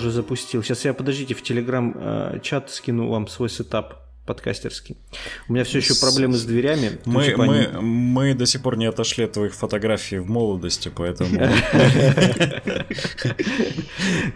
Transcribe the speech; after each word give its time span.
Уже, 0.00 0.10
запустил. 0.10 0.62
Сейчас 0.62 0.86
я, 0.86 0.94
подождите, 0.94 1.34
в 1.34 1.42
Телеграм-чат 1.42 2.70
скину 2.70 3.10
вам 3.10 3.28
свой 3.28 3.50
сетап 3.50 4.00
подкастерский. 4.24 4.96
У 5.46 5.52
меня 5.52 5.64
все 5.64 5.78
еще 5.78 5.94
проблемы 5.94 6.38
с 6.38 6.44
дверями. 6.44 6.98
Мы, 7.04 7.24
типа 7.26 7.44
мы, 7.44 7.66
они... 7.66 7.84
мы 7.84 8.34
до 8.34 8.46
сих 8.46 8.62
пор 8.62 8.78
не 8.78 8.86
отошли 8.86 9.24
от 9.24 9.32
твоих 9.32 9.52
фотографий 9.54 10.18
в 10.18 10.30
молодости, 10.30 10.90
поэтому... 10.94 11.30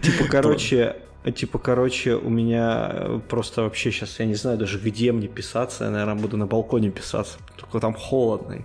Типа, 0.01 0.25
короче, 0.29 0.97
Типа, 1.35 1.57
короче, 1.57 2.13
у 2.13 2.29
меня 2.29 3.21
просто 3.27 3.63
вообще 3.63 3.91
сейчас, 3.91 4.19
я 4.19 4.27
не 4.27 4.35
знаю 4.35 4.59
даже, 4.59 4.77
где 4.77 5.11
мне 5.11 5.27
писаться. 5.27 5.85
Я, 5.85 5.89
наверное, 5.89 6.21
буду 6.21 6.37
на 6.37 6.45
балконе 6.45 6.91
писаться. 6.91 7.39
Только 7.57 7.79
там 7.79 7.95
холодно. 7.95 8.63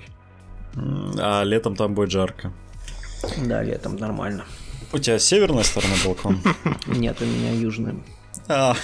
А 1.18 1.42
летом 1.44 1.74
там 1.74 1.94
будет 1.94 2.10
жарко. 2.10 2.52
Да, 3.46 3.62
летом 3.62 3.96
нормально. 3.96 4.44
У 4.92 4.98
тебя 4.98 5.18
северная 5.18 5.62
сторона 5.62 5.94
балкона? 6.04 6.38
Нет, 6.86 7.20
у 7.20 7.24
меня 7.24 7.52
южная. 7.52 7.96
А. 8.48 8.74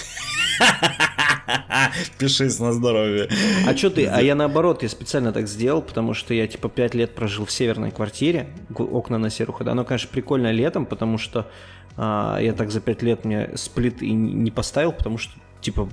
Пишись 2.17 2.59
на 2.59 2.73
здоровье. 2.73 3.29
А 3.65 3.75
что 3.75 3.89
ты? 3.89 4.05
А 4.05 4.21
я 4.21 4.35
наоборот, 4.35 4.83
я 4.83 4.89
специально 4.89 5.31
так 5.31 5.47
сделал, 5.47 5.81
потому 5.81 6.13
что 6.13 6.33
я 6.33 6.47
типа 6.47 6.69
5 6.69 6.95
лет 6.95 7.15
прожил 7.15 7.45
в 7.45 7.51
северной 7.51 7.91
квартире, 7.91 8.49
окна 8.75 9.17
на 9.17 9.29
серых 9.29 9.57
хода. 9.57 9.71
Оно, 9.71 9.83
конечно, 9.85 10.09
прикольно 10.11 10.51
летом, 10.51 10.85
потому 10.85 11.17
что 11.17 11.49
а, 11.95 12.39
я 12.39 12.53
так 12.53 12.71
за 12.71 12.79
5 12.79 13.01
лет 13.03 13.25
мне 13.25 13.51
сплит 13.55 14.01
и 14.01 14.11
не 14.11 14.51
поставил, 14.51 14.93
потому 14.93 15.17
что 15.17 15.33
типа 15.61 15.89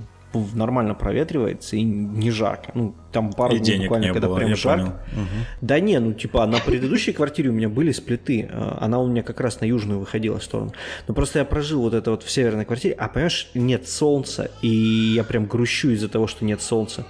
нормально 0.53 0.95
проветривается 0.95 1.75
и 1.75 1.83
не 1.83 2.31
жарко. 2.31 2.71
Ну, 2.73 2.95
там 3.11 3.31
пару 3.33 3.55
и 3.55 3.59
дней 3.59 3.79
буквально, 3.79 4.13
когда 4.13 4.27
было, 4.27 4.37
прям 4.37 4.55
жарко. 4.55 5.01
Угу. 5.13 5.45
Да 5.61 5.79
не, 5.79 5.99
ну 5.99 6.13
типа 6.13 6.45
на 6.45 6.59
предыдущей 6.59 7.13
квартире 7.13 7.49
у 7.49 7.53
меня 7.53 7.69
были 7.69 7.91
сплиты. 7.91 8.49
А, 8.51 8.77
она 8.81 8.99
у 8.99 9.07
меня 9.07 9.23
как 9.23 9.39
раз 9.39 9.61
на 9.61 9.65
южную 9.65 9.99
выходила 9.99 10.39
сторону. 10.39 10.73
Но 11.07 11.13
просто 11.13 11.39
я 11.39 11.45
прожил 11.45 11.81
вот 11.81 11.93
это 11.93 12.11
вот 12.11 12.23
в 12.23 12.29
северной 12.29 12.65
квартире, 12.65 12.95
а 12.95 13.07
понимаешь, 13.07 13.49
нет 13.53 13.87
солнца, 13.87 14.51
и 14.61 14.67
я 15.15 15.23
прям 15.23 15.45
грущу 15.45 15.89
из-за 15.89 16.09
того, 16.09 16.27
что 16.27 16.45
нет 16.45 16.61
солнца. 16.61 17.05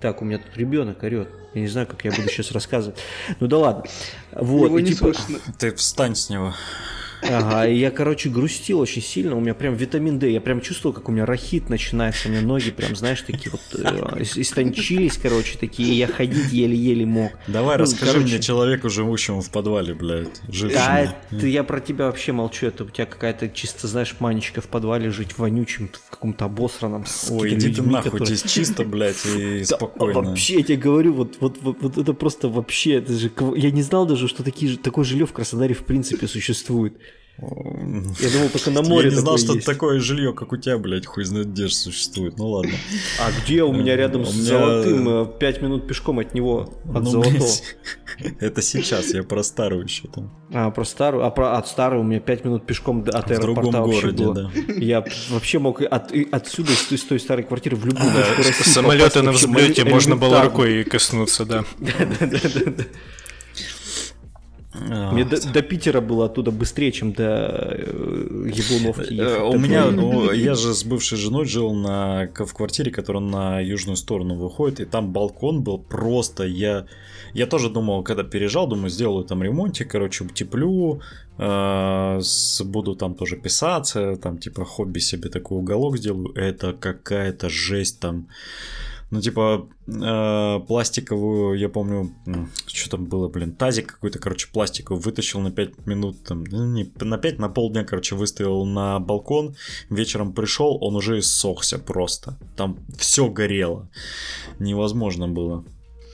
Так, 0.00 0.22
у 0.22 0.24
меня 0.24 0.38
тут 0.38 0.56
ребенок 0.56 1.02
орет. 1.02 1.28
Я 1.54 1.60
не 1.60 1.66
знаю, 1.66 1.86
как 1.86 2.04
я 2.04 2.12
буду 2.12 2.28
сейчас 2.28 2.52
рассказывать. 2.52 2.98
Ну 3.40 3.48
да 3.48 3.58
ладно. 3.58 3.84
Вот, 4.32 4.66
Его 4.66 4.78
и, 4.78 4.82
не 4.82 4.92
типа... 4.92 5.12
слышно. 5.12 5.38
Ты 5.58 5.74
встань 5.74 6.14
с 6.14 6.30
него. 6.30 6.54
Ага, 7.22 7.66
и 7.66 7.76
я, 7.76 7.90
короче, 7.90 8.28
грустил 8.28 8.80
очень 8.80 9.02
сильно, 9.02 9.36
у 9.36 9.40
меня 9.40 9.54
прям 9.54 9.74
витамин 9.74 10.18
D, 10.18 10.30
я 10.30 10.40
прям 10.40 10.60
чувствовал, 10.60 10.94
как 10.94 11.08
у 11.08 11.12
меня 11.12 11.26
рахит 11.26 11.68
начинается, 11.68 12.28
у 12.28 12.30
меня 12.30 12.42
ноги 12.42 12.70
прям, 12.70 12.94
знаешь, 12.96 13.22
такие 13.22 13.50
вот 13.50 13.60
э, 13.74 14.22
истончились, 14.22 15.18
короче, 15.18 15.58
такие, 15.58 15.96
я 15.96 16.06
ходить 16.06 16.52
еле-еле 16.52 17.06
мог. 17.06 17.32
Давай 17.46 17.76
ну, 17.76 17.82
расскажи 17.82 18.12
короче... 18.12 18.26
мне 18.34 18.40
человеку, 18.40 18.88
живущему 18.88 19.40
в 19.40 19.50
подвале, 19.50 19.94
блядь, 19.94 20.40
жившему. 20.48 20.84
Да, 20.84 21.16
это, 21.30 21.46
я 21.46 21.64
про 21.64 21.80
тебя 21.80 22.06
вообще 22.06 22.32
молчу, 22.32 22.66
это 22.66 22.84
у 22.84 22.88
тебя 22.88 23.06
какая-то 23.06 23.48
чисто, 23.48 23.88
знаешь, 23.88 24.14
манечка 24.20 24.60
в 24.60 24.68
подвале 24.68 25.10
жить 25.10 25.38
вонючим, 25.38 25.90
в 26.06 26.10
каком-то 26.10 26.44
обосранном. 26.44 27.04
Ой, 27.30 27.54
иди 27.54 27.74
ты 27.74 27.82
нахуй, 27.82 28.12
которые... 28.12 28.36
здесь 28.36 28.50
чисто, 28.50 28.84
блядь, 28.84 29.26
и 29.26 29.64
спокойно. 29.64 30.22
Вообще, 30.22 30.58
я 30.58 30.62
тебе 30.62 30.76
говорю, 30.76 31.14
вот, 31.14 31.36
вот, 31.40 31.58
вот, 31.60 31.78
вот 31.80 31.98
это 31.98 32.12
просто 32.14 32.48
вообще, 32.48 32.94
это 32.94 33.12
же, 33.12 33.30
я 33.56 33.70
не 33.70 33.82
знал 33.82 34.06
даже, 34.06 34.28
что 34.28 34.42
такие, 34.42 34.76
такое 34.76 35.04
жилье 35.04 35.26
в 35.26 35.32
Краснодаре 35.32 35.74
в 35.74 35.84
принципе 35.84 36.26
существует. 36.26 36.94
Я 37.40 38.30
думал, 38.30 38.48
только 38.48 38.70
на 38.70 38.82
море 38.88 39.08
Я 39.08 39.14
не 39.14 39.20
знал, 39.20 39.38
что 39.38 39.54
есть. 39.54 39.66
такое 39.66 40.00
жилье, 40.00 40.32
как 40.32 40.52
у 40.52 40.56
тебя, 40.56 40.76
блядь, 40.76 41.06
хуй 41.06 41.24
знает 41.24 41.52
где 41.52 41.68
же 41.68 41.74
существует. 41.74 42.36
Ну 42.36 42.48
ладно. 42.48 42.72
А 43.20 43.30
где 43.40 43.62
у 43.62 43.72
меня 43.72 43.96
рядом 43.96 44.24
с 44.24 44.32
золотым? 44.32 45.32
Пять 45.38 45.62
минут 45.62 45.86
пешком 45.86 46.18
от 46.18 46.34
него, 46.34 46.74
от 46.92 47.04
ну, 47.04 47.10
золотого. 47.10 47.48
Это 48.40 48.60
сейчас, 48.60 49.14
я 49.14 49.22
про 49.22 49.44
старую 49.44 49.84
еще 49.84 50.08
там. 50.08 50.36
А, 50.52 50.70
про 50.70 50.84
старую? 50.84 51.24
А 51.24 51.30
про 51.30 51.56
от 51.56 51.68
старой 51.68 52.00
у 52.00 52.02
меня 52.02 52.18
пять 52.18 52.44
минут 52.44 52.66
пешком 52.66 53.04
от 53.06 53.30
аэропорта 53.30 53.50
В 53.50 53.54
другом 53.54 53.90
городе, 53.90 54.24
было. 54.24 54.34
да. 54.34 54.50
Я 54.74 55.04
вообще 55.30 55.60
мог 55.60 55.80
от, 55.80 56.12
отсюда, 56.32 56.72
из 56.90 57.04
той 57.04 57.20
старой 57.20 57.44
квартиры 57.44 57.76
в 57.76 57.86
любую 57.86 58.10
точку 58.36 58.64
Самолеты 58.64 59.22
на 59.22 59.30
взлете 59.30 59.84
можно 59.84 60.16
было 60.16 60.42
рукой 60.42 60.82
коснуться, 60.82 61.44
да. 61.44 61.64
Да-да-да. 64.80 65.12
Мне 65.12 65.24
до, 65.24 65.52
до 65.52 65.62
Питера 65.62 66.00
было 66.00 66.26
оттуда 66.26 66.50
быстрее, 66.50 66.92
чем 66.92 67.12
до 67.12 67.74
э, 67.78 68.50
Яблуновки. 68.54 69.20
Э, 69.20 69.42
у 69.42 69.58
меня, 69.58 69.90
ну, 69.90 70.32
я 70.32 70.54
же 70.54 70.74
с 70.74 70.84
бывшей 70.84 71.18
женой 71.18 71.44
жил 71.46 71.74
на, 71.74 72.28
в 72.34 72.54
квартире, 72.54 72.90
которая 72.90 73.22
на 73.22 73.60
южную 73.60 73.96
сторону 73.96 74.34
выходит, 74.34 74.80
и 74.80 74.84
там 74.84 75.12
балкон 75.12 75.62
был 75.62 75.78
просто, 75.78 76.44
я, 76.44 76.86
я 77.34 77.46
тоже 77.46 77.70
думал, 77.70 78.02
когда 78.02 78.22
переезжал, 78.22 78.66
думаю, 78.66 78.90
сделаю 78.90 79.24
там 79.24 79.42
ремонтик, 79.42 79.90
короче, 79.90 80.24
утеплю, 80.24 81.00
э, 81.38 82.20
буду 82.64 82.94
там 82.94 83.14
тоже 83.14 83.36
писаться, 83.36 84.16
там 84.16 84.38
типа 84.38 84.64
хобби 84.64 85.00
себе 85.00 85.28
такой 85.28 85.58
уголок 85.58 85.98
сделаю, 85.98 86.32
это 86.34 86.72
какая-то 86.72 87.48
жесть 87.48 88.00
там, 88.00 88.28
ну, 89.10 89.20
типа, 89.20 89.68
э, 89.86 90.60
пластиковую, 90.66 91.58
я 91.58 91.68
помню, 91.68 92.12
что 92.66 92.90
там 92.90 93.06
было, 93.06 93.28
блин, 93.28 93.52
тазик 93.52 93.94
какой-то, 93.94 94.18
короче, 94.18 94.48
пластиковый, 94.52 95.02
вытащил 95.02 95.40
на 95.40 95.50
5 95.50 95.86
минут, 95.86 96.22
там, 96.24 96.44
ну, 96.44 96.66
не, 96.66 96.90
на 97.00 97.16
5, 97.16 97.38
на 97.38 97.48
полдня, 97.48 97.84
короче, 97.84 98.14
выставил 98.14 98.66
на 98.66 98.98
балкон, 98.98 99.56
вечером 99.88 100.32
пришел, 100.32 100.78
он 100.82 100.96
уже 100.96 101.20
иссохся 101.20 101.78
просто. 101.78 102.38
Там 102.56 102.78
все 102.98 103.28
горело. 103.28 103.88
Невозможно 104.58 105.26
было. 105.26 105.64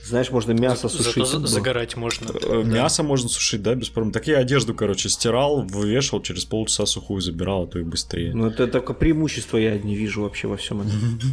Знаешь, 0.05 0.29
можно 0.29 0.51
мясо 0.51 0.87
За, 0.87 0.97
сушить. 0.97 1.27
Зато 1.27 1.47
загорать 1.47 1.97
можно. 1.97 2.31
Мясо 2.63 3.01
да. 3.01 3.07
можно 3.07 3.27
сушить, 3.27 3.63
да, 3.63 3.73
без 3.73 3.89
проблем. 3.89 4.13
Так 4.13 4.27
я 4.27 4.37
одежду, 4.37 4.75
короче, 4.75 5.09
стирал, 5.09 5.63
вывешивал, 5.63 6.21
через 6.21 6.45
полчаса 6.45 6.85
сухую 6.85 7.21
забирал, 7.21 7.63
а 7.63 7.67
то 7.67 7.79
и 7.79 7.83
быстрее. 7.83 8.33
Ну, 8.33 8.47
это 8.47 8.67
только 8.67 8.93
преимущество 8.93 9.57
я 9.57 9.77
не 9.79 9.95
вижу 9.95 10.21
вообще 10.21 10.47
во 10.47 10.57
всем 10.57 10.81
этом. 10.81 11.29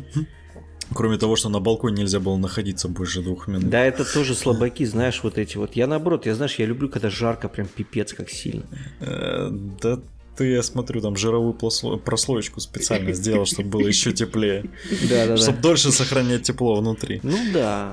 Кроме 0.94 1.18
того, 1.18 1.36
что 1.36 1.48
на 1.48 1.60
балконе 1.60 2.02
нельзя 2.02 2.20
было 2.20 2.36
находиться 2.36 2.88
больше 2.88 3.22
двух 3.22 3.48
минут. 3.48 3.70
Да, 3.70 3.84
это 3.84 4.04
тоже 4.04 4.34
слабаки, 4.34 4.84
знаешь, 4.84 5.20
вот 5.22 5.38
эти 5.38 5.56
вот. 5.56 5.76
Я 5.76 5.86
наоборот, 5.86 6.26
я 6.26 6.34
знаешь, 6.34 6.56
я 6.58 6.66
люблю, 6.66 6.88
когда 6.88 7.10
жарко, 7.10 7.48
прям 7.48 7.66
пипец 7.66 8.12
как 8.12 8.30
сильно. 8.30 8.64
Э, 9.00 9.48
да 9.50 9.98
ты, 10.36 10.46
я 10.52 10.62
смотрю, 10.62 11.00
там 11.00 11.16
жировую 11.16 11.54
прослоечку 11.54 12.60
специально 12.60 13.12
сделал, 13.14 13.44
чтобы 13.44 13.68
было 13.68 13.86
еще 13.86 14.12
теплее. 14.12 14.64
Да, 15.08 15.26
да, 15.26 15.36
Чтобы 15.36 15.58
дольше 15.58 15.92
сохранять 15.92 16.42
тепло 16.42 16.76
внутри. 16.76 17.20
Ну 17.22 17.36
да. 17.52 17.92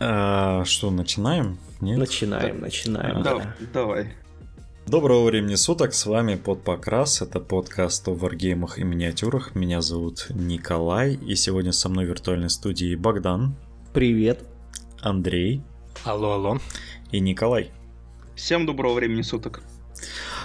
А, 0.00 0.64
что, 0.64 0.90
начинаем? 0.90 1.58
Начинаем, 1.80 2.60
начинаем. 2.60 3.22
Давай. 3.72 4.14
Доброго 4.86 5.24
времени 5.24 5.54
суток, 5.54 5.94
с 5.94 6.04
вами 6.04 6.34
Под 6.34 6.62
Покрас, 6.62 7.22
это 7.22 7.40
подкаст 7.40 8.06
о 8.06 8.12
варгеймах 8.12 8.78
и 8.78 8.84
миниатюрах. 8.84 9.54
Меня 9.54 9.80
зовут 9.80 10.26
Николай, 10.28 11.14
и 11.14 11.34
сегодня 11.36 11.72
со 11.72 11.88
мной 11.88 12.04
в 12.04 12.10
виртуальной 12.10 12.50
студии 12.50 12.94
Богдан. 12.94 13.56
Привет. 13.94 14.44
Андрей. 15.00 15.62
Алло, 16.04 16.32
алло. 16.32 16.58
И 17.10 17.20
Николай. 17.20 17.70
Всем 18.36 18.66
доброго 18.66 18.92
времени 18.92 19.22
суток. 19.22 19.62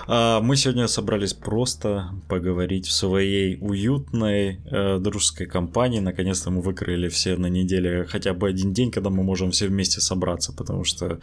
А, 0.07 0.39
мы 0.39 0.55
сегодня 0.55 0.87
собрались 0.87 1.33
просто 1.33 2.09
поговорить 2.29 2.87
в 2.87 2.93
своей 2.93 3.57
уютной 3.59 4.61
э, 4.71 4.99
дружеской 4.99 5.47
компании. 5.47 5.99
Наконец-то 5.99 6.49
мы 6.49 6.61
выкроили 6.61 7.09
все 7.09 7.35
на 7.35 7.47
неделе 7.47 8.05
хотя 8.05 8.33
бы 8.33 8.47
один 8.47 8.71
день, 8.71 8.89
когда 8.89 9.09
мы 9.09 9.21
можем 9.21 9.51
все 9.51 9.67
вместе 9.67 9.99
собраться, 9.99 10.53
потому 10.53 10.85
что 10.85 11.19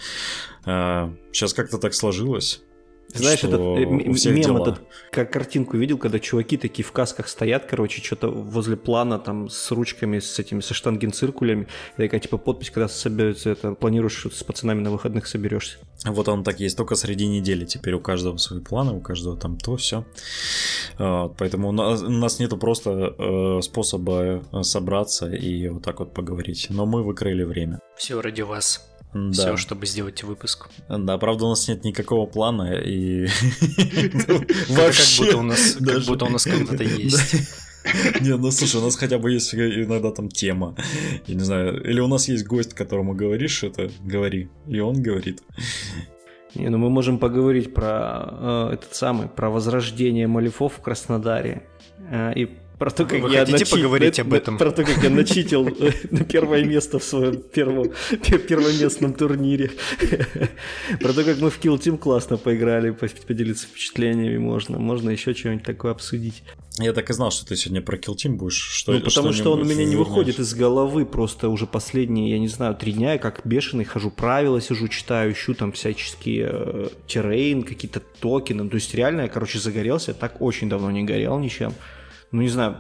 э, 0.66 1.14
сейчас 1.32 1.54
как-то 1.54 1.78
так 1.78 1.94
сложилось 1.94 2.62
знаешь, 3.18 3.44
этот 3.44 3.60
э, 3.60 3.84
мем 3.86 4.14
дела. 4.14 4.62
этот, 4.62 4.82
как 5.10 5.32
картинку 5.32 5.76
видел, 5.76 5.98
когда 5.98 6.18
чуваки 6.18 6.56
такие 6.56 6.84
в 6.84 6.92
касках 6.92 7.28
стоят, 7.28 7.66
короче, 7.66 8.02
что-то 8.02 8.28
возле 8.28 8.76
плана 8.76 9.18
там 9.18 9.48
с 9.48 9.70
ручками, 9.70 10.18
с 10.18 10.38
этими, 10.38 10.60
со 10.60 10.74
штангенциркулями, 10.74 11.68
и 11.96 12.02
такая 12.02 12.20
типа 12.20 12.38
подпись, 12.38 12.70
когда 12.70 12.88
соберется 12.88 13.50
это, 13.50 13.74
планируешь, 13.74 14.16
что 14.16 14.30
с 14.30 14.42
пацанами 14.42 14.80
на 14.80 14.90
выходных 14.90 15.26
соберешься. 15.26 15.78
Вот 16.04 16.28
он 16.28 16.44
так 16.44 16.60
есть, 16.60 16.76
только 16.76 16.94
среди 16.94 17.26
недели 17.26 17.64
теперь 17.64 17.94
у 17.94 18.00
каждого 18.00 18.36
свои 18.36 18.60
планы, 18.60 18.92
у 18.92 19.00
каждого 19.00 19.36
там 19.36 19.56
то, 19.56 19.76
все. 19.76 20.04
Поэтому 20.98 21.68
у 21.68 21.72
нас, 21.72 22.02
у 22.02 22.10
нас 22.10 22.38
нету 22.38 22.56
просто 22.56 23.14
э, 23.18 23.60
способа 23.62 24.42
э, 24.52 24.62
собраться 24.62 25.28
и 25.30 25.68
вот 25.68 25.82
так 25.82 26.00
вот 26.00 26.14
поговорить, 26.14 26.66
но 26.70 26.86
мы 26.86 27.02
выкрыли 27.02 27.44
время. 27.44 27.80
Все 27.96 28.20
ради 28.20 28.42
вас. 28.42 28.86
Да. 29.16 29.32
Все, 29.32 29.56
чтобы 29.56 29.86
сделать 29.86 30.22
выпуск. 30.22 30.68
Да, 30.88 31.18
правда, 31.18 31.46
у 31.46 31.48
нас 31.50 31.68
нет 31.68 31.84
никакого 31.84 32.26
плана 32.26 32.74
и... 32.74 33.26
Вообще. 34.68 35.18
Как 35.18 35.26
будто 35.26 35.36
у 35.38 35.42
нас, 35.42 35.76
как 35.84 36.02
будто 36.04 36.24
у 36.26 36.30
нас 36.30 36.44
когда-то 36.44 36.84
есть. 37.02 37.36
Не, 38.20 38.36
ну 38.36 38.50
слушай, 38.50 38.80
у 38.80 38.84
нас 38.84 38.96
хотя 38.96 39.18
бы 39.18 39.30
есть 39.30 39.54
иногда 39.54 40.10
там 40.10 40.28
тема. 40.28 40.74
Я 41.26 41.34
не 41.34 41.44
знаю, 41.44 41.82
или 41.82 42.00
у 42.00 42.08
нас 42.08 42.28
есть 42.28 42.46
гость, 42.46 42.74
которому 42.74 43.14
говоришь 43.14 43.62
это, 43.62 43.90
говори, 44.04 44.48
и 44.66 44.80
он 44.80 45.02
говорит. 45.02 45.42
Не, 46.54 46.68
ну 46.70 46.78
мы 46.78 46.90
можем 46.90 47.18
поговорить 47.18 47.74
про 47.74 48.70
э, 48.70 48.74
этот 48.74 48.94
самый, 48.94 49.28
про 49.28 49.50
возрождение 49.50 50.26
малифов 50.26 50.74
в 50.74 50.80
Краснодаре. 50.80 51.62
Э, 52.10 52.32
и 52.34 52.48
Про 52.78 52.90
то, 52.90 53.06
как 53.06 53.22
Вы 53.22 53.32
я 53.32 53.40
хотите 53.40 53.60
начи... 53.60 53.70
поговорить 53.70 54.20
об 54.20 54.34
этом? 54.34 54.58
Про 54.58 54.70
то, 54.70 54.84
как 54.84 55.02
я 55.02 55.08
начитил 55.08 55.64
на 56.10 56.24
первое 56.24 56.62
место 56.62 56.98
в 56.98 57.04
своем 57.04 57.40
первом 57.40 57.92
первоместном 58.48 59.14
турнире. 59.14 59.70
Про 61.00 61.14
то, 61.14 61.24
как 61.24 61.38
мы 61.38 61.48
в 61.48 61.58
Kill 61.58 61.78
Team 61.78 61.96
классно 61.96 62.36
поиграли, 62.36 62.90
поделиться 62.90 63.66
впечатлениями 63.66 64.36
можно. 64.36 64.78
Можно 64.78 65.10
еще 65.10 65.32
что-нибудь 65.32 65.64
такое 65.64 65.92
обсудить. 65.92 66.42
Я 66.78 66.92
так 66.92 67.08
и 67.08 67.14
знал, 67.14 67.30
что 67.30 67.46
ты 67.46 67.56
сегодня 67.56 67.80
про 67.80 67.96
Kill 67.96 68.14
Team 68.14 68.32
будешь. 68.32 68.60
Что, 68.60 68.92
ну, 68.92 69.00
потому 69.00 69.32
что 69.32 69.52
он 69.52 69.62
у 69.62 69.64
меня 69.64 69.86
не 69.86 69.96
выходит 69.96 70.38
из 70.38 70.52
головы 70.52 71.06
просто 71.06 71.48
уже 71.48 71.66
последние, 71.66 72.32
я 72.32 72.38
не 72.38 72.48
знаю, 72.48 72.74
три 72.74 72.92
дня. 72.92 73.14
Я 73.14 73.18
как 73.18 73.40
бешеный 73.46 73.84
хожу, 73.84 74.10
правила 74.10 74.60
сижу, 74.60 74.88
читаю, 74.88 75.32
ищу 75.32 75.54
там 75.54 75.72
всяческие 75.72 76.50
э, 76.52 76.88
террейн, 77.06 77.62
какие-то 77.62 78.00
токены. 78.20 78.68
То 78.68 78.74
есть 78.74 78.94
реально 78.94 79.22
я, 79.22 79.28
короче, 79.28 79.58
загорелся. 79.58 80.10
Я 80.10 80.14
так 80.14 80.42
очень 80.42 80.68
давно 80.68 80.90
не 80.90 81.04
горел 81.04 81.38
ничем 81.38 81.72
ну 82.36 82.42
не 82.42 82.50
знаю, 82.50 82.76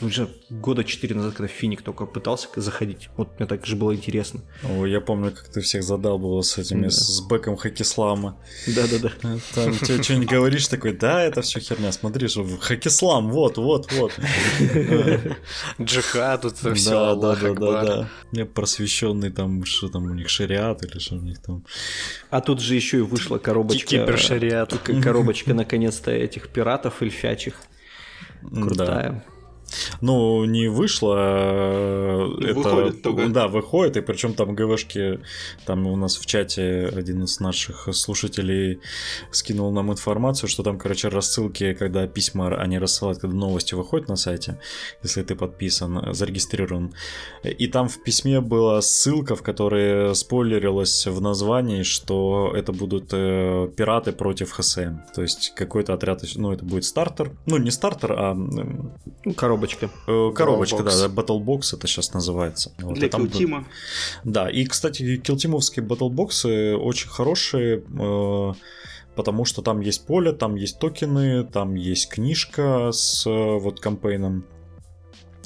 уже 0.00 0.28
года 0.50 0.82
четыре 0.82 1.14
назад, 1.14 1.34
когда 1.34 1.46
Финик 1.46 1.82
только 1.82 2.06
пытался 2.06 2.48
заходить, 2.56 3.08
вот 3.16 3.38
мне 3.38 3.46
так 3.46 3.64
же 3.64 3.76
было 3.76 3.94
интересно. 3.94 4.40
О, 4.64 4.84
я 4.84 5.00
помню, 5.00 5.30
как 5.30 5.48
ты 5.48 5.60
всех 5.60 5.84
задалбывал 5.84 6.42
с 6.42 6.58
этими, 6.58 6.84
да. 6.84 6.90
с 6.90 7.20
бэком 7.20 7.56
Хакислама. 7.56 8.36
Да-да-да. 8.66 9.12
Там 9.54 9.72
тебе 9.78 10.02
что-нибудь 10.02 10.28
говоришь 10.28 10.66
такой, 10.66 10.92
да, 10.92 11.22
это 11.22 11.40
все 11.42 11.60
херня, 11.60 11.92
смотри, 11.92 12.26
что 12.26 12.44
Хакислам, 12.44 13.30
вот, 13.30 13.58
вот, 13.58 13.92
вот. 13.92 14.12
Джихад, 15.80 16.42
тут 16.42 16.56
все, 16.56 17.14
да, 17.14 17.36
да, 17.36 17.54
да, 17.54 17.84
да. 17.84 18.08
Я 18.32 18.44
просвещенный 18.44 19.30
там, 19.30 19.64
что 19.66 19.88
там 19.88 20.06
у 20.06 20.14
них 20.14 20.28
шариат 20.28 20.82
или 20.82 20.98
что 20.98 21.14
у 21.14 21.20
них 21.20 21.40
там. 21.40 21.64
А 22.30 22.40
тут 22.40 22.60
же 22.60 22.74
еще 22.74 22.98
и 22.98 23.02
вышла 23.02 23.38
коробочка. 23.38 23.86
Кибершариат. 23.86 24.76
Коробочка 25.00 25.54
наконец-то 25.54 26.10
этих 26.10 26.48
пиратов 26.48 27.02
эльфячих. 27.02 27.54
Крутая. 28.42 29.12
Да. 29.12 29.29
Ну, 30.00 30.44
не 30.44 30.68
вышло. 30.68 31.16
Это, 32.40 32.54
выходит 32.54 33.02
только. 33.02 33.28
Да, 33.28 33.48
выходит, 33.48 33.96
и 33.96 34.00
причем 34.00 34.34
там 34.34 34.54
ГВшки, 34.54 35.20
там 35.66 35.86
у 35.86 35.96
нас 35.96 36.16
в 36.16 36.26
чате 36.26 36.90
один 36.94 37.24
из 37.24 37.40
наших 37.40 37.88
слушателей 37.92 38.80
скинул 39.30 39.72
нам 39.72 39.92
информацию, 39.92 40.48
что 40.48 40.62
там, 40.62 40.78
короче, 40.78 41.08
рассылки, 41.08 41.74
когда 41.74 42.06
письма 42.06 42.48
они 42.56 42.78
рассылают, 42.78 43.20
когда 43.20 43.36
новости 43.36 43.74
выходят 43.74 44.08
на 44.08 44.16
сайте, 44.16 44.58
если 45.02 45.22
ты 45.22 45.34
подписан, 45.34 46.12
зарегистрирован. 46.12 46.92
И 47.44 47.66
там 47.68 47.88
в 47.88 48.02
письме 48.02 48.40
была 48.40 48.80
ссылка, 48.80 49.36
в 49.36 49.42
которой 49.42 50.14
спойлерилось 50.14 51.06
в 51.06 51.20
названии, 51.20 51.82
что 51.82 52.52
это 52.54 52.72
будут 52.72 53.10
э, 53.12 53.70
пираты 53.76 54.12
против 54.12 54.52
ХСМ. 54.52 54.98
То 55.14 55.22
есть 55.22 55.52
какой-то 55.54 55.94
отряд, 55.94 56.22
ну, 56.34 56.52
это 56.52 56.64
будет 56.64 56.84
стартер. 56.84 57.32
Ну, 57.46 57.58
не 57.58 57.70
стартер, 57.70 58.12
а... 58.12 58.36
Коробка 59.36 59.59
Коробочка. 59.60 59.90
Э, 60.06 60.32
коробочка, 60.34 60.82
да, 60.82 61.06
Battlebox 61.08 61.76
это 61.76 61.86
сейчас 61.86 62.12
называется. 62.14 62.72
Вот, 62.78 62.94
Для 62.94 63.08
килтима. 63.08 63.66
Да, 64.24 64.48
и, 64.48 64.64
кстати, 64.64 65.16
килтимовские 65.16 65.84
батлбоксы 65.84 66.76
очень 66.76 67.08
хорошие, 67.08 67.78
э, 67.78 68.52
потому 69.14 69.44
что 69.44 69.62
там 69.62 69.80
есть 69.80 70.06
поле, 70.06 70.32
там 70.32 70.54
есть 70.54 70.78
токены, 70.78 71.44
там 71.44 71.74
есть 71.74 72.08
книжка 72.08 72.90
с 72.92 73.26
э, 73.26 73.30
вот 73.30 73.80
кампейном. 73.80 74.46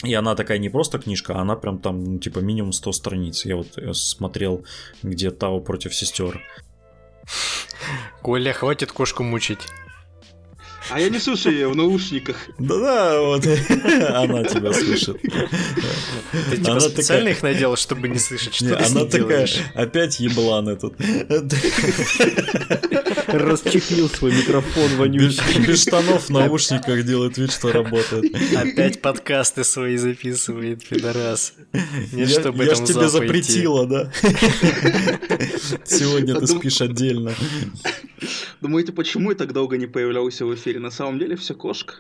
И 0.03 0.13
она 0.13 0.35
такая 0.35 0.59
не 0.59 0.69
просто 0.69 0.99
книжка, 0.99 1.35
а 1.35 1.41
она 1.41 1.57
прям 1.57 1.79
там, 1.79 2.05
ну, 2.05 2.19
типа, 2.19 2.41
минимум 2.41 2.73
100 2.73 2.93
страниц. 2.93 3.45
Я 3.47 3.57
вот 3.57 3.79
смотрел, 3.97 4.65
где 5.03 5.31
Тао 5.31 5.61
против 5.61 5.95
сестер. 5.95 6.43
Коля, 8.23 8.53
хватит 8.53 8.93
кошку 8.93 9.23
мучить. 9.23 9.61
А 10.91 11.01
я 11.01 11.09
не 11.09 11.19
слушаю 11.19 11.55
ее 11.55 11.69
в 11.69 11.77
наушниках. 11.77 12.37
Да-да, 12.59 13.21
вот 13.21 13.47
она 14.11 14.45
тебя 14.45 14.73
слышит. 14.73 15.21
Ты 16.51 16.57
типа 16.59 16.81
специально 16.81 17.29
их 17.31 17.43
надел, 17.43 17.77
чтобы 17.77 18.09
не 18.09 18.19
слышать, 18.19 18.55
что 18.55 18.77
ты 18.77 18.85
Она 18.85 19.05
такая, 19.07 19.49
опять 19.75 20.21
еблан 20.21 20.69
этот. 20.69 20.95
Расчехлил 23.27 24.09
свой 24.09 24.33
микрофон 24.33 24.97
вонючий. 24.97 25.67
Без 25.67 25.83
штанов 25.83 26.27
в 26.27 26.31
наушниках 26.31 27.05
делает 27.05 27.39
вид, 27.39 27.51
что 27.51 27.73
работает. 27.73 28.35
Опять 28.55 29.01
подкасты 29.01 29.65
свои 29.65 29.97
записывает, 29.97 30.87
пидорас. 30.87 31.55
Нет, 32.13 32.31
чтобы 32.31 32.65
Я 32.65 32.75
ж 32.75 32.85
тебе 32.85 33.09
запретила, 33.09 33.87
да? 33.87 34.13
Сегодня 35.85 36.35
ты 36.35 36.47
спишь 36.47 36.81
отдельно. 36.81 37.35
Думаете, 38.61 38.93
почему 38.93 39.31
я 39.31 39.37
так 39.37 39.53
долго 39.53 39.77
не 39.77 39.87
появлялся 39.87 40.47
в 40.47 40.55
эфире? 40.55 40.74
На 40.79 40.91
самом 40.91 41.19
деле 41.19 41.37
все 41.37 41.55
кошка. 41.55 41.95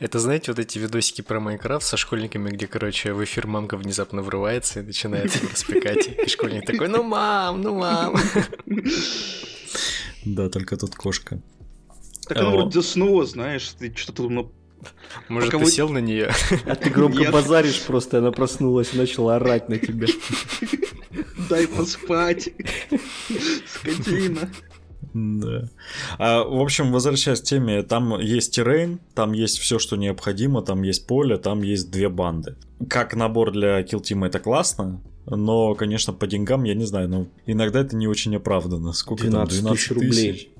Это, 0.00 0.18
знаете, 0.18 0.50
вот 0.52 0.58
эти 0.58 0.78
видосики 0.78 1.22
про 1.22 1.40
Майнкрафт 1.40 1.86
со 1.86 1.96
школьниками, 1.96 2.50
где, 2.50 2.66
короче, 2.66 3.12
в 3.12 3.22
эфир 3.22 3.46
мамка 3.46 3.76
внезапно 3.76 4.22
врывается 4.22 4.80
и 4.80 4.82
начинает 4.82 5.32
распекать. 5.52 6.08
И 6.08 6.28
школьник 6.28 6.66
такой, 6.66 6.88
ну 6.88 7.02
мам, 7.02 7.62
ну 7.62 7.78
мам. 7.78 8.16
Да, 10.24 10.48
только 10.48 10.76
тут 10.76 10.96
кошка. 10.96 11.40
Так 12.26 12.38
она 12.38 12.50
вроде 12.50 12.72
заснула, 12.72 13.24
знаешь, 13.24 13.68
ты 13.78 13.94
что-то 13.94 14.28
ну, 14.28 14.52
может, 15.28 15.50
Пока 15.50 15.58
ты 15.58 15.64
вы... 15.64 15.70
сел 15.70 15.88
на 15.88 15.98
нее? 15.98 16.32
А 16.66 16.74
ты 16.74 16.90
громко 16.90 17.20
Нет. 17.20 17.32
базаришь 17.32 17.80
просто, 17.82 18.18
она 18.18 18.32
проснулась 18.32 18.94
и 18.94 18.98
начала 18.98 19.36
орать 19.36 19.68
на 19.68 19.78
тебя. 19.78 20.06
Дай 21.48 21.66
поспать, 21.66 22.50
скотина. 23.66 24.50
Да. 25.14 25.68
А, 26.18 26.44
в 26.44 26.60
общем, 26.60 26.92
возвращаясь 26.92 27.40
к 27.40 27.44
теме, 27.44 27.82
там 27.82 28.18
есть 28.20 28.54
террейн, 28.54 29.00
там 29.14 29.32
есть 29.32 29.58
все, 29.58 29.78
что 29.78 29.96
необходимо, 29.96 30.62
там 30.62 30.82
есть 30.82 31.06
поле, 31.06 31.36
там 31.38 31.62
есть 31.62 31.90
две 31.90 32.08
банды. 32.08 32.56
Как 32.88 33.14
набор 33.14 33.52
для 33.52 33.82
килтима 33.82 34.26
это 34.26 34.38
классно, 34.38 35.00
но, 35.26 35.74
конечно, 35.74 36.12
по 36.12 36.26
деньгам, 36.26 36.64
я 36.64 36.74
не 36.74 36.84
знаю, 36.84 37.08
но 37.08 37.26
иногда 37.46 37.80
это 37.80 37.96
не 37.96 38.06
очень 38.06 38.36
оправданно. 38.36 38.92
Сколько 38.92 39.24
12 39.24 39.56
там? 39.56 39.64
12 39.64 39.78
тысяч 39.78 39.90
рублей. 39.90 40.52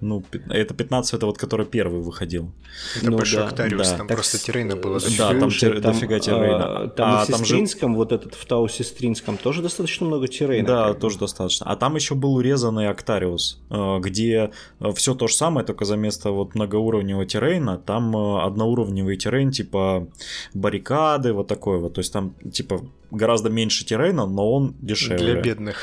Ну, 0.00 0.22
это 0.50 0.74
15, 0.74 1.14
это 1.14 1.26
вот 1.26 1.38
который 1.38 1.66
первый 1.66 2.00
выходил. 2.00 2.52
Это 2.96 3.10
ну, 3.10 3.16
по 3.16 3.24
да, 3.24 3.24
Шахтариус, 3.24 3.90
да. 3.90 3.96
там 3.96 4.06
так 4.06 4.16
просто 4.16 4.38
террейна 4.38 4.76
было 4.76 5.00
Да, 5.18 5.34
там, 5.34 5.50
тер, 5.50 5.80
там 5.80 5.92
дофига 5.92 6.20
террейна. 6.20 6.82
А, 6.82 6.88
там 6.88 7.10
а, 7.10 7.24
в 7.24 7.26
Сестринском, 7.26 7.92
же... 7.92 7.96
вот 7.96 8.12
этот 8.12 8.34
в 8.34 8.44
Тау 8.44 8.68
Сестринском, 8.68 9.38
тоже 9.38 9.62
достаточно 9.62 10.06
много 10.06 10.28
террейна. 10.28 10.68
Да, 10.68 10.94
тоже 10.94 11.18
достаточно. 11.18 11.66
А 11.66 11.76
там 11.76 11.94
еще 11.96 12.14
был 12.14 12.34
урезанный 12.34 12.88
Актариус, 12.88 13.62
э, 13.70 13.98
где 14.00 14.50
э, 14.80 14.92
все 14.92 15.14
то 15.14 15.28
же 15.28 15.34
самое, 15.34 15.66
только 15.66 15.84
за 15.84 15.96
место 15.96 16.30
вот 16.30 16.54
многоуровневого 16.54 17.24
террейна, 17.24 17.78
там 17.78 18.14
э, 18.16 18.42
одноуровневый 18.42 19.16
террейн, 19.16 19.50
типа 19.50 20.08
баррикады, 20.52 21.32
вот 21.32 21.46
такой 21.46 21.78
вот. 21.78 21.94
То 21.94 22.00
есть 22.00 22.12
там, 22.12 22.34
типа, 22.52 22.82
гораздо 23.10 23.48
меньше 23.48 23.84
террейна, 23.84 24.26
но 24.26 24.52
он 24.52 24.74
дешевле. 24.80 25.32
Для 25.32 25.40
бедных. 25.40 25.78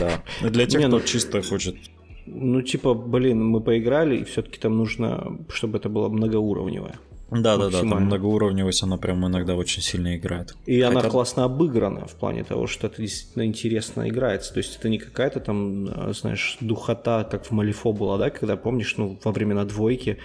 Да. 0.00 0.22
Для 0.42 0.66
тех, 0.66 0.80
кто 0.80 0.88
ну 0.88 1.00
чисто 1.00 1.40
хочет 1.42 1.76
ну, 2.26 2.62
типа, 2.62 2.94
блин, 2.94 3.44
мы 3.44 3.60
поиграли, 3.60 4.16
и 4.16 4.24
все-таки 4.24 4.58
там 4.58 4.76
нужно, 4.76 5.38
чтобы 5.48 5.78
это 5.78 5.88
было 5.88 6.08
многоуровневое. 6.08 6.98
Да, 7.42 7.56
да, 7.56 7.70
да, 7.70 7.80
там 7.80 7.88
многоуровневость, 7.88 8.82
она 8.82 8.96
прям 8.96 9.26
иногда 9.26 9.54
очень 9.56 9.82
сильно 9.82 10.16
играет. 10.16 10.54
И 10.66 10.80
Хотя... 10.80 10.98
она 10.98 11.08
классно 11.08 11.44
обыграна 11.44 12.06
в 12.06 12.14
плане 12.14 12.44
того, 12.44 12.66
что 12.66 12.86
это 12.86 13.02
действительно 13.02 13.44
интересно 13.44 14.08
играется. 14.08 14.52
То 14.52 14.58
есть 14.58 14.76
это 14.76 14.88
не 14.88 14.98
какая-то 14.98 15.40
там, 15.40 15.88
а, 15.88 16.12
знаешь, 16.12 16.56
духота, 16.60 17.24
как 17.24 17.46
в 17.46 17.50
Малифо 17.50 17.92
была, 17.92 18.18
да, 18.18 18.30
когда, 18.30 18.56
помнишь, 18.56 18.94
ну, 18.96 19.18
во 19.24 19.32
времена 19.32 19.64
двойки. 19.64 20.18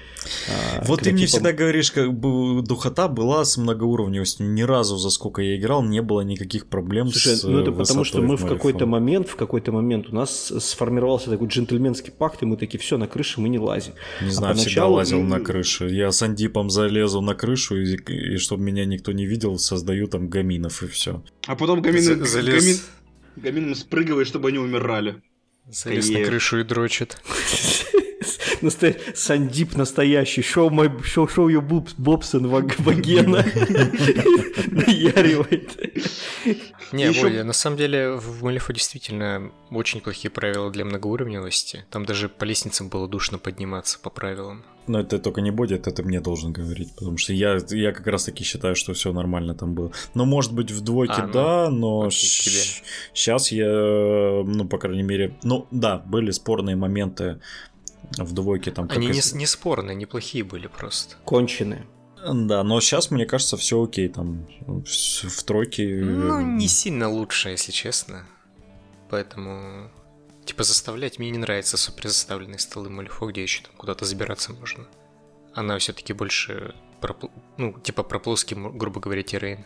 А, 0.50 0.84
вот 0.86 1.02
ты 1.02 1.12
мне 1.12 1.26
типа... 1.26 1.32
всегда 1.32 1.54
говоришь, 1.54 1.92
как 1.92 2.14
бы 2.14 2.62
духота 2.62 3.08
была 3.08 3.46
с 3.46 3.58
многоуровневостью. 3.58 4.50
Ни 4.50 4.62
разу, 4.62 4.98
за 4.98 5.10
сколько 5.10 5.42
я 5.42 5.58
играл, 5.58 5.84
не 5.84 6.02
было 6.02 6.22
никаких 6.22 6.68
проблем 6.68 7.10
Слушай, 7.10 7.36
с 7.36 7.44
ну 7.44 7.60
это 7.60 7.72
потому, 7.72 8.04
что 8.04 8.22
мы 8.22 8.38
в, 8.38 8.44
в 8.44 8.48
какой-то 8.48 8.86
момент, 8.86 9.28
в 9.28 9.36
какой-то 9.36 9.72
момент 9.72 10.10
у 10.10 10.16
нас 10.16 10.54
сформировался 10.60 11.30
такой 11.30 11.48
джентльменский 11.48 12.12
пакт, 12.12 12.42
и 12.44 12.46
мы 12.46 12.58
такие, 12.58 12.80
все, 12.80 12.98
на 12.98 13.08
крыше 13.08 13.42
мы 13.42 13.50
не 13.50 13.60
лазим. 13.60 13.94
Не 14.22 14.30
а 14.30 14.32
знаю, 14.32 14.56
поначалу... 14.56 14.70
всегда 14.70 14.88
лазил 14.88 15.22
на 15.22 15.40
крыше. 15.40 15.90
Я 15.90 16.12
с 16.12 16.22
Андипом 16.22 16.70
залез 16.70 16.99
лезу 17.00 17.22
на 17.22 17.36
крышу 17.36 17.78
и, 17.78 17.96
и 17.96 18.38
чтобы 18.38 18.64
меня 18.64 18.86
никто 18.86 19.12
не 19.12 19.26
видел, 19.26 19.58
создаю 19.58 20.08
там 20.08 20.30
гаминов 20.30 20.84
и 20.84 20.88
все. 20.88 21.24
А 21.48 21.56
потом 21.56 21.82
гамины, 21.82 22.26
залез... 22.26 22.64
гамин, 22.64 22.78
гамином 23.38 23.76
спрыгивает, 23.76 24.28
чтобы 24.28 24.50
они 24.50 24.58
умирали. 24.58 25.22
Залез 25.72 26.10
на 26.10 26.24
крышу 26.26 26.60
и 26.60 26.64
дрочит. 26.64 27.18
Сандип 29.16 29.76
настоящий. 29.76 30.42
Шоу 30.42 30.70
мой 30.70 30.92
шоу 31.04 31.28
шоу 31.28 31.50
your 31.50 31.66
boobs, 31.66 31.94
Бобсон 31.98 32.48
Вагена. 32.48 33.46
Наяривает. 34.72 35.78
Не. 36.92 37.12
Боля, 37.12 37.44
на 37.44 37.54
самом 37.54 37.78
деле 37.78 38.12
в 38.14 38.44
Малифо 38.44 38.74
действительно 38.74 39.52
очень 39.72 40.02
плохие 40.02 40.32
правила 40.32 40.72
для 40.72 40.86
многоуровневости. 40.86 41.86
Там 41.90 42.06
даже 42.06 42.30
по 42.30 42.46
лестницам 42.46 42.90
было 42.90 43.08
душно 43.08 43.38
подниматься 43.38 44.00
по 44.00 44.10
правилам. 44.10 44.64
Но 44.88 45.00
это 45.00 45.20
только 45.20 45.42
не 45.42 45.52
будет, 45.52 45.86
это 45.86 46.02
мне 46.02 46.20
должен 46.20 46.52
говорить, 46.52 46.96
потому 46.96 47.18
что 47.18 47.32
я, 47.32 47.60
я 47.70 47.92
как 47.92 48.08
раз 48.08 48.24
таки 48.26 48.44
считаю, 48.44 48.76
что 48.76 48.94
все 48.94 49.14
нормально 49.14 49.54
там 49.54 49.76
было. 49.76 49.92
Но 50.16 50.26
может 50.26 50.52
быть 50.52 50.72
в 50.72 50.82
двойке 50.82 51.14
а, 51.18 51.28
ну, 51.28 51.34
да, 51.34 51.70
но 51.70 52.10
сейчас 52.10 53.52
я, 53.52 53.68
ну, 53.68 54.68
по 54.68 54.80
крайней 54.80 55.04
мере, 55.04 55.38
ну 55.44 55.68
да, 55.70 56.00
были 56.00 56.32
спорные 56.32 56.76
моменты 56.76 57.40
в 58.18 58.34
двойке 58.34 58.72
там. 58.72 58.88
Они 58.90 59.08
не, 59.08 59.22
не 59.34 59.46
спорные, 59.46 59.96
неплохие 59.96 60.44
были 60.44 60.68
просто. 60.68 61.16
Конченые. 61.26 61.86
Да, 62.22 62.64
но 62.64 62.82
сейчас, 62.82 63.12
мне 63.12 63.26
кажется, 63.26 63.56
все 63.56 63.82
окей, 63.82 64.10
там 64.10 64.46
в 64.68 65.44
тройке... 65.44 66.02
Ну, 66.04 66.42
не 66.42 66.68
сильно 66.68 67.10
лучше, 67.10 67.50
если 67.50 67.72
честно. 67.72 68.26
Поэтому, 69.10 69.90
типа, 70.44 70.64
заставлять 70.64 71.18
мне 71.18 71.30
не 71.30 71.38
нравятся 71.38 71.78
супер 71.78 72.10
заставленные 72.10 72.60
столы 72.60 72.90
Малифо, 72.90 73.28
где 73.28 73.42
еще 73.42 73.64
там 73.64 73.72
куда-то 73.78 74.06
забираться 74.06 74.52
можно. 74.52 74.86
Она 75.54 75.78
все-таки 75.80 76.12
больше, 76.12 76.76
про, 77.00 77.16
ну, 77.58 77.80
типа, 77.80 78.04
про 78.04 78.20
плоский, 78.20 78.56
грубо 78.56 79.00
говоря, 79.00 79.24
террейн. 79.24 79.66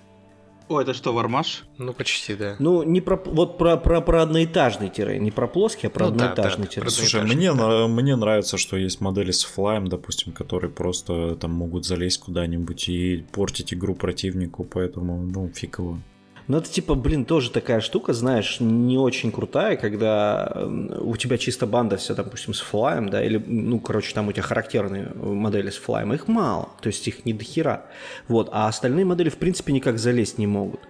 О, 0.69 0.79
это 0.79 0.93
что, 0.93 1.13
вармаш? 1.13 1.65
Ну, 1.77 1.93
почти, 1.93 2.35
да. 2.35 2.55
Ну, 2.59 2.83
не 2.83 3.01
про, 3.01 3.21
вот 3.25 3.57
про, 3.57 3.77
про, 3.77 4.01
про 4.01 4.23
одноэтажный 4.23 4.89
террейн, 4.89 5.23
не 5.23 5.31
про 5.31 5.47
плоский, 5.47 5.87
а 5.87 5.89
про 5.89 6.05
ну, 6.05 6.11
одноэтажный 6.11 6.67
да, 6.73 6.81
да. 6.81 6.89
Слушай, 6.89 7.23
мне, 7.23 7.53
на, 7.53 7.87
мне 7.87 8.15
нравится, 8.15 8.57
что 8.57 8.77
есть 8.77 9.01
модели 9.01 9.31
с 9.31 9.43
флаем, 9.43 9.87
допустим, 9.87 10.31
которые 10.31 10.71
просто 10.71 11.35
там 11.35 11.51
могут 11.51 11.85
залезть 11.85 12.19
куда-нибудь 12.19 12.89
и 12.89 13.25
портить 13.31 13.73
игру 13.73 13.95
противнику, 13.95 14.63
поэтому, 14.63 15.21
ну, 15.21 15.49
фиг 15.53 15.79
его. 15.79 15.99
Ну, 16.47 16.57
это 16.57 16.69
типа, 16.69 16.95
блин, 16.95 17.25
тоже 17.25 17.51
такая 17.51 17.79
штука, 17.79 18.13
знаешь, 18.13 18.57
не 18.59 18.97
очень 18.97 19.31
крутая, 19.31 19.77
когда 19.77 20.51
у 20.99 21.15
тебя 21.15 21.37
чисто 21.37 21.65
банда 21.65 21.97
вся, 21.97 22.15
допустим, 22.15 22.53
с 22.53 22.59
флаем, 22.59 23.09
да, 23.09 23.23
или, 23.23 23.37
ну, 23.37 23.79
короче, 23.79 24.13
там 24.13 24.27
у 24.27 24.31
тебя 24.31 24.43
характерные 24.43 25.11
модели 25.15 25.69
с 25.69 25.77
флаем, 25.77 26.13
их 26.13 26.27
мало, 26.27 26.69
то 26.81 26.87
есть 26.87 27.07
их 27.07 27.25
не 27.25 27.33
до 27.33 27.43
хера. 27.43 27.85
Вот, 28.27 28.49
а 28.51 28.67
остальные 28.67 29.05
модели, 29.05 29.29
в 29.29 29.37
принципе, 29.37 29.71
никак 29.71 29.97
залезть 29.99 30.37
не 30.37 30.47
могут. 30.47 30.81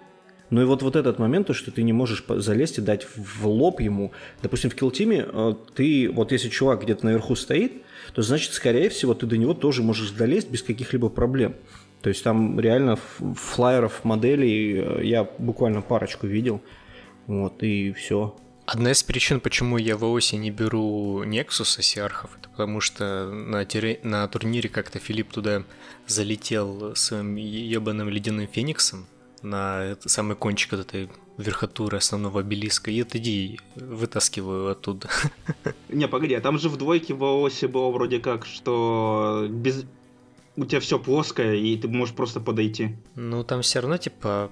Ну 0.50 0.62
и 0.62 0.66
вот, 0.66 0.84
вот 0.84 0.96
этот 0.96 1.18
момент, 1.18 1.48
то, 1.48 1.54
что 1.54 1.72
ты 1.72 1.82
не 1.82 1.94
можешь 1.94 2.24
залезть 2.28 2.78
и 2.78 2.82
дать 2.82 3.08
в 3.16 3.48
лоб 3.48 3.80
ему. 3.80 4.12
Допустим, 4.44 4.70
в 4.70 4.76
килтиме 4.76 5.26
э, 5.28 5.54
ты, 5.74 6.12
вот 6.12 6.32
если 6.32 6.50
чувак 6.50 6.84
где-то 6.84 7.06
наверху 7.06 7.36
стоит, 7.36 7.82
то 8.14 8.22
значит, 8.22 8.54
скорее 8.54 8.90
всего, 8.90 9.16
ты 9.16 9.26
до 9.26 9.36
него 9.36 9.56
тоже 9.56 9.82
можешь 9.82 10.14
залезть 10.14 10.52
без 10.52 10.62
каких-либо 10.62 11.10
проблем. 11.10 11.56
То 12.04 12.10
есть 12.10 12.22
там 12.22 12.60
реально 12.60 12.98
флайеров, 12.98 14.04
моделей 14.04 14.74
э, 14.76 15.06
я 15.06 15.24
буквально 15.38 15.82
парочку 15.82 16.28
видел. 16.28 16.62
Вот, 17.28 17.64
и 17.64 17.94
все. 17.94 18.36
Одна 18.66 18.92
из 18.92 19.02
причин, 19.04 19.40
почему 19.40 19.78
я 19.78 19.96
в 19.96 20.04
ОСе 20.04 20.36
не 20.36 20.52
беру 20.52 21.24
Nexus 21.24 21.82
Сиархов, 21.82 22.38
это 22.38 22.50
потому 22.50 22.82
что 22.82 23.32
на, 23.32 23.64
тире... 23.64 24.02
на 24.04 24.28
турнире 24.28 24.68
как-то 24.68 25.00
Филипп 25.00 25.32
туда 25.32 25.64
залетел 26.06 26.94
своим 26.96 27.38
ебаным 27.38 28.10
ледяным 28.10 28.48
фениксом 28.48 29.06
на 29.42 29.96
самый 30.06 30.36
кончик 30.36 30.74
этой 30.74 31.10
верхотуры 31.38 31.98
основного 31.98 32.42
обелиска, 32.42 32.92
и 32.92 32.98
это 32.98 33.18
иди 33.18 33.60
вытаскиваю 33.76 34.72
оттуда. 34.72 35.10
Не, 35.90 36.10
погоди, 36.10 36.34
а 36.34 36.42
там 36.42 36.60
же 36.60 36.68
в 36.68 36.78
двойке 36.78 37.14
в 37.14 37.24
ОСе 37.24 37.70
было 37.70 37.90
вроде 37.92 38.20
как, 38.20 38.46
что 38.46 39.48
без 39.50 39.86
у 40.56 40.66
тебя 40.66 40.80
все 40.80 41.00
плоское, 41.00 41.56
и 41.56 41.78
ты 41.78 41.88
можешь 41.88 42.16
просто 42.16 42.40
подойти. 42.40 42.96
Ну, 43.16 43.44
там 43.44 43.62
все 43.62 43.80
равно, 43.80 43.98
типа, 43.98 44.52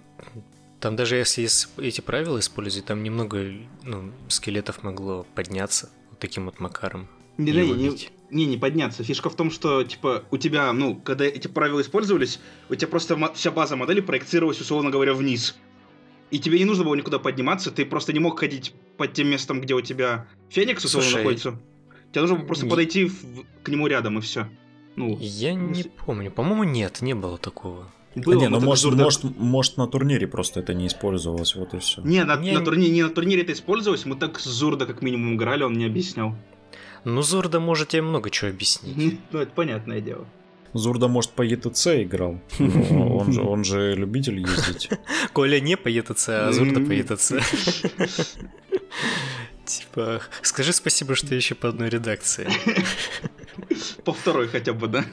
там 0.79 0.96
даже 0.96 1.15
если 1.15 1.48
эти 1.81 2.01
правила 2.01 2.39
использовать, 2.39 2.86
там 2.86 3.03
немного 3.03 3.51
ну, 3.84 4.12
скелетов 4.27 4.84
могло 4.84 5.25
подняться 5.36 5.89
вот 6.10 6.20
таким 6.20 6.46
вот 6.46 6.60
макаром. 6.60 7.08
Не, 7.38 7.51
не, 7.51 7.72
не, 7.72 7.98
не, 8.29 8.46
не 8.46 8.58
подняться. 8.58 9.03
Фишка 9.03 9.29
в 9.29 9.36
том, 9.36 9.51
что, 9.51 9.84
типа, 9.84 10.24
у 10.31 10.38
тебя, 10.38 10.72
ну, 10.74 10.96
когда 10.96 11.25
эти 11.25 11.48
правила 11.48 11.81
использовались, 11.81 12.39
у 12.70 12.75
тебя 12.75 12.88
просто 12.88 13.17
вся 13.34 13.51
база 13.51 13.75
модели 13.75 14.01
проектировалась, 14.01 14.60
условно 14.60 14.89
говоря, 14.89 15.13
вниз. 15.13 15.55
И 16.31 16.39
тебе 16.39 16.60
не 16.60 16.65
нужно 16.65 16.84
было 16.84 16.96
никуда 16.96 17.20
подниматься, 17.20 17.72
ты 17.72 17.86
просто 17.86 18.13
не 18.13 18.20
мог 18.20 18.39
ходить 18.39 18.74
под 18.98 19.13
тем 19.13 19.27
местом, 19.27 19.60
где 19.60 19.74
у 19.74 19.81
тебя 19.81 20.27
Феникс, 20.50 20.86
условно, 20.86 21.10
Слушай, 21.10 21.17
находится. 21.17 21.60
Тебе 22.12 22.22
нужно 22.22 22.38
было 22.38 22.46
просто 22.46 22.65
не... 22.65 22.70
подойти 22.70 23.05
в, 23.05 23.46
к 23.63 23.70
нему 23.70 23.88
рядом, 23.88 24.17
и 24.17 24.22
все. 24.22 24.50
Ну, 24.95 25.17
я 25.19 25.53
не 25.53 25.83
помню. 25.83 26.31
По-моему, 26.31 26.63
нет, 26.63 27.01
не 27.01 27.13
было 27.13 27.38
такого. 27.38 27.88
Было, 28.13 28.33
не, 28.33 28.50
ну 28.50 28.60
может, 28.60 28.83
Зурда... 28.83 29.03
может, 29.03 29.24
может 29.24 29.77
на 29.77 29.88
турнире 29.88 30.27
просто 30.27 30.60
это 30.60 30.74
не 30.74 30.88
использовалось, 30.88 31.55
вот 31.55 31.74
и 31.74 31.79
все. 31.79 32.01
Не, 32.01 32.25
на, 32.25 32.36
не... 32.36 32.51
на, 32.51 32.63
турнире, 32.63 32.91
не 32.91 33.03
на 33.03 33.10
турнире 33.10 33.43
это 33.43 33.53
использовалось, 33.53 34.05
мы 34.05 34.15
так 34.15 34.38
с 34.38 34.43
Зурда 34.43 34.86
как 34.86 35.01
минимум 35.01 35.36
играли, 35.36 35.63
он 35.63 35.74
не 35.74 35.86
объяснял. 35.86 36.36
Ну, 37.05 37.21
Зурда 37.21 37.62
может 37.62 37.89
тебе 37.89 38.01
много 38.01 38.29
чего 38.29 38.50
объяснить. 38.50 39.19
Ну, 39.31 39.39
это 39.39 39.51
понятное 39.53 40.01
дело. 40.01 40.27
Зурда, 40.74 41.07
может, 41.07 41.31
по 41.31 41.41
ЕТЦ 41.41 41.88
играл. 41.88 42.39
Он 42.60 43.31
же, 43.31 43.41
он 43.41 43.63
же 43.65 43.93
любитель 43.93 44.39
ездить. 44.39 44.89
Коля 45.33 45.60
не 45.60 45.75
по 45.75 45.89
ЕТЦ, 45.89 46.29
а 46.29 46.51
Зурда 46.53 46.79
по 46.79 46.91
ЕТЦ. 46.91 47.33
Типа, 49.80 50.22
скажи 50.42 50.74
спасибо, 50.74 51.16
что 51.16 51.34
еще 51.34 51.56
по 51.56 51.70
одной 51.70 51.90
редакции. 51.90 52.50
По 54.04 54.13
второй 54.13 54.48
хотя 54.48 54.74
бы, 54.74 54.88
да? 54.88 55.06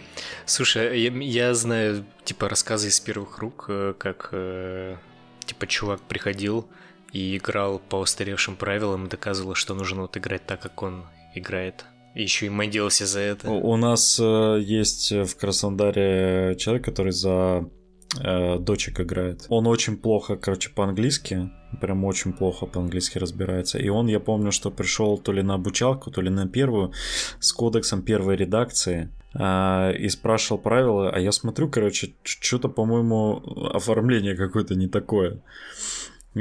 Слушай, 0.47 1.01
я, 1.01 1.11
я 1.11 1.55
знаю, 1.55 2.05
типа, 2.25 2.49
рассказы 2.49 2.89
из 2.89 2.99
первых 3.01 3.39
рук, 3.39 3.67
э, 3.69 3.95
как, 3.99 4.31
э, 4.33 4.97
типа, 5.45 5.67
чувак 5.67 6.01
приходил 6.01 6.69
и 7.13 7.37
играл 7.37 7.79
по 7.79 7.97
устаревшим 7.97 8.57
правилам 8.57 9.07
и 9.07 9.09
доказывал, 9.09 9.55
что 9.55 9.75
нужно 9.75 10.03
вот 10.03 10.17
играть 10.17 10.47
так, 10.47 10.61
как 10.61 10.83
он 10.83 11.05
играет. 11.35 11.85
И 12.15 12.23
еще 12.23 12.47
и 12.47 12.51
модился 12.51 13.07
за 13.07 13.21
это. 13.21 13.51
У, 13.51 13.73
у 13.73 13.77
нас 13.77 14.19
э, 14.21 14.59
есть 14.61 15.13
в 15.13 15.37
Краснодаре 15.37 16.57
человек, 16.59 16.85
который 16.85 17.13
за 17.13 17.69
э, 18.17 18.59
дочек 18.59 19.01
играет. 19.01 19.47
Он 19.49 19.67
очень 19.67 19.97
плохо, 19.97 20.37
короче, 20.37 20.71
по-английски, 20.71 21.51
прям 21.81 22.05
очень 22.05 22.33
плохо 22.33 22.67
по-английски 22.67 23.19
разбирается. 23.19 23.79
И 23.79 23.89
он, 23.89 24.07
я 24.07 24.21
помню, 24.21 24.53
что 24.53 24.71
пришел 24.71 25.19
то 25.19 25.33
ли 25.33 25.43
на 25.43 25.55
обучалку, 25.55 26.11
то 26.11 26.21
ли 26.21 26.31
на 26.31 26.49
первую 26.49 26.93
с 27.41 27.53
кодексом 27.53 28.03
первой 28.03 28.37
редакции 28.37 29.11
э, 29.35 29.97
и 29.99 30.09
спрашивал 30.09 30.61
правила, 30.61 31.11
а 31.11 31.19
я 31.19 31.33
смотрю, 31.33 31.69
короче, 31.69 32.15
что-то, 32.23 32.69
по-моему, 32.69 33.43
оформление 33.75 34.37
какое-то 34.37 34.75
не 34.75 34.89
такое. 34.89 35.41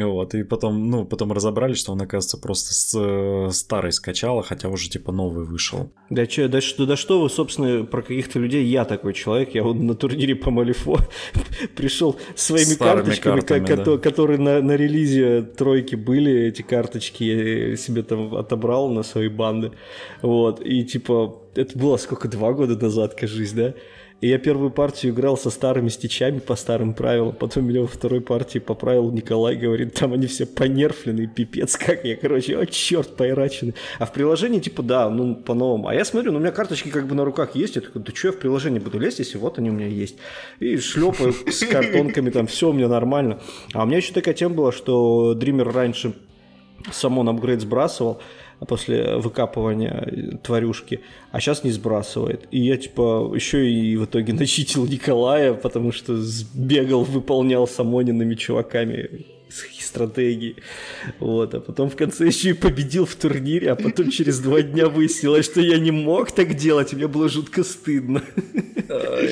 Вот, 0.05 0.35
и 0.35 0.43
потом, 0.43 0.89
ну, 0.89 1.05
потом 1.05 1.31
разобрали, 1.31 1.73
что 1.73 1.91
он, 1.91 2.01
оказывается, 2.01 2.37
просто 2.37 2.73
с, 2.73 2.93
э, 2.95 3.49
старый 3.51 3.91
скачал, 3.91 4.41
хотя 4.41 4.69
уже, 4.69 4.89
типа, 4.89 5.11
новый 5.11 5.45
вышел. 5.45 5.91
Да, 6.09 6.25
че, 6.25 6.47
да, 6.47 6.61
что, 6.61 6.85
да 6.85 6.95
что 6.95 7.21
вы, 7.21 7.29
собственно, 7.29 7.85
про 7.85 8.01
каких-то 8.01 8.39
людей, 8.39 8.65
я 8.65 8.85
такой 8.85 9.13
человек, 9.13 9.55
я 9.55 9.63
вот 9.63 9.75
на 9.75 9.95
турнире 9.95 10.35
по 10.35 10.51
Малифо 10.51 10.97
пришел 11.75 12.15
своими 12.35 12.75
карточками, 12.75 13.39
картами, 13.41 13.65
ко- 13.65 13.77
да. 13.77 13.97
которые 13.97 14.39
на, 14.39 14.61
на 14.61 14.75
релизе 14.75 15.41
тройки 15.41 15.95
были, 15.95 16.47
эти 16.47 16.61
карточки 16.61 17.23
я 17.23 17.77
себе 17.77 18.03
там 18.03 18.35
отобрал 18.35 18.89
на 18.89 19.03
свои 19.03 19.27
банды, 19.27 19.71
вот, 20.21 20.61
и, 20.65 20.83
типа, 20.83 21.41
это 21.55 21.77
было 21.77 21.97
сколько, 21.97 22.27
два 22.27 22.53
года 22.53 22.77
назад, 22.77 23.15
кажись, 23.15 23.53
да? 23.53 23.73
И 24.19 24.29
я 24.29 24.39
первую 24.39 24.71
партию 24.71 25.13
играл 25.13 25.37
со 25.37 25.51
старыми 25.51 25.89
стичами 25.89 26.39
по 26.39 26.55
старым 26.55 26.95
правилам, 26.95 27.35
потом 27.35 27.65
меня 27.65 27.81
во 27.81 27.87
второй 27.87 28.19
партии 28.19 28.57
поправил 28.57 29.11
Николай, 29.11 29.55
говорит, 29.55 29.93
там 29.93 30.13
они 30.13 30.25
все 30.25 30.47
понерфленные, 30.47 31.27
пипец, 31.27 31.77
как 31.77 32.03
я, 32.03 32.15
короче, 32.15 32.57
о, 32.57 32.65
черт, 32.65 33.15
поирачены. 33.15 33.75
А 33.99 34.07
в 34.07 34.13
приложении, 34.13 34.59
типа, 34.59 34.81
да, 34.81 35.07
ну, 35.11 35.35
по-новому. 35.35 35.87
А 35.87 35.93
я 35.93 36.03
смотрю, 36.03 36.31
ну, 36.31 36.39
у 36.39 36.41
меня 36.41 36.51
карточки 36.51 36.89
как 36.89 37.05
бы 37.05 37.13
на 37.13 37.25
руках 37.25 37.55
есть, 37.55 37.75
я 37.75 37.81
такой, 37.81 38.01
да 38.01 38.11
что 38.11 38.29
я 38.29 38.31
в 38.31 38.37
приложении 38.37 38.79
буду 38.79 38.97
лезть, 38.97 39.19
если 39.19 39.37
вот 39.37 39.59
они 39.59 39.69
у 39.69 39.73
меня 39.73 39.87
есть. 39.87 40.15
И 40.59 40.77
шлепаю 40.77 41.33
с 41.33 41.63
картонками, 41.69 42.31
там, 42.31 42.47
все 42.47 42.69
у 42.69 42.73
меня 42.73 42.87
нормально. 42.87 43.39
А 43.73 43.83
у 43.83 43.85
меня 43.85 43.97
еще 43.97 44.13
такая 44.13 44.33
тема 44.33 44.55
была, 44.55 44.71
что 44.71 45.35
Дример 45.35 45.71
раньше 45.71 46.15
самон 46.91 47.29
апгрейд 47.29 47.61
сбрасывал, 47.61 48.19
после 48.65 49.17
выкапывания 49.17 50.39
тварюшки, 50.43 51.01
а 51.31 51.39
сейчас 51.39 51.63
не 51.63 51.71
сбрасывает. 51.71 52.47
И 52.51 52.59
я, 52.59 52.77
типа, 52.77 53.31
еще 53.35 53.69
и 53.69 53.97
в 53.97 54.05
итоге 54.05 54.33
начитил 54.33 54.85
Николая, 54.85 55.53
потому 55.53 55.91
что 55.91 56.19
бегал, 56.53 57.03
выполнял 57.03 57.67
самонинами 57.67 58.35
чуваками 58.35 59.25
стратегии. 59.87 60.55
Вот, 61.19 61.53
а 61.53 61.59
потом 61.59 61.89
в 61.89 61.95
конце 61.95 62.27
еще 62.27 62.49
и 62.49 62.53
победил 62.53 63.05
в 63.05 63.15
турнире, 63.15 63.71
а 63.71 63.75
потом 63.75 64.11
через 64.11 64.39
два 64.39 64.61
дня 64.61 64.89
выяснилось, 64.89 65.45
что 65.45 65.61
я 65.61 65.79
не 65.79 65.91
мог 65.91 66.31
так 66.31 66.55
делать, 66.55 66.93
мне 66.93 67.07
было 67.07 67.29
жутко 67.29 67.63
стыдно. 67.63 68.21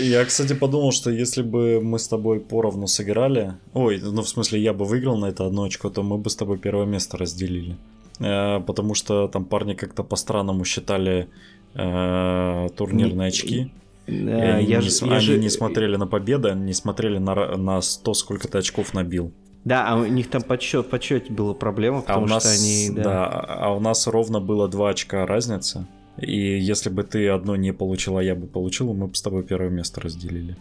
Я, 0.02 0.26
кстати, 0.26 0.54
подумал, 0.54 0.92
что 0.92 1.10
если 1.12 1.42
бы 1.42 1.82
мы 1.82 2.00
с 2.00 2.08
тобой 2.08 2.40
поровну 2.40 2.88
сыграли, 2.88 3.54
ой, 3.74 4.00
ну 4.02 4.22
в 4.22 4.30
смысле 4.30 4.60
я 4.60 4.74
бы 4.74 4.86
выиграл 4.86 5.18
на 5.18 5.28
это 5.28 5.46
одно 5.46 5.64
очко, 5.64 5.90
то 5.90 6.04
мы 6.04 6.18
бы 6.18 6.30
с 6.30 6.36
тобой 6.36 6.58
первое 6.58 6.86
место 6.86 7.18
разделили. 7.18 7.78
Э, 8.20 8.60
потому 8.62 8.94
что 8.94 9.28
там 9.28 9.46
парни 9.46 9.74
как-то 9.74 10.04
по-странному 10.04 10.66
считали 10.66 11.30
э, 11.74 12.68
турнирные 12.76 13.28
очки. 13.30 13.72
Да, 14.08 14.56
они, 14.58 14.68
я 14.68 14.78
не, 14.78 14.82
же, 14.82 15.06
они 15.06 15.20
же... 15.20 15.38
не 15.40 15.50
смотрели 15.50 15.96
на 15.96 16.06
победы, 16.06 16.50
они 16.50 16.66
не 16.66 16.74
смотрели 16.74 17.18
на, 17.18 17.58
на 17.58 17.82
100, 17.82 18.14
сколько 18.14 18.48
ты 18.48 18.60
очков 18.60 18.94
набил. 18.94 19.32
Да, 19.64 19.88
а 19.88 19.98
у 19.98 20.06
них 20.06 20.30
там 20.30 20.44
подсчет, 20.44 20.90
подсчете 20.92 21.34
была 21.34 21.56
проблема, 21.56 22.02
потому 22.02 22.20
а 22.20 22.24
у 22.24 22.28
нас, 22.28 22.44
что 22.44 22.54
они... 22.54 22.90
Да. 22.96 23.04
да, 23.04 23.26
а 23.26 23.74
у 23.74 23.80
нас 23.80 24.06
ровно 24.06 24.40
было 24.40 24.68
2 24.68 24.90
очка 24.90 25.26
разницы. 25.26 25.88
И 26.22 26.60
если 26.60 26.90
бы 26.90 27.04
ты 27.04 27.28
одно 27.30 27.56
не 27.56 27.74
получил, 27.74 28.18
а 28.18 28.24
я 28.24 28.36
бы 28.36 28.46
получил, 28.46 28.94
мы 28.94 29.08
бы 29.08 29.16
с 29.16 29.22
тобой 29.24 29.44
первое 29.44 29.70
место 29.70 30.02
разделили. 30.02 30.56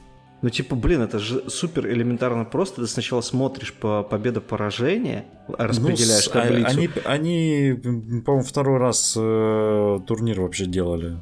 Ну, 0.44 0.50
типа, 0.50 0.76
блин, 0.76 1.00
это 1.00 1.18
же 1.20 1.48
супер 1.48 1.86
элементарно 1.86 2.44
просто. 2.44 2.82
Ты 2.82 2.86
сначала 2.86 3.22
смотришь 3.22 3.72
по 3.72 4.02
победа-поражение, 4.02 5.24
распределяешь 5.48 6.26
ну, 6.26 6.32
таблицу. 6.32 6.68
Они, 6.68 6.90
они 7.06 8.20
по-моему, 8.20 8.46
второй 8.46 8.76
раз 8.76 9.14
э, 9.16 10.00
турнир 10.06 10.42
вообще 10.42 10.66
делали. 10.66 11.16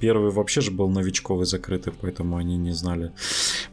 Первый 0.00 0.30
вообще 0.30 0.60
же 0.60 0.70
был 0.70 0.88
новичковый 0.88 1.46
закрытый, 1.46 1.92
поэтому 2.00 2.36
они 2.36 2.56
не 2.56 2.72
знали. 2.72 3.12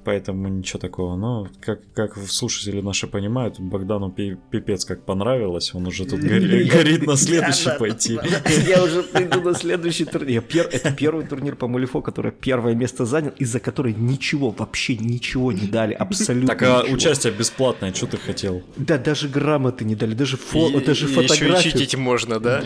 Поэтому 0.03 0.47
ничего 0.47 0.79
такого. 0.79 1.15
Но, 1.15 1.47
как, 1.61 1.79
как 1.93 2.17
слушатели 2.27 2.81
наши 2.81 3.07
понимают, 3.07 3.59
Богдану 3.59 4.11
пипец 4.11 4.85
как 4.85 5.03
понравилось. 5.03 5.73
Он 5.73 5.87
уже 5.87 6.05
тут 6.05 6.19
горит 6.21 7.07
на 7.07 7.15
следующий 7.15 7.77
пойти. 7.77 8.19
Я 8.67 8.83
уже 8.83 9.03
приду 9.03 9.41
на 9.41 9.53
следующий 9.53 10.05
турнир. 10.05 10.43
Это 10.71 10.91
первый 10.91 11.25
турнир 11.25 11.55
по 11.55 11.67
Мулифо, 11.67 12.01
который 12.01 12.31
первое 12.31 12.75
место 12.75 13.05
занял, 13.05 13.31
из-за 13.37 13.59
которой 13.59 13.93
ничего, 13.93 14.51
вообще 14.51 14.97
ничего 14.97 15.51
не 15.51 15.67
дали. 15.67 15.93
Абсолютно 15.93 16.55
Так 16.55 16.63
а 16.63 16.83
участие 16.83 17.33
бесплатное, 17.33 17.93
что 17.93 18.07
ты 18.07 18.17
хотел? 18.17 18.63
Да, 18.77 18.97
даже 18.97 19.27
грамоты 19.27 19.85
не 19.85 19.95
дали, 19.95 20.13
даже 20.13 20.37
фотографии. 20.37 21.57
Еще 21.57 21.71
читить 21.71 21.95
можно, 21.95 22.39
да? 22.39 22.61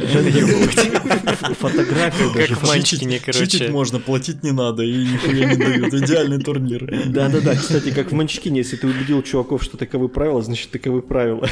Фотографию 1.60 2.34
даже. 2.34 2.56
Как 2.56 2.68
мальчики, 2.68 3.06
короче. 3.24 3.48
Читить 3.48 3.70
можно, 3.70 4.00
платить 4.00 4.44
не 4.44 4.52
надо, 4.52 4.84
и 4.84 5.06
нихуя 5.06 5.54
не 5.54 5.58
дают. 5.58 5.94
Идеальный 5.94 6.40
турнир. 6.40 6.86
Да-да-да, 7.08 7.56
кстати, 7.56 7.92
как 7.92 8.12
в 8.12 8.16
Манчкине, 8.16 8.60
если 8.60 8.76
ты 8.76 8.88
убедил 8.88 9.22
чуваков, 9.22 9.64
что 9.64 9.78
таковы 9.78 10.10
правила, 10.10 10.42
значит 10.42 10.72
таковы 10.72 11.02
правила. 11.02 11.48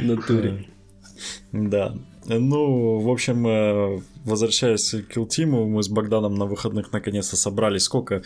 В 0.00 0.02
натуре. 0.02 0.66
Да. 1.52 1.94
Ну, 2.26 2.98
в 3.00 3.10
общем, 3.10 3.46
э, 3.46 4.00
возвращаясь 4.24 4.90
к 4.90 5.14
Килтиму, 5.14 5.66
мы 5.66 5.82
с 5.82 5.88
Богданом 5.88 6.34
на 6.34 6.46
выходных 6.46 6.92
наконец-то 6.92 7.36
собрались. 7.36 7.82
Сколько 7.82 8.22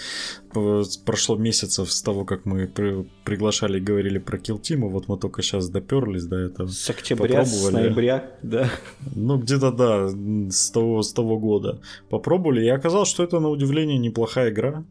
прошло 1.04 1.36
месяцев 1.36 1.90
с 1.90 2.02
того, 2.02 2.24
как 2.24 2.44
мы 2.44 2.66
при 2.66 3.08
приглашали 3.24 3.78
и 3.78 3.80
говорили 3.80 4.18
про 4.18 4.38
Килтиму, 4.38 4.88
вот 4.88 5.08
мы 5.08 5.18
только 5.18 5.42
сейчас 5.42 5.68
доперлись 5.68 6.24
до 6.24 6.36
этого. 6.36 6.68
С 6.68 6.90
октября, 6.90 7.44
с 7.44 7.70
ноября, 7.70 8.38
да. 8.42 8.70
Ну, 9.14 9.38
где-то, 9.38 9.72
да, 9.72 10.08
с 10.50 10.70
того, 10.70 11.02
с 11.02 11.12
того 11.12 11.38
года. 11.38 11.80
Попробовали, 12.10 12.64
и 12.64 12.68
оказалось, 12.68 13.08
что 13.08 13.22
это, 13.22 13.40
на 13.40 13.48
удивление, 13.48 13.98
неплохая 13.98 14.50
игра. 14.50 14.84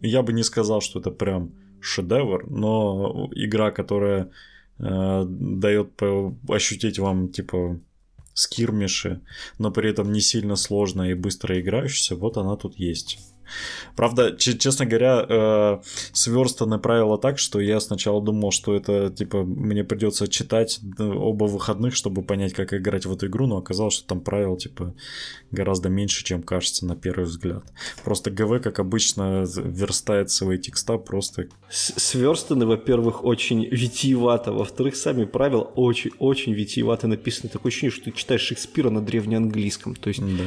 Я 0.00 0.22
бы 0.22 0.32
не 0.32 0.42
сказал, 0.42 0.80
что 0.80 1.00
это 1.00 1.10
прям 1.10 1.52
шедевр, 1.80 2.48
но 2.48 3.28
игра, 3.32 3.70
которая 3.70 4.30
э, 4.78 5.24
дает 5.28 6.00
ощутить 6.48 6.98
вам, 6.98 7.28
типа, 7.30 7.80
скирмиши, 8.38 9.20
но 9.58 9.72
при 9.72 9.90
этом 9.90 10.12
не 10.12 10.20
сильно 10.20 10.54
сложная 10.54 11.10
и 11.10 11.14
быстро 11.14 11.60
играющаяся, 11.60 12.14
вот 12.14 12.36
она 12.36 12.56
тут 12.56 12.76
есть. 12.78 13.18
Правда, 13.96 14.36
честно 14.36 14.86
говоря, 14.86 15.26
э, 15.28 15.78
сверстаны 16.12 16.78
правила 16.78 17.18
так, 17.18 17.38
что 17.38 17.60
я 17.60 17.80
сначала 17.80 18.22
думал, 18.22 18.50
что 18.50 18.74
это, 18.74 19.10
типа, 19.10 19.42
мне 19.44 19.84
придется 19.84 20.28
читать 20.28 20.80
оба 20.98 21.44
выходных, 21.44 21.94
чтобы 21.94 22.22
понять, 22.22 22.52
как 22.52 22.72
играть 22.72 23.06
в 23.06 23.12
эту 23.12 23.26
игру, 23.26 23.46
но 23.46 23.56
оказалось, 23.58 23.94
что 23.94 24.06
там 24.06 24.20
правил, 24.20 24.56
типа, 24.56 24.94
гораздо 25.50 25.88
меньше, 25.88 26.24
чем 26.24 26.42
кажется 26.42 26.86
на 26.86 26.96
первый 26.96 27.24
взгляд. 27.24 27.64
Просто 28.04 28.30
ГВ, 28.30 28.62
как 28.62 28.78
обычно, 28.78 29.44
верстает 29.56 30.30
свои 30.30 30.58
текста 30.58 30.98
просто... 30.98 31.48
Сверстаны, 31.70 32.66
во-первых, 32.66 33.24
очень 33.24 33.64
витиевато, 33.64 34.52
во-вторых, 34.52 34.96
сами 34.96 35.24
правила 35.24 35.62
очень-очень 35.62 36.52
витиевато 36.52 37.06
написаны. 37.06 37.48
Такое 37.48 37.70
ощущение, 37.70 37.92
что 37.92 38.04
ты 38.04 38.12
читаешь 38.12 38.42
Шекспира 38.42 38.90
на 38.90 39.00
древнеанглийском. 39.00 39.94
То 39.94 40.08
есть 40.08 40.20
да. 40.20 40.44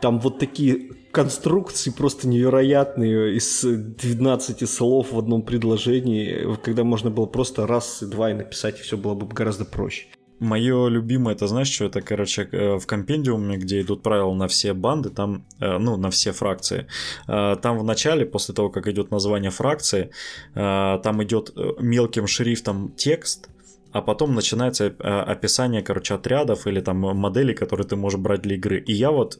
там 0.00 0.20
вот 0.20 0.38
такие 0.38 0.90
конструкции 1.10 1.90
просто 1.90 2.28
невероятные 2.28 3.36
из 3.36 3.62
12 3.62 4.68
слов 4.68 5.12
в 5.12 5.18
одном 5.18 5.42
предложении, 5.42 6.56
когда 6.62 6.84
можно 6.84 7.10
было 7.10 7.26
просто 7.26 7.66
раз 7.66 8.02
и 8.02 8.06
два 8.06 8.30
и 8.30 8.34
написать, 8.34 8.78
и 8.78 8.82
все 8.82 8.96
было 8.96 9.14
бы 9.14 9.26
гораздо 9.26 9.64
проще. 9.64 10.06
Мое 10.40 10.88
любимое, 10.88 11.34
это 11.34 11.46
знаешь, 11.46 11.68
что 11.68 11.84
это, 11.84 12.00
короче, 12.00 12.48
э, 12.50 12.78
в 12.78 12.86
компендиуме, 12.86 13.58
где 13.58 13.82
идут 13.82 14.02
правила 14.02 14.32
на 14.32 14.48
все 14.48 14.72
банды, 14.72 15.10
там, 15.10 15.44
э, 15.60 15.76
ну, 15.78 15.98
на 15.98 16.08
все 16.08 16.32
фракции. 16.32 16.86
Э, 17.28 17.56
там 17.60 17.78
в 17.78 17.84
начале, 17.84 18.24
после 18.24 18.54
того, 18.54 18.70
как 18.70 18.88
идет 18.88 19.10
название 19.10 19.50
фракции, 19.50 20.10
там 20.54 21.22
идет 21.22 21.52
мелким 21.78 22.26
шрифтом 22.26 22.92
текст, 22.96 23.50
а 23.92 24.00
потом 24.00 24.34
начинается 24.34 24.86
описание, 24.86 25.82
короче, 25.82 26.14
отрядов 26.14 26.66
или 26.66 26.80
там 26.80 26.96
моделей, 26.96 27.54
которые 27.54 27.86
ты 27.86 27.96
можешь 27.96 28.18
брать 28.18 28.40
для 28.40 28.54
игры. 28.54 28.78
И 28.78 28.92
я 28.92 29.10
вот 29.10 29.38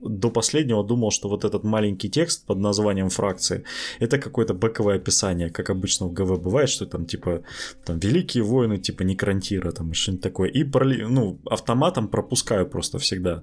до 0.00 0.30
последнего 0.30 0.84
думал, 0.84 1.10
что 1.10 1.28
вот 1.28 1.44
этот 1.44 1.64
маленький 1.64 2.08
текст 2.08 2.46
под 2.46 2.58
названием 2.58 3.08
фракции 3.08 3.64
это 3.98 4.18
какое-то 4.18 4.54
бэковое 4.54 4.96
описание, 4.96 5.50
как 5.50 5.70
обычно 5.70 6.06
в 6.06 6.12
ГВ 6.12 6.40
бывает, 6.40 6.68
что 6.68 6.86
там 6.86 7.06
типа 7.06 7.42
там 7.84 7.98
великие 7.98 8.42
воины 8.42 8.78
типа 8.78 9.02
Некрантира, 9.02 9.72
там 9.72 9.92
что-нибудь 9.94 10.22
такое. 10.22 10.48
И 10.50 10.64
ну, 10.64 11.38
автоматом 11.50 12.08
пропускаю 12.08 12.68
просто 12.68 12.98
всегда. 12.98 13.42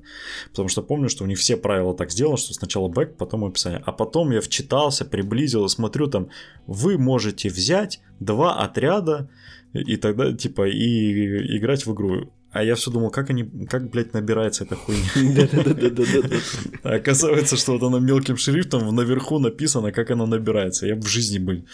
Потому 0.50 0.68
что 0.70 0.82
помню, 0.82 1.10
что 1.10 1.24
у 1.24 1.28
них 1.28 1.40
все 1.40 1.58
правила 1.58 1.96
так 1.96 2.12
сделаны, 2.12 2.38
что 2.38 2.54
сначала 2.54 2.88
бэк, 2.88 3.18
потом 3.18 3.46
описание. 3.46 3.82
А 3.86 3.92
потом 3.92 4.32
я 4.32 4.42
вчитался, 4.42 5.06
приблизил, 5.06 5.68
смотрю 5.70 6.08
там, 6.08 6.30
вы 6.68 6.98
можете 6.98 7.50
взять 7.50 8.02
два 8.20 8.64
отряда 8.64 9.30
и 9.74 9.98
тогда 9.98 10.34
типа 10.34 10.68
и 10.68 11.58
играть 11.58 11.86
в 11.86 11.94
игру. 11.94 12.32
А 12.54 12.64
я 12.64 12.76
все 12.76 12.92
думал, 12.92 13.10
как 13.10 13.32
они, 13.32 13.44
как, 13.68 13.90
блядь, 13.90 14.14
набирается 14.14 14.64
эта 14.64 14.76
хуйня. 14.76 15.02
Да-да-да-да-да. 15.16 16.38
А 16.84 16.96
оказывается, 16.96 17.58
что 17.58 17.74
вот 17.74 17.82
оно 17.82 18.00
мелким 18.00 18.38
шрифтом 18.38 18.96
наверху 18.96 19.40
написано, 19.40 19.92
как 19.92 20.12
оно 20.12 20.28
набирается. 20.28 20.86
Я 20.86 20.96
в 20.96 21.08
жизни 21.08 21.40
бы, 21.40 21.66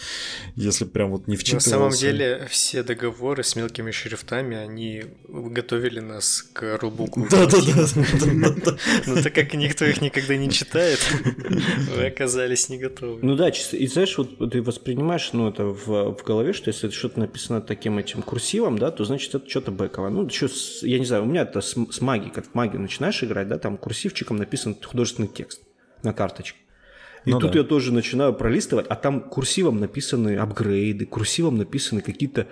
если 0.56 0.86
прям 0.86 1.10
вот 1.10 1.28
не 1.28 1.36
вчитывался. 1.36 1.70
На 1.70 1.76
самом 1.76 1.92
деле, 1.92 2.46
все 2.48 2.82
договоры 2.82 3.44
с 3.44 3.56
мелкими 3.56 3.90
шрифтами, 3.90 4.56
они 4.56 5.04
готовили 5.28 6.00
нас 6.00 6.48
к 6.54 6.78
рулбуку. 6.78 7.26
Да-да-да. 7.30 7.86
Но 9.06 9.22
так 9.22 9.34
как 9.34 9.52
никто 9.52 9.84
их 9.84 10.00
никогда 10.00 10.36
не 10.36 10.50
читает, 10.50 10.98
вы 11.94 12.06
оказались 12.06 12.70
не 12.70 12.78
готовы. 12.78 13.18
Ну 13.20 13.36
да. 13.36 13.50
И 13.50 13.86
знаешь, 13.86 14.16
вот 14.16 14.50
ты 14.50 14.62
воспринимаешь, 14.62 15.30
ну, 15.34 15.50
это 15.50 15.64
в, 15.64 16.16
голове, 16.24 16.54
что 16.54 16.70
если 16.70 16.88
что-то 16.88 17.20
написано 17.20 17.60
таким 17.60 17.98
этим 17.98 18.22
курсивом, 18.22 18.78
да, 18.78 18.90
то 18.90 19.04
значит 19.04 19.34
это 19.34 19.48
что-то 19.48 19.72
бэковое. 19.72 20.10
Ну, 20.10 20.28
что 20.30 20.48
я 20.82 20.98
не 20.98 21.04
знаю, 21.04 21.24
у 21.24 21.26
меня 21.26 21.42
это 21.42 21.60
с, 21.60 21.74
с 21.74 22.00
магией, 22.00 22.32
как 22.32 22.46
в 22.46 22.54
магию 22.54 22.80
начинаешь 22.80 23.22
играть, 23.22 23.48
да, 23.48 23.58
там 23.58 23.76
курсивчиком 23.76 24.36
написан 24.36 24.76
художественный 24.82 25.28
текст 25.28 25.62
на 26.02 26.12
карточке. 26.12 26.58
И 27.24 27.30
ну 27.30 27.38
тут 27.38 27.52
да. 27.52 27.58
я 27.58 27.64
тоже 27.64 27.92
начинаю 27.92 28.32
пролистывать, 28.32 28.86
а 28.88 28.96
там 28.96 29.20
курсивом 29.20 29.78
написаны 29.78 30.36
апгрейды, 30.36 31.04
курсивом 31.04 31.58
написаны 31.58 32.00
какие-то 32.00 32.46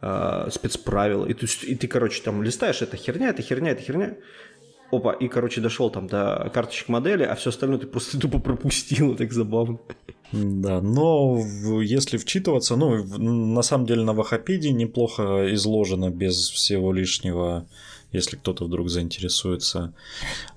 э, 0.00 0.48
спецправила. 0.50 1.26
И, 1.26 1.32
ты, 1.32 1.46
и 1.66 1.74
ты, 1.74 1.88
короче, 1.88 2.22
там 2.22 2.42
листаешь, 2.42 2.82
это 2.82 2.96
херня, 2.96 3.30
это 3.30 3.42
херня, 3.42 3.70
это 3.70 3.82
херня. 3.82 4.16
Опа, 4.92 5.12
и, 5.12 5.26
короче, 5.26 5.62
дошел 5.62 5.88
там 5.88 6.06
до 6.06 6.50
карточек 6.52 6.88
модели, 6.88 7.22
а 7.22 7.34
все 7.34 7.48
остальное 7.48 7.78
ты 7.78 7.86
просто 7.86 8.20
тупо 8.20 8.38
пропустил, 8.38 9.16
так 9.16 9.32
забавно. 9.32 9.78
Да, 10.32 10.82
но 10.82 11.38
если 11.82 12.18
вчитываться, 12.18 12.76
ну, 12.76 13.02
на 13.04 13.62
самом 13.62 13.86
деле 13.86 14.02
на 14.02 14.12
Вахапеде 14.12 14.70
неплохо 14.70 15.52
изложено 15.54 16.10
без 16.10 16.50
всего 16.50 16.92
лишнего, 16.92 17.66
если 18.12 18.36
кто-то 18.36 18.64
вдруг 18.64 18.90
заинтересуется. 18.90 19.94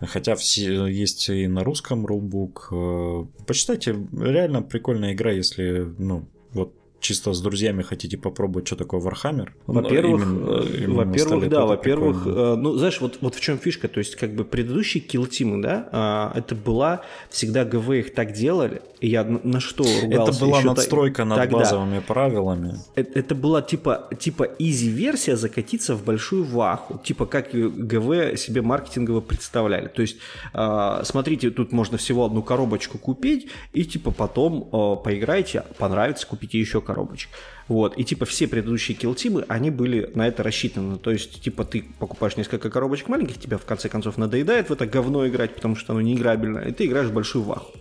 Хотя 0.01 0.35
все 0.35 0.85
есть 0.85 1.29
и 1.29 1.47
на 1.47 1.63
русском 1.63 2.05
рулбук. 2.05 2.67
Э, 2.71 3.25
почитайте, 3.47 3.95
реально 4.13 4.61
прикольная 4.61 5.13
игра, 5.13 5.31
если, 5.31 5.87
ну, 5.97 6.27
вот 6.51 6.73
чисто 6.99 7.33
с 7.33 7.41
друзьями 7.41 7.83
хотите 7.83 8.17
попробовать, 8.17 8.67
что 8.67 8.75
такое 8.75 9.01
Warhammer? 9.01 9.49
Во-первых, 9.67 10.23
э, 10.25 10.87
во-первых, 10.87 11.49
да, 11.49 11.65
во-первых, 11.65 12.23
э, 12.25 12.55
ну, 12.55 12.77
знаешь, 12.77 12.99
вот, 13.01 13.19
вот 13.21 13.35
в 13.35 13.39
чем 13.39 13.57
фишка, 13.57 13.87
то 13.87 13.99
есть, 13.99 14.15
как 14.15 14.33
бы 14.35 14.43
предыдущие 14.43 15.01
килтимы, 15.01 15.61
да, 15.61 15.89
а, 15.91 16.31
это 16.35 16.55
была, 16.55 17.01
всегда 17.29 17.65
ГВ 17.65 17.91
их 17.91 18.13
так 18.13 18.33
делали, 18.33 18.81
и 18.99 19.09
я 19.09 19.23
на 19.23 19.59
что 19.59 19.83
ругался. 19.83 20.31
Это 20.31 20.45
была 20.45 20.61
надстройка 20.61 21.25
над 21.25 21.37
тогда. 21.37 21.57
базовыми 21.57 21.99
правилами. 21.99 22.75
Это, 22.95 23.19
это 23.19 23.35
была 23.35 23.61
типа, 23.61 24.09
типа 24.17 24.49
изи-версия 24.57 25.35
закатиться 25.35 25.95
в 25.95 26.03
большую 26.03 26.43
ваху, 26.43 26.99
типа 27.03 27.25
как 27.25 27.51
ГВ 27.51 28.37
себе 28.37 28.61
маркетингово 28.61 29.21
представляли. 29.21 29.87
То 29.87 30.01
есть, 30.01 30.17
э, 30.53 31.01
смотрите, 31.03 31.51
тут 31.51 31.71
можно 31.71 31.97
всего 31.97 32.25
одну 32.25 32.41
коробочку 32.41 32.97
купить, 32.97 33.47
и 33.73 33.83
типа 33.83 34.11
потом 34.11 34.69
э, 34.71 35.03
поиграйте, 35.03 35.63
понравится, 35.77 36.25
купите 36.25 36.59
еще 36.59 36.81
коробочек. 36.85 37.29
Вот, 37.67 37.97
и 37.97 38.03
типа 38.03 38.25
все 38.25 38.47
предыдущие 38.47 38.95
килтимы, 38.95 39.43
они 39.47 39.71
были 39.71 40.09
на 40.15 40.27
это 40.27 40.43
рассчитаны. 40.43 40.97
То 40.97 41.11
есть, 41.11 41.41
типа, 41.41 41.65
ты 41.65 41.83
покупаешь 41.99 42.37
несколько 42.37 42.69
коробочек 42.69 43.09
маленьких, 43.09 43.39
тебя 43.39 43.57
в 43.57 43.65
конце 43.65 43.89
концов 43.89 44.17
надоедает 44.17 44.69
в 44.69 44.73
это 44.73 44.85
говно 44.85 45.27
играть, 45.27 45.55
потому 45.55 45.75
что 45.75 45.93
оно 45.93 46.01
не 46.01 46.15
играбельно, 46.15 46.59
и 46.59 46.71
ты 46.71 46.85
играешь 46.85 47.09
в 47.09 47.13
большую 47.13 47.43
ваху. 47.43 47.73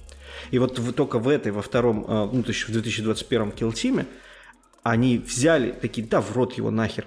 И 0.50 0.58
вот 0.58 0.78
только 0.96 1.18
в 1.18 1.28
этой, 1.28 1.52
во 1.52 1.62
втором, 1.62 2.04
э, 2.08 2.28
ну, 2.32 2.42
в 2.42 2.70
2021 2.70 3.52
килтиме, 3.52 4.06
они 4.82 5.18
взяли 5.18 5.72
такие, 5.72 6.06
да, 6.06 6.20
в 6.20 6.32
рот 6.32 6.54
его 6.54 6.70
нахер, 6.70 7.06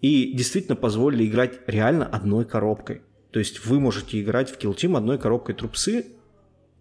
и 0.00 0.32
действительно 0.32 0.76
позволили 0.76 1.26
играть 1.26 1.60
реально 1.66 2.06
одной 2.06 2.44
коробкой. 2.44 3.02
То 3.30 3.38
есть 3.38 3.64
вы 3.66 3.80
можете 3.80 4.20
играть 4.20 4.50
в 4.50 4.56
килтим 4.56 4.96
одной 4.96 5.18
коробкой 5.18 5.54
трупсы, 5.54 6.06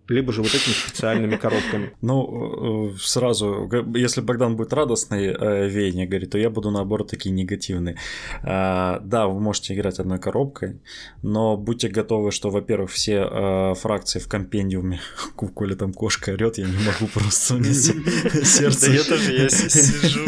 либо 0.09 0.33
же 0.33 0.41
вот 0.41 0.53
этими 0.53 0.73
специальными 0.73 1.35
коробками. 1.35 1.91
Ну, 2.01 2.93
э, 2.93 2.97
сразу, 2.99 3.69
если 3.95 4.21
Богдан 4.21 4.55
будет 4.55 4.71
радостный 4.71 5.27
э, 5.27 5.67
веяние, 5.67 6.07
говорит, 6.07 6.31
то 6.31 6.37
я 6.37 6.49
буду 6.49 6.71
наоборот 6.71 7.09
такие 7.09 7.31
негативные. 7.31 7.97
А, 8.43 8.99
да, 9.03 9.27
вы 9.27 9.39
можете 9.39 9.73
играть 9.73 9.99
одной 9.99 10.19
коробкой, 10.19 10.79
но 11.21 11.57
будьте 11.57 11.89
готовы, 11.89 12.31
что, 12.31 12.49
во-первых, 12.49 12.91
все 12.91 13.27
э, 13.29 13.73
фракции 13.75 14.19
в 14.19 14.27
компендиуме, 14.27 15.01
Коля 15.35 15.75
там 15.75 15.93
кошка 15.93 16.31
орет, 16.31 16.57
я 16.59 16.65
не 16.65 16.77
могу 16.77 17.07
просто, 17.13 17.55
у 17.55 17.63
сердце... 17.63 18.87
Да 18.87 18.93
я 18.93 19.03
тоже, 19.03 19.33
я 19.33 19.49
сижу. 19.49 20.21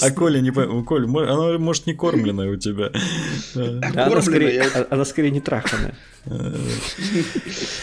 А 0.00 0.10
Коля 0.10 0.40
не 0.40 0.52
Коля, 0.84 1.32
она 1.32 1.58
может 1.58 1.86
не 1.86 1.94
кормленная 1.94 2.50
у 2.50 2.56
тебя. 2.56 2.92
Она 4.90 5.04
скорее 5.04 5.30
не 5.30 5.40
траханная. 5.40 5.94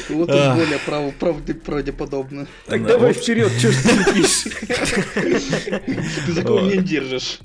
Вот 0.10 0.30
более 0.62 0.80
правдеподобно. 1.54 2.47
Так 2.67 2.86
давай 2.86 3.13
вперед, 3.13 3.52
что 3.52 3.69
ты 3.71 4.24
Ты 6.26 6.32
за 6.32 6.43
кого 6.43 6.62
меня 6.62 6.82
держишь? 6.82 7.39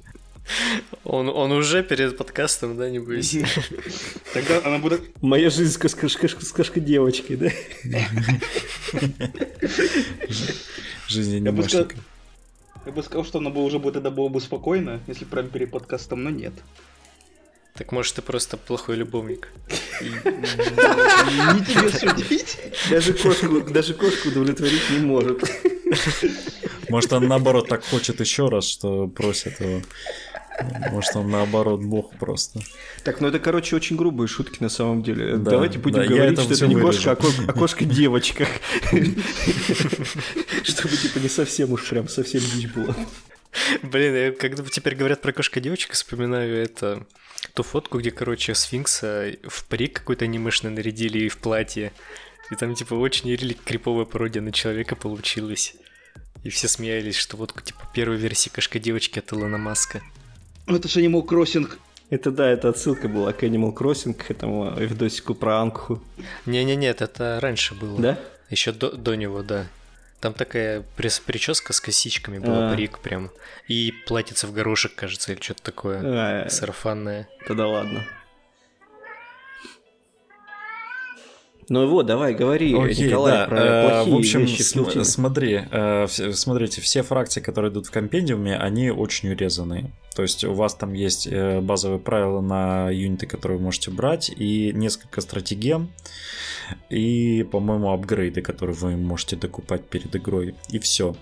Он, 1.05 1.29
он 1.29 1.53
уже 1.53 1.83
перед 1.83 2.17
подкастом, 2.17 2.77
да, 2.77 2.89
не 2.89 3.01
бойся. 3.01 3.45
Тогда 4.33 4.61
она 4.65 4.79
будет... 4.79 5.03
Моя 5.21 5.51
жизнь 5.51 5.73
с, 5.73 5.77
кошка 5.77 6.81
девочкой, 6.81 7.37
да? 7.37 7.51
Жизнь 11.09 11.37
анимешника. 11.37 11.97
Я 12.85 12.93
бы 12.93 13.03
сказал, 13.03 13.25
что 13.25 13.39
она 13.39 13.51
бы 13.51 13.65
уже 13.65 13.81
бы 13.81 13.91
тогда 13.91 14.11
было 14.11 14.29
бы 14.29 14.41
спокойно, 14.41 15.01
если 15.09 15.25
прям 15.25 15.49
перед 15.49 15.73
подкастом, 15.73 16.23
но 16.23 16.31
нет. 16.31 16.53
Так 17.77 17.93
может 17.93 18.15
ты 18.15 18.23
просто 18.23 18.57
плохой 18.57 18.97
любовник. 18.97 19.49
Не 20.01 21.65
тебе 21.65 21.91
судить. 21.91 22.59
Даже 22.91 23.13
кошку, 23.13 23.61
даже 23.61 23.95
кошку 23.95 24.29
удовлетворить 24.29 24.91
не 24.91 24.99
может. 24.99 25.43
Может, 26.89 27.13
он 27.13 27.29
наоборот 27.29 27.69
так 27.69 27.85
хочет 27.85 28.21
еще 28.21 28.49
раз, 28.49 28.67
что 28.67 29.09
просит 29.09 29.61
его. 29.61 29.83
Может, 30.91 31.17
он 31.17 31.31
наоборот 31.31 31.83
бог 31.83 32.17
просто. 32.19 32.61
Так, 33.05 33.21
ну 33.21 33.29
это, 33.29 33.39
короче, 33.39 33.77
очень 33.77 33.97
грубые 33.97 34.27
шутки 34.27 34.63
на 34.63 34.71
самом 34.71 35.03
деле. 35.03 35.37
Да, 35.37 35.51
Давайте 35.51 35.79
будем 35.79 36.03
да, 36.03 36.07
говорить, 36.07 36.41
что 36.41 36.55
это 36.55 36.67
не 36.67 36.81
кошка, 36.81 37.13
а, 37.13 37.19
а 37.49 37.53
кошка-девочка. 37.53 38.47
Чтобы, 40.63 40.97
типа, 40.97 41.19
не 41.19 41.29
совсем 41.29 41.73
уж 41.73 41.87
прям 41.89 42.09
совсем 42.09 42.41
дичь 42.41 42.69
было. 42.69 42.97
Блин, 43.83 44.35
когда 44.39 44.63
теперь 44.65 44.95
говорят 44.95 45.21
про 45.21 45.33
кошка-девочка, 45.33 45.93
вспоминаю 45.93 46.57
это 46.57 47.07
ту 47.57 47.63
фотку, 47.63 47.99
где, 47.99 48.11
короче, 48.11 48.55
сфинкса 48.55 49.33
в 49.49 49.65
парик 49.65 49.95
какой-то 49.95 50.27
анимешный 50.27 50.71
нарядили 50.71 51.21
и 51.21 51.29
в 51.29 51.39
платье. 51.39 51.91
И 52.51 52.55
там, 52.55 52.75
типа, 52.75 52.95
очень 52.95 53.31
рели 53.31 53.55
криповая 53.55 54.05
пародия 54.05 54.43
на 54.43 54.53
человека 54.53 54.95
получилась. 54.95 55.75
И 56.45 56.51
все 56.51 56.69
смеялись, 56.69 57.17
что 57.17 57.39
вот, 57.39 57.55
типа, 57.65 57.81
первая 57.95 58.19
версия 58.19 58.51
кошка-девочки 58.51 59.19
от 59.19 59.33
Илона 59.33 59.57
Маска. 59.57 60.03
Это 60.67 60.87
же 60.87 61.01
Animal 61.01 61.27
Crossing. 61.27 61.73
Это 62.11 62.31
да, 62.31 62.49
это 62.49 62.69
отсылка 62.69 63.09
была 63.09 63.33
к 63.33 63.43
Animal 63.43 63.75
Crossing, 63.75 64.13
к 64.13 64.31
этому 64.31 64.71
видосику 64.79 65.35
про 65.35 65.61
Анку. 65.61 66.03
Не-не-не, 66.45 66.89
это 66.89 67.41
раньше 67.41 67.75
было. 67.75 67.99
Да? 67.99 68.21
Еще 68.51 68.73
до, 68.73 68.93
до 68.93 69.17
него, 69.17 69.43
да. 69.43 69.67
Там 70.27 70.35
такая 70.35 70.83
прическа 70.97 71.73
с 71.73 71.81
косичками 71.81 72.41
была, 72.41 72.67
а. 72.67 72.71
парик 72.73 72.99
прям. 72.99 73.31
И 73.69 73.95
платьице 74.09 74.49
в 74.49 74.53
горошек, 74.53 74.93
кажется, 74.93 75.31
или 75.31 75.41
что-то 75.41 75.63
такое. 75.63 76.01
А, 76.03 76.49
сарафанное. 76.51 77.29
Тогда 77.47 77.69
ладно. 77.69 78.05
Ну 81.69 81.87
вот, 81.87 82.07
давай, 82.07 82.35
говори, 82.35 82.75
Окей, 82.75 83.07
Николай, 83.07 83.35
да. 83.35 83.47
про 83.47 83.57
э, 83.57 83.89
плохие 83.89 84.17
В 84.17 84.19
общем, 84.19 84.41
вещи 84.41 84.63
см- 84.63 85.05
смотри, 85.05 85.63
э, 85.71 86.07
смотрите, 86.09 86.81
все 86.81 87.05
фракции, 87.05 87.41
которые 87.41 87.71
идут 87.71 87.87
в 87.87 87.93
компендиуме, 87.93 88.57
они 88.57 88.91
очень 88.91 89.31
урезанные. 89.31 89.93
То 90.17 90.23
есть 90.23 90.43
у 90.43 90.55
вас 90.55 90.75
там 90.75 90.93
есть 90.93 91.29
э, 91.29 91.61
базовые 91.61 92.01
правила 92.01 92.41
на 92.41 92.91
юниты, 92.91 93.29
которые 93.29 93.59
вы 93.59 93.65
можете 93.65 93.93
брать, 93.93 94.29
и 94.29 94.73
несколько 94.75 95.21
стратегем, 95.21 95.93
и, 96.91 97.47
по-моему, 97.51 97.93
апгрейды, 97.93 98.43
которые 98.43 98.75
вы 98.77 98.97
можете 98.97 99.37
докупать 99.37 99.85
перед 99.85 100.15
игрой, 100.17 100.55
и 100.69 100.79
все. 100.79 101.15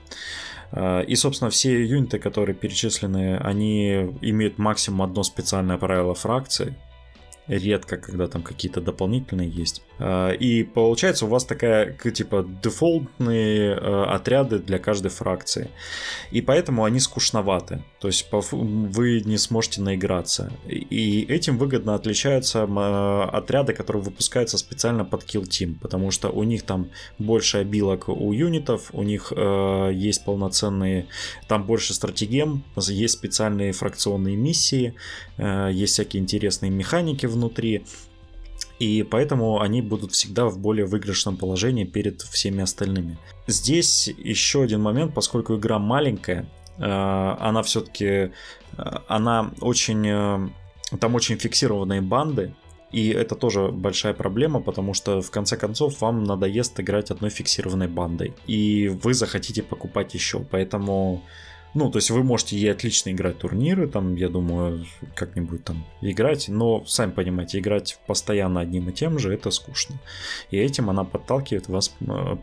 И, 1.07 1.15
собственно, 1.15 1.51
все 1.51 1.85
юниты, 1.85 2.19
которые 2.19 2.57
перечислены, 2.57 3.37
они 3.37 4.11
имеют 4.23 4.59
максимум 4.59 5.03
одно 5.03 5.23
специальное 5.23 5.79
правило 5.79 6.15
фракции, 6.15 6.75
редко, 7.47 7.97
когда 7.97 8.27
там 8.27 8.43
какие-то 8.43 8.81
дополнительные 8.81 9.49
есть. 9.49 9.83
А, 9.99 10.31
и 10.31 10.63
получается 10.63 11.27
у 11.27 11.29
вас 11.29 11.45
такая, 11.45 11.93
типа, 11.93 12.47
дефолтные 12.63 13.75
э, 13.75 14.05
отряды 14.05 14.59
для 14.59 14.79
каждой 14.79 15.11
фракции. 15.11 15.71
И 16.31 16.41
поэтому 16.41 16.85
они 16.85 17.01
скучноваты. 17.01 17.83
То 18.01 18.09
есть 18.09 18.29
вы 18.31 19.21
не 19.25 19.39
сможете 19.39 19.81
наиграться. 19.83 20.53
И 20.67 21.27
этим 21.29 21.59
выгодно 21.59 21.95
отличаются 21.95 22.65
отряды, 23.33 23.73
которые 23.73 24.03
выпускаются 24.03 24.59
специально 24.59 25.05
под 25.05 25.25
Kill 25.25 25.43
Team. 25.43 25.79
Потому 25.81 26.11
что 26.11 26.29
у 26.31 26.43
них 26.45 26.63
там 26.63 26.91
больше 27.19 27.59
обилок 27.59 28.09
у 28.09 28.33
юнитов, 28.33 28.91
у 28.93 29.03
них 29.03 29.33
есть 29.33 30.25
полноценные, 30.25 31.07
там 31.49 31.65
больше 31.65 31.95
стратегем, 31.95 32.65
есть 32.77 33.15
специальные 33.15 33.73
фракционные 33.73 34.37
миссии, 34.37 34.95
есть 35.39 35.95
всякие 35.95 36.23
интересные 36.23 36.71
механики 36.71 37.27
внутри. 37.35 37.85
И 38.79 39.03
поэтому 39.03 39.61
они 39.61 39.83
будут 39.83 40.13
всегда 40.13 40.47
в 40.47 40.59
более 40.59 40.87
выигрышном 40.87 41.37
положении 41.37 41.85
перед 41.85 42.23
всеми 42.23 42.63
остальными. 42.63 43.19
Здесь 43.47 44.09
еще 44.09 44.63
один 44.63 44.81
момент, 44.81 45.15
поскольку 45.15 45.57
игра 45.57 45.79
маленькая, 45.79 46.47
э, 46.79 46.83
она 46.83 47.63
все-таки, 47.63 48.07
э, 48.07 48.31
она 49.07 49.53
очень, 49.61 50.07
э, 50.07 50.49
там 50.99 51.15
очень 51.15 51.39
фиксированные 51.39 52.01
банды, 52.01 52.55
и 52.95 53.09
это 53.09 53.35
тоже 53.35 53.73
большая 53.73 54.15
проблема, 54.15 54.61
потому 54.61 54.95
что 54.95 55.21
в 55.21 55.31
конце 55.31 55.57
концов 55.57 56.01
вам 56.01 56.23
надоест 56.23 56.79
играть 56.79 57.11
одной 57.11 57.31
фиксированной 57.31 57.89
бандой. 57.89 58.35
И 58.47 58.89
вы 59.03 59.15
захотите 59.15 59.65
покупать 59.65 60.15
еще. 60.15 60.39
Поэтому 60.39 61.25
ну, 61.75 61.91
то 61.91 61.99
есть 61.99 62.11
вы 62.11 62.23
можете 62.23 62.57
ей 62.57 62.71
отлично 62.71 63.11
играть 63.11 63.39
турниры, 63.39 63.89
там, 63.89 64.15
я 64.15 64.29
думаю, 64.29 64.87
как-нибудь 65.15 65.65
там 65.65 65.85
играть, 66.01 66.49
но, 66.49 66.85
сами 66.87 67.11
понимаете, 67.11 67.59
играть 67.59 67.99
постоянно 68.07 68.61
одним 68.61 68.89
и 68.89 68.93
тем 68.93 69.19
же, 69.19 69.33
это 69.35 69.51
скучно. 69.51 69.97
И 70.51 70.57
этим 70.57 70.89
она 70.89 71.05
подталкивает 71.05 71.69
вас 71.69 71.95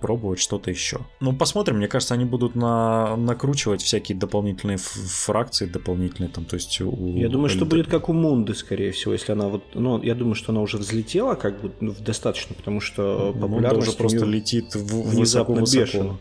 пробовать 0.02 0.40
что-то 0.40 0.70
еще. 0.70 1.00
Ну, 1.20 1.34
посмотрим, 1.34 1.78
мне 1.78 1.88
кажется, 1.88 2.14
они 2.14 2.26
будут 2.26 2.56
на... 2.56 3.16
накручивать 3.16 3.82
всякие 3.82 4.18
дополнительные 4.18 4.78
фракции, 4.78 5.66
дополнительные 5.66 6.30
там, 6.30 6.46
то 6.46 6.56
есть 6.56 6.82
у... 6.82 7.16
Я 7.16 7.30
думаю, 7.30 7.50
что 7.50 7.66
будет 7.66 7.88
как 7.88 8.10
у 8.10 8.14
Мунды, 8.14 8.54
скорее 8.54 8.92
всего, 8.92 9.14
если 9.14 9.32
она 9.32 9.48
вот, 9.48 9.64
ну, 9.74 10.02
я 10.02 10.16
думаю, 10.16 10.36
что 10.36 10.52
она 10.52 10.62
уже 10.62 10.78
взлетела 10.78 11.36
как 11.36 11.62
бы 11.62 11.72
ну, 11.80 11.96
достаточно, 12.00 12.56
потому 12.56 12.82
что 12.82 13.32
популярность 13.34 13.64
Мунда 13.64 13.78
уже 13.78 13.92
просто 13.94 14.26
летит 14.26 14.76
в... 14.76 15.10
внезапно 15.10 15.62
высоко, 15.62 15.86
бешено. 15.86 16.20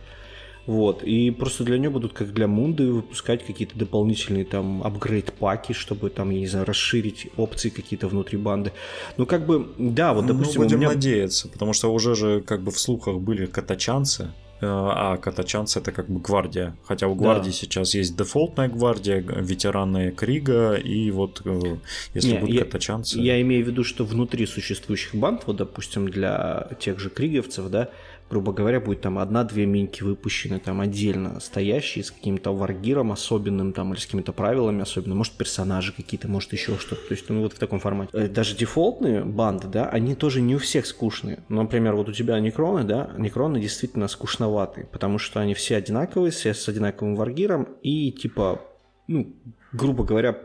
Вот. 0.67 1.03
И 1.03 1.31
просто 1.31 1.65
для 1.65 1.79
нее 1.79 1.91
будут, 1.91 2.13
как 2.13 2.33
для 2.33 2.47
Мунды, 2.47 2.93
выпускать 2.93 3.45
какие-то 3.45 3.79
дополнительные 3.79 4.45
там 4.45 4.83
апгрейд-паки, 4.83 5.73
чтобы 5.73 6.11
там, 6.11 6.31
я 6.31 6.41
не 6.41 6.47
знаю, 6.47 6.67
расширить 6.67 7.29
опции 7.37 7.71
какие-то 7.71 8.09
внутри 8.09 8.39
банды. 8.39 8.73
Ну, 9.17 9.27
как 9.27 9.47
бы, 9.47 9.69
да, 9.79 10.13
вот, 10.13 10.23
ну, 10.23 10.35
допустим, 10.35 10.61
ну, 10.63 10.67
будем 10.67 10.81
меня... 10.81 10.91
надеяться, 10.91 11.49
потому 11.49 11.73
что 11.73 11.93
уже 11.93 12.15
же 12.15 12.41
как 12.41 12.63
бы 12.63 12.71
в 12.71 12.79
слухах 12.79 13.19
были 13.19 13.47
катачанцы, 13.47 14.33
э, 14.61 14.67
а 14.67 15.17
катачанцы 15.17 15.81
это 15.81 15.93
как 15.93 16.09
бы 16.09 16.21
гвардия. 16.21 16.77
Хотя 16.85 17.09
у 17.09 17.15
гвардии 17.15 17.51
да. 17.51 17.57
сейчас 17.57 17.95
есть 17.95 18.17
дефолтная 18.17 18.69
гвардия, 18.69 19.21
ветераны 19.21 20.13
Крига, 20.13 20.75
и 20.75 21.11
вот 21.11 21.43
э, 21.45 21.79
если 22.15 22.33
Не, 22.33 22.39
будут 22.39 22.55
я, 22.55 22.65
катачанцы... 22.65 23.19
Я 23.19 23.41
имею 23.41 23.65
в 23.65 23.69
виду, 23.69 23.83
что 23.83 24.05
внутри 24.05 24.47
существующих 24.47 25.15
банд, 25.15 25.47
вот, 25.47 25.57
допустим, 25.57 26.09
для 26.09 26.69
тех 26.79 27.01
же 27.01 27.09
криговцев, 27.11 27.69
да, 27.71 27.91
грубо 28.31 28.53
говоря, 28.53 28.81
будет 28.81 29.01
там 29.01 29.19
одна-две 29.19 29.67
миньки 29.67 30.03
выпущены 30.03 30.61
там 30.61 30.81
отдельно 30.81 31.41
стоящие 31.41 32.05
с 32.05 32.11
каким-то 32.13 32.55
варгиром 32.55 33.11
особенным 33.11 33.73
там 33.73 33.93
или 33.93 34.01
с 34.01 34.07
какими-то 34.07 34.33
правилами 34.33 34.83
особенными, 34.83 35.19
может 35.19 35.33
персонажи 35.35 35.93
какие-то, 35.93 36.29
может 36.29 36.53
еще 36.53 36.79
что-то, 36.79 37.03
то 37.09 37.13
есть 37.13 37.29
ну 37.29 37.43
вот 37.43 37.55
в 37.55 37.59
таком 37.59 37.81
формате. 37.81 38.11
Э, 38.13 38.29
даже 38.29 38.57
дефолтные 38.57 39.25
банды, 39.25 39.67
да, 39.67 39.87
они 39.89 40.15
тоже 40.15 40.41
не 40.41 40.55
у 40.55 40.59
всех 40.59 40.87
скучные. 40.87 41.43
Ну, 41.49 41.63
например, 41.63 41.97
вот 41.97 42.09
у 42.09 42.13
тебя 42.13 42.39
некроны, 42.39 42.85
да, 42.85 43.11
некроны 43.19 43.61
действительно 43.61 44.07
скучноватые, 44.07 44.87
потому 44.87 45.19
что 45.19 45.41
они 45.41 45.55
все 45.55 45.77
одинаковые, 45.77 46.31
все 46.31 46.55
с 46.55 46.69
одинаковым 46.69 47.17
варгиром 47.17 47.69
и 47.83 48.13
типа, 48.13 48.61
ну, 49.09 49.35
грубо 49.73 50.05
говоря, 50.05 50.39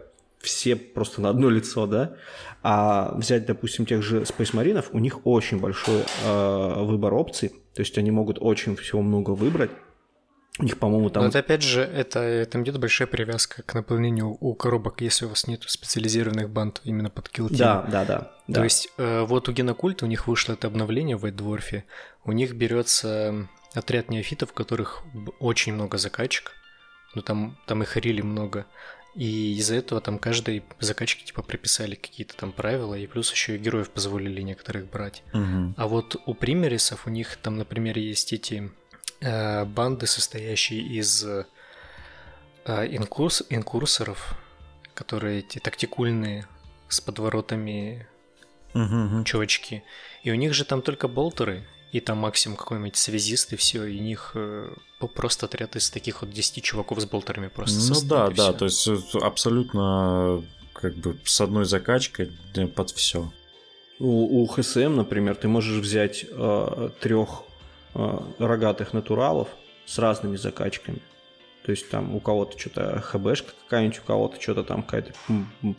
все 0.46 0.76
просто 0.76 1.22
на 1.22 1.30
одно 1.30 1.50
лицо, 1.50 1.88
да, 1.88 2.16
а 2.68 3.14
взять, 3.16 3.46
допустим, 3.46 3.86
тех 3.86 4.02
же 4.02 4.22
Space 4.22 4.54
Marines, 4.54 4.88
у 4.92 4.98
них 4.98 5.24
очень 5.28 5.60
большой 5.60 6.02
э, 6.24 6.84
выбор 6.84 7.14
опций, 7.14 7.50
то 7.50 7.82
есть 7.82 7.96
они 8.00 8.10
могут 8.10 8.40
очень 8.42 8.76
всего 8.76 9.04
много 9.04 9.32
выбрать. 9.32 9.70
У 10.58 10.64
них, 10.64 10.80
по-моему, 10.80 11.12
там... 11.12 11.22
Но 11.22 11.30
это 11.30 11.40
опять 11.40 11.62
же, 11.62 11.82
это, 11.82 12.44
там 12.48 12.64
идет 12.64 12.80
большая 12.80 13.08
привязка 13.08 13.62
к 13.62 13.76
наполнению 13.76 14.36
у 14.40 14.56
коробок, 14.56 15.02
если 15.02 15.26
у 15.26 15.30
вас 15.30 15.46
нет 15.46 15.62
специализированных 15.68 16.50
банд 16.50 16.82
именно 16.86 17.12
под 17.12 17.30
килтим. 17.30 17.58
Да, 17.58 17.84
да, 17.84 18.04
да. 18.04 18.20
То 18.48 18.54
да. 18.54 18.64
есть 18.64 18.90
э, 18.98 19.26
вот 19.26 19.48
у 19.48 19.52
Генокульта 19.52 20.06
у 20.06 20.08
них 20.08 20.28
вышло 20.28 20.54
это 20.54 20.66
обновление 20.66 21.18
в 21.18 21.26
Dwarf, 21.26 21.84
у 22.24 22.32
них 22.32 22.56
берется 22.56 23.48
отряд 23.76 24.10
неофитов, 24.10 24.50
в 24.50 24.54
которых 24.54 25.04
очень 25.40 25.74
много 25.74 26.00
закачек, 26.00 26.54
ну 27.14 27.22
там, 27.22 27.60
там 27.68 27.84
их 27.84 27.96
рили 27.96 28.22
много, 28.22 28.66
и 29.16 29.56
из-за 29.56 29.76
этого 29.76 30.02
там 30.02 30.20
каждой 30.20 30.64
закачке 30.80 31.26
типа 31.26 31.42
приписали 31.42 31.96
какие-то 31.96 32.36
там 32.36 32.52
правила, 32.52 32.96
и 32.96 33.08
плюс 33.08 33.32
еще 33.32 33.56
и 33.56 33.58
героев 33.58 33.90
позволили 33.90 34.42
некоторых 34.42 34.90
брать. 34.90 35.24
Мгм. 35.34 35.74
А 35.78 35.88
вот 35.88 36.22
у 36.26 36.34
примерисов 36.34 37.08
у 37.08 37.10
них 37.10 37.38
там, 37.38 37.58
например, 37.58 37.98
есть 37.98 38.34
эти 38.34 38.72
э, 39.22 39.64
банды, 39.66 40.06
состоящие 40.06 40.82
из 40.82 41.24
э, 41.24 41.46
инкурс, 42.66 43.44
инкурсоров, 43.50 44.38
которые 44.94 45.40
эти 45.40 45.60
тактикульные 45.60 46.46
с 46.90 47.00
подворотами 47.00 48.08
мгм. 48.74 49.24
чувачки. 49.24 49.84
И 50.24 50.32
у 50.32 50.36
них 50.36 50.54
же 50.54 50.66
там 50.66 50.82
только 50.82 51.08
болтеры, 51.08 51.66
и 51.96 52.02
там 52.02 52.18
максимум 52.18 52.58
какой-нибудь 52.58 52.98
связист, 52.98 53.54
и 53.54 53.56
все, 53.56 53.86
и 53.86 53.98
у 53.98 54.04
них 54.04 54.32
э, 54.36 54.70
просто 55.14 55.46
отряд 55.46 55.78
из 55.78 55.90
таких 55.90 56.22
вот 56.22 56.30
10 56.30 56.62
чуваков 56.62 57.00
с 57.00 57.06
болтерами 57.06 57.48
просто 57.48 57.80
Ну 57.94 58.02
да, 58.02 58.30
да, 58.32 58.52
то 58.52 58.66
есть 58.66 58.86
э, 58.86 58.98
абсолютно 59.22 60.44
как 60.74 60.94
бы 60.96 61.18
с 61.24 61.40
одной 61.40 61.64
закачкой 61.64 62.34
э, 62.54 62.68
под 62.68 62.90
все. 62.90 63.32
У, 64.00 64.42
у 64.42 64.46
ХСМ, 64.46 64.94
например, 64.94 65.36
ты 65.36 65.48
можешь 65.48 65.82
взять 65.82 66.26
трех 67.00 67.44
рогатых 67.94 68.92
натуралов 68.92 69.48
с 69.86 69.98
разными 69.98 70.36
закачками. 70.36 71.00
То 71.66 71.72
есть 71.72 71.90
там 71.90 72.16
у 72.16 72.20
кого-то 72.20 72.60
что-то 72.60 73.02
ХБшка 73.02 73.54
какая-нибудь, 73.64 74.00
у 74.00 74.04
кого-то 74.04 74.40
что-то 74.40 74.64
там 74.64 74.84
какая-то 74.84 75.14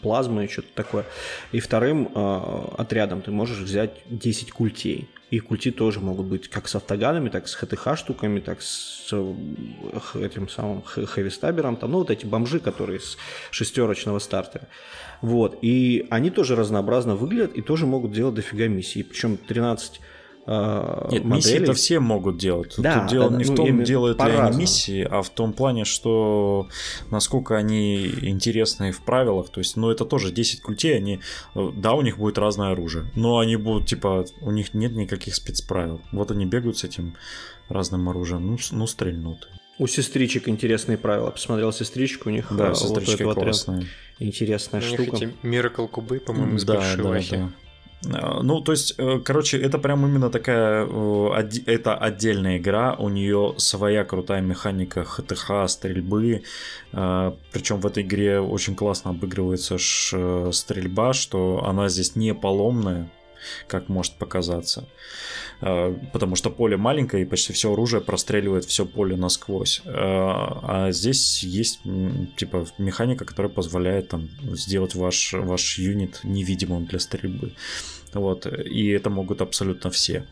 плазма 0.03 0.44
и 0.44 0.49
что-то 0.49 0.68
такое. 0.75 1.05
И 1.53 1.61
вторым 1.61 2.11
э, 2.12 2.64
отрядом 2.77 3.22
ты 3.22 3.31
можешь 3.31 3.59
взять 3.59 3.92
10 4.07 4.51
культей. 4.51 5.09
И 5.31 5.38
культи 5.38 5.70
тоже 5.70 6.01
могут 6.01 6.27
быть 6.27 6.49
как 6.49 6.66
с 6.66 6.75
автоганами, 6.75 7.29
так 7.29 7.46
с 7.46 7.55
ХТХ 7.55 7.96
штуками, 7.96 8.40
так 8.40 8.62
с 8.62 9.09
э, 9.12 9.35
этим 10.14 10.49
самым 10.49 10.83
хэви-стабером. 10.83 11.77
Там, 11.77 11.92
ну, 11.92 11.99
вот 11.99 12.11
эти 12.11 12.27
бомжи, 12.27 12.59
которые 12.59 12.99
с 12.99 13.16
шестерочного 13.53 14.18
стартера. 14.18 14.66
Вот. 15.20 15.57
И 15.62 16.09
они 16.11 16.31
тоже 16.31 16.57
разнообразно 16.57 17.14
выглядят 17.14 17.53
и 17.55 17.62
тоже 17.62 17.87
могут 17.87 18.11
делать 18.11 18.35
дофига 18.35 18.66
миссий. 18.66 19.05
Причем 19.05 19.37
13 19.37 20.01
э, 20.46 21.09
Нет, 21.11 21.24
моделей. 21.24 21.37
миссии-то 21.37 21.72
все 21.74 22.00
могут 22.00 22.38
делать. 22.38 22.74
Да, 22.78 23.00
Тут 23.00 23.11
дело 23.11 23.30
да, 23.30 23.37
не 23.37 23.44
да, 23.44 23.52
в 23.52 23.56
ну, 23.56 23.56
том, 23.56 23.85
делают 23.85 24.22
ли 24.22 24.32
они 24.32 24.56
миссии, 24.59 25.06
а 25.09 25.22
в 25.22 25.30
том 25.30 25.52
плане, 25.52 25.85
что 25.85 26.68
насколько 27.11 27.56
они 27.56 28.06
интересны 28.06 28.92
в 28.92 29.00
правилах. 29.00 29.50
То 29.50 29.61
есть, 29.61 29.76
ну, 29.76 29.90
это 29.90 30.04
тоже 30.04 30.32
10 30.32 30.62
культей, 30.62 30.96
они, 30.96 31.20
э, 31.54 31.70
да, 31.76 31.94
у 31.94 32.02
них 32.02 32.18
будет 32.18 32.38
разное 32.38 32.72
оружие, 32.72 33.06
но 33.14 33.38
они 33.38 33.56
будут, 33.56 33.87
типа, 33.87 34.26
у 34.40 34.50
них 34.50 34.74
нет 34.74 34.92
никаких 34.92 35.35
спецправил. 35.35 36.00
Вот 36.12 36.30
они 36.30 36.46
бегают 36.46 36.78
с 36.78 36.85
этим 36.85 37.14
разным 37.68 38.09
оружием, 38.09 38.46
ну, 38.46 38.59
ну 38.70 38.87
стрельнут. 38.87 39.48
У 39.78 39.87
сестричек 39.87 40.48
интересные 40.48 40.96
правила. 40.96 41.30
Посмотрел 41.30 41.70
сестричку, 41.70 42.30
у 42.30 42.32
них 42.32 42.46
Да, 42.50 42.66
а, 42.66 42.68
вот 42.68 42.78
сестрички 42.78 43.22
вот 43.24 43.35
классные. 43.35 43.87
интересная 44.18 44.80
У 44.80 44.85
них 44.85 45.00
штука. 45.00 45.16
эти 45.16 45.35
Miracle 45.42 45.88
кубы, 45.88 46.18
по-моему, 46.18 46.56
из 46.56 46.64
Да, 46.64 46.82
да, 46.96 47.20
да. 47.30 47.50
А, 48.12 48.42
Ну, 48.42 48.61
то 48.61 48.72
есть, 48.72 48.94
э, 48.98 49.20
короче, 49.24 49.59
это 49.59 49.78
прям 49.78 50.06
именно 50.06 50.30
такая, 50.30 50.87
э, 50.87 51.48
это 51.66 51.96
отдельная 51.96 52.59
игра, 52.59 52.94
у 52.98 53.09
нее 53.09 53.54
своя 53.56 54.04
крутая 54.04 54.42
механика 54.42 55.04
ХТХ, 55.04 55.68
стрельбы, 55.68 56.42
причем 57.52 57.80
в 57.80 57.87
этой 57.87 58.02
игре 58.02 58.40
очень 58.40 58.74
классно 58.74 59.11
обыгрывается 59.11 59.76
э, 59.76 60.50
стрельба, 60.52 61.12
что 61.12 61.64
она 61.66 61.88
здесь 61.88 62.16
не 62.16 62.35
поломная, 62.35 63.11
как 63.68 63.88
может 63.88 64.14
показаться, 64.18 64.80
Э, 64.80 65.45
потому 65.60 66.36
что 66.36 66.50
поле 66.50 66.76
маленькое 66.76 67.22
и 67.22 67.26
почти 67.26 67.52
все 67.52 67.72
оружие 67.72 68.00
простреливает 68.00 68.64
все 68.64 68.84
поле 68.84 69.16
насквозь. 69.16 69.80
Э, 69.84 69.90
А 69.92 70.88
здесь 70.92 71.42
есть 71.42 71.80
типа 72.36 72.66
механика, 72.78 73.24
которая 73.24 73.50
позволяет 73.52 74.08
там 74.08 74.28
сделать 74.52 74.94
ваш 74.94 75.32
ваш 75.32 75.78
юнит 75.78 76.20
невидимым 76.24 76.84
для 76.86 76.98
стрельбы. 76.98 77.52
Вот 78.12 78.46
и 78.46 78.88
это 78.88 79.10
могут 79.10 79.40
абсолютно 79.40 79.90
все. 79.90 80.24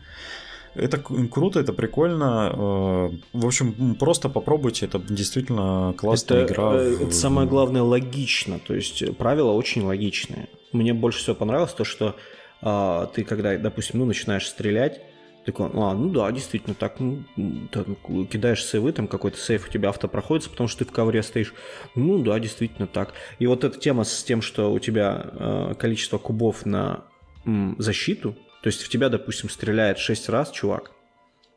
Это 0.75 0.97
круто, 0.97 1.59
это 1.59 1.71
прикольно. 1.73 2.51
Э, 2.53 3.09
В 3.33 3.45
общем, 3.45 3.95
просто 3.95 4.29
попробуйте, 4.29 4.85
это 4.85 4.99
действительно 4.99 5.93
классная 5.97 6.43
это, 6.43 6.53
игра. 6.53 6.73
э, 6.75 6.97
это 7.01 7.11
самое 7.11 7.47
главное 7.47 7.81
логично. 7.81 8.59
То 8.59 8.75
есть 8.75 9.01
э, 9.01 9.13
правила 9.13 9.51
очень 9.51 9.83
логичные. 9.83 10.49
Мне 10.73 10.93
больше 10.93 11.19
всего 11.19 11.35
понравилось 11.35 11.73
то, 11.73 11.85
что 11.85 12.15
а, 12.61 13.05
ты 13.07 13.23
когда, 13.23 13.57
допустим, 13.57 13.99
ну, 13.99 14.05
начинаешь 14.05 14.47
стрелять, 14.47 15.01
такой, 15.45 15.69
а, 15.73 15.93
ну 15.93 16.09
да, 16.09 16.31
действительно, 16.31 16.75
так, 16.75 16.99
ну, 16.99 17.23
там, 17.71 17.95
кидаешь 18.25 18.65
сейвы, 18.65 18.91
там 18.91 19.07
какой-то 19.07 19.37
сейв 19.37 19.67
у 19.67 19.71
тебя 19.71 19.89
авто 19.89 20.07
проходится, 20.07 20.49
потому 20.49 20.67
что 20.67 20.79
ты 20.79 20.91
в 20.91 20.93
ковре 20.93 21.21
стоишь. 21.23 21.53
Ну 21.93 22.21
да, 22.23 22.39
действительно 22.39 22.87
так. 22.87 23.13
И 23.39 23.47
вот 23.47 23.63
эта 23.63 23.79
тема 23.79 24.03
с 24.03 24.23
тем, 24.23 24.41
что 24.41 24.73
у 24.73 24.79
тебя 24.79 25.25
э, 25.31 25.73
количество 25.77 26.17
кубов 26.17 26.65
на 26.65 27.05
м, 27.45 27.75
защиту, 27.77 28.35
то 28.61 28.67
есть 28.67 28.81
в 28.81 28.89
тебя, 28.89 29.09
допустим, 29.09 29.49
стреляет 29.49 29.99
6 29.99 30.29
раз 30.29 30.49
чувак, 30.51 30.91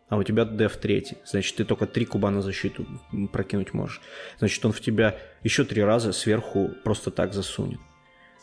а 0.09 0.16
у 0.16 0.22
тебя 0.22 0.44
деф 0.44 0.77
третий. 0.77 1.16
Значит, 1.24 1.57
ты 1.57 1.64
только 1.64 1.87
3 1.87 2.05
куба 2.05 2.31
на 2.31 2.42
защиту 2.42 2.87
прокинуть 3.33 3.72
можешь. 3.72 4.01
Значит, 4.38 4.64
он 4.66 4.72
в 4.72 4.81
тебя 4.81 5.16
еще 5.42 5.64
три 5.64 5.83
раза 5.83 6.12
сверху 6.12 6.70
просто 6.85 7.11
так 7.11 7.33
засунет. 7.33 7.81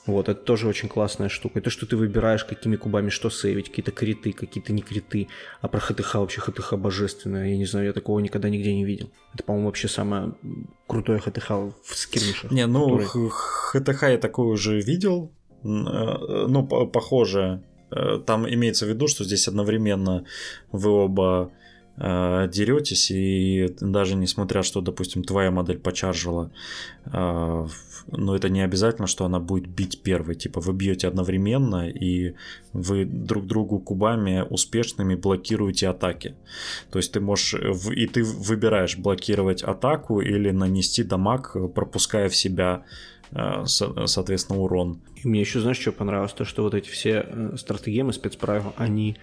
Вот, 0.08 0.30
это 0.30 0.39
тоже 0.39 0.68
очень 0.68 0.88
классная 0.88 1.30
штука. 1.30 1.60
И 1.60 1.62
то, 1.63 1.70
что 1.72 1.86
ты 1.88 1.98
выбираешь, 1.98 2.46
какими 2.46 2.76
кубами 2.76 3.10
что 3.10 3.30
сейвить, 3.32 3.70
какие-то 3.70 3.91
криты, 3.91 4.34
какие-то 4.34 4.72
не 4.72 4.82
криты. 4.84 5.28
А 5.62 5.68
про 5.68 5.80
ХТХ 5.80 6.15
вообще 6.15 6.41
ХТХ 6.41 6.74
божественное. 6.74 7.48
Я 7.50 7.58
не 7.58 7.65
знаю, 7.65 7.88
я 7.88 7.94
такого 7.94 8.20
никогда 8.20 8.50
нигде 8.50 8.74
не 8.76 8.86
видел. 8.86 9.10
Это, 9.34 9.44
по-моему, 9.44 9.68
вообще 9.68 9.88
самое 9.88 10.34
крутое 10.88 11.20
ХТХ 11.20 11.50
в 11.50 11.74
скирмишах. 11.96 12.52
Не, 12.52 12.68
ну 12.68 12.98
х- 13.00 13.30
ХТХ 13.80 14.04
я 14.04 14.18
такое 14.18 14.48
уже 14.48 14.80
видел, 14.80 15.32
э, 15.63 15.68
ну, 15.68 16.68
по- 16.68 16.86
похоже. 16.86 17.63
Э, 17.91 18.20
Там 18.26 18.48
имеется 18.48 18.86
в 18.86 18.89
виду, 18.89 19.08
что 19.08 19.24
здесь 19.24 19.48
одновременно 19.48 20.24
вы 20.72 20.89
оба 20.91 21.52
э, 21.98 22.48
деретесь, 22.52 23.10
и 23.10 23.74
даже 23.80 24.15
несмотря, 24.15 24.63
что, 24.63 24.82
допустим, 24.82 25.24
твоя 25.24 25.50
модель 25.50 25.78
почаржила, 25.80 26.52
в- 27.06 27.94
но 28.08 28.36
это 28.36 28.50
не 28.50 28.62
обязательно, 28.62 29.08
что 29.08 29.26
она 29.26 29.39
будет 29.39 29.68
бить 29.68 30.02
первой. 30.02 30.36
Типа 30.36 30.62
вы 30.62 30.74
бьете 30.74 31.08
одновременно, 31.08 31.89
и 31.89 32.36
вы 32.74 33.06
друг 33.06 33.46
другу 33.48 33.80
кубами 33.80 34.46
успешными 34.50 35.15
блокируете 35.15 35.89
атаки. 35.89 36.36
То 36.91 37.00
есть 37.00 37.12
ты 37.12 37.20
можешь, 37.20 37.54
и 37.54 38.08
ты 38.08 38.24
выбираешь 38.24 38.98
блокировать 38.98 39.63
атаку 39.63 40.22
или 40.22 40.52
нанести 40.52 41.04
дамаг, 41.04 41.56
пропуская 41.74 42.30
в 42.30 42.36
себя, 42.36 42.84
э, 43.32 43.65
со- 43.65 44.06
соответственно, 44.08 44.60
урон. 44.60 45.00
И 45.24 45.28
мне 45.28 45.39
еще, 45.39 45.60
знаешь, 45.60 45.80
что 45.80 45.91
понравилось? 45.91 46.34
То, 46.34 46.46
что 46.46 46.63
вот 46.63 46.74
эти 46.74 46.89
все 46.89 47.26
э, 47.28 47.58
стратегемы, 47.58 48.13
спецправила, 48.13 48.74
они 48.78 49.18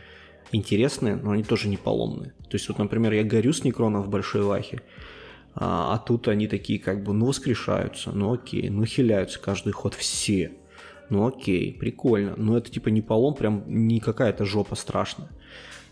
интересные, 0.50 1.16
но 1.16 1.30
они 1.30 1.42
тоже 1.44 1.68
не 1.68 1.76
поломные. 1.76 2.32
То 2.48 2.56
есть, 2.56 2.68
вот, 2.68 2.78
например, 2.78 3.12
я 3.12 3.24
горю 3.24 3.52
с 3.52 3.64
Некрона 3.64 4.00
в 4.00 4.08
Большой 4.08 4.42
Вахе, 4.42 4.82
а, 5.54 5.94
а 5.94 5.98
тут 5.98 6.28
они 6.28 6.48
такие 6.48 6.78
как 6.78 7.02
бы, 7.02 7.12
ну, 7.12 7.26
воскрешаются, 7.26 8.12
ну, 8.12 8.32
окей, 8.32 8.70
ну, 8.70 8.84
хиляются 8.84 9.38
каждый 9.38 9.72
ход 9.72 9.94
все. 9.94 10.52
Ну, 11.10 11.26
окей, 11.26 11.74
прикольно. 11.74 12.34
Но 12.36 12.56
это 12.56 12.70
типа 12.70 12.88
не 12.88 13.02
полом, 13.02 13.34
прям 13.34 13.64
не 13.66 14.00
какая-то 14.00 14.46
жопа 14.46 14.76
страшная. 14.76 15.28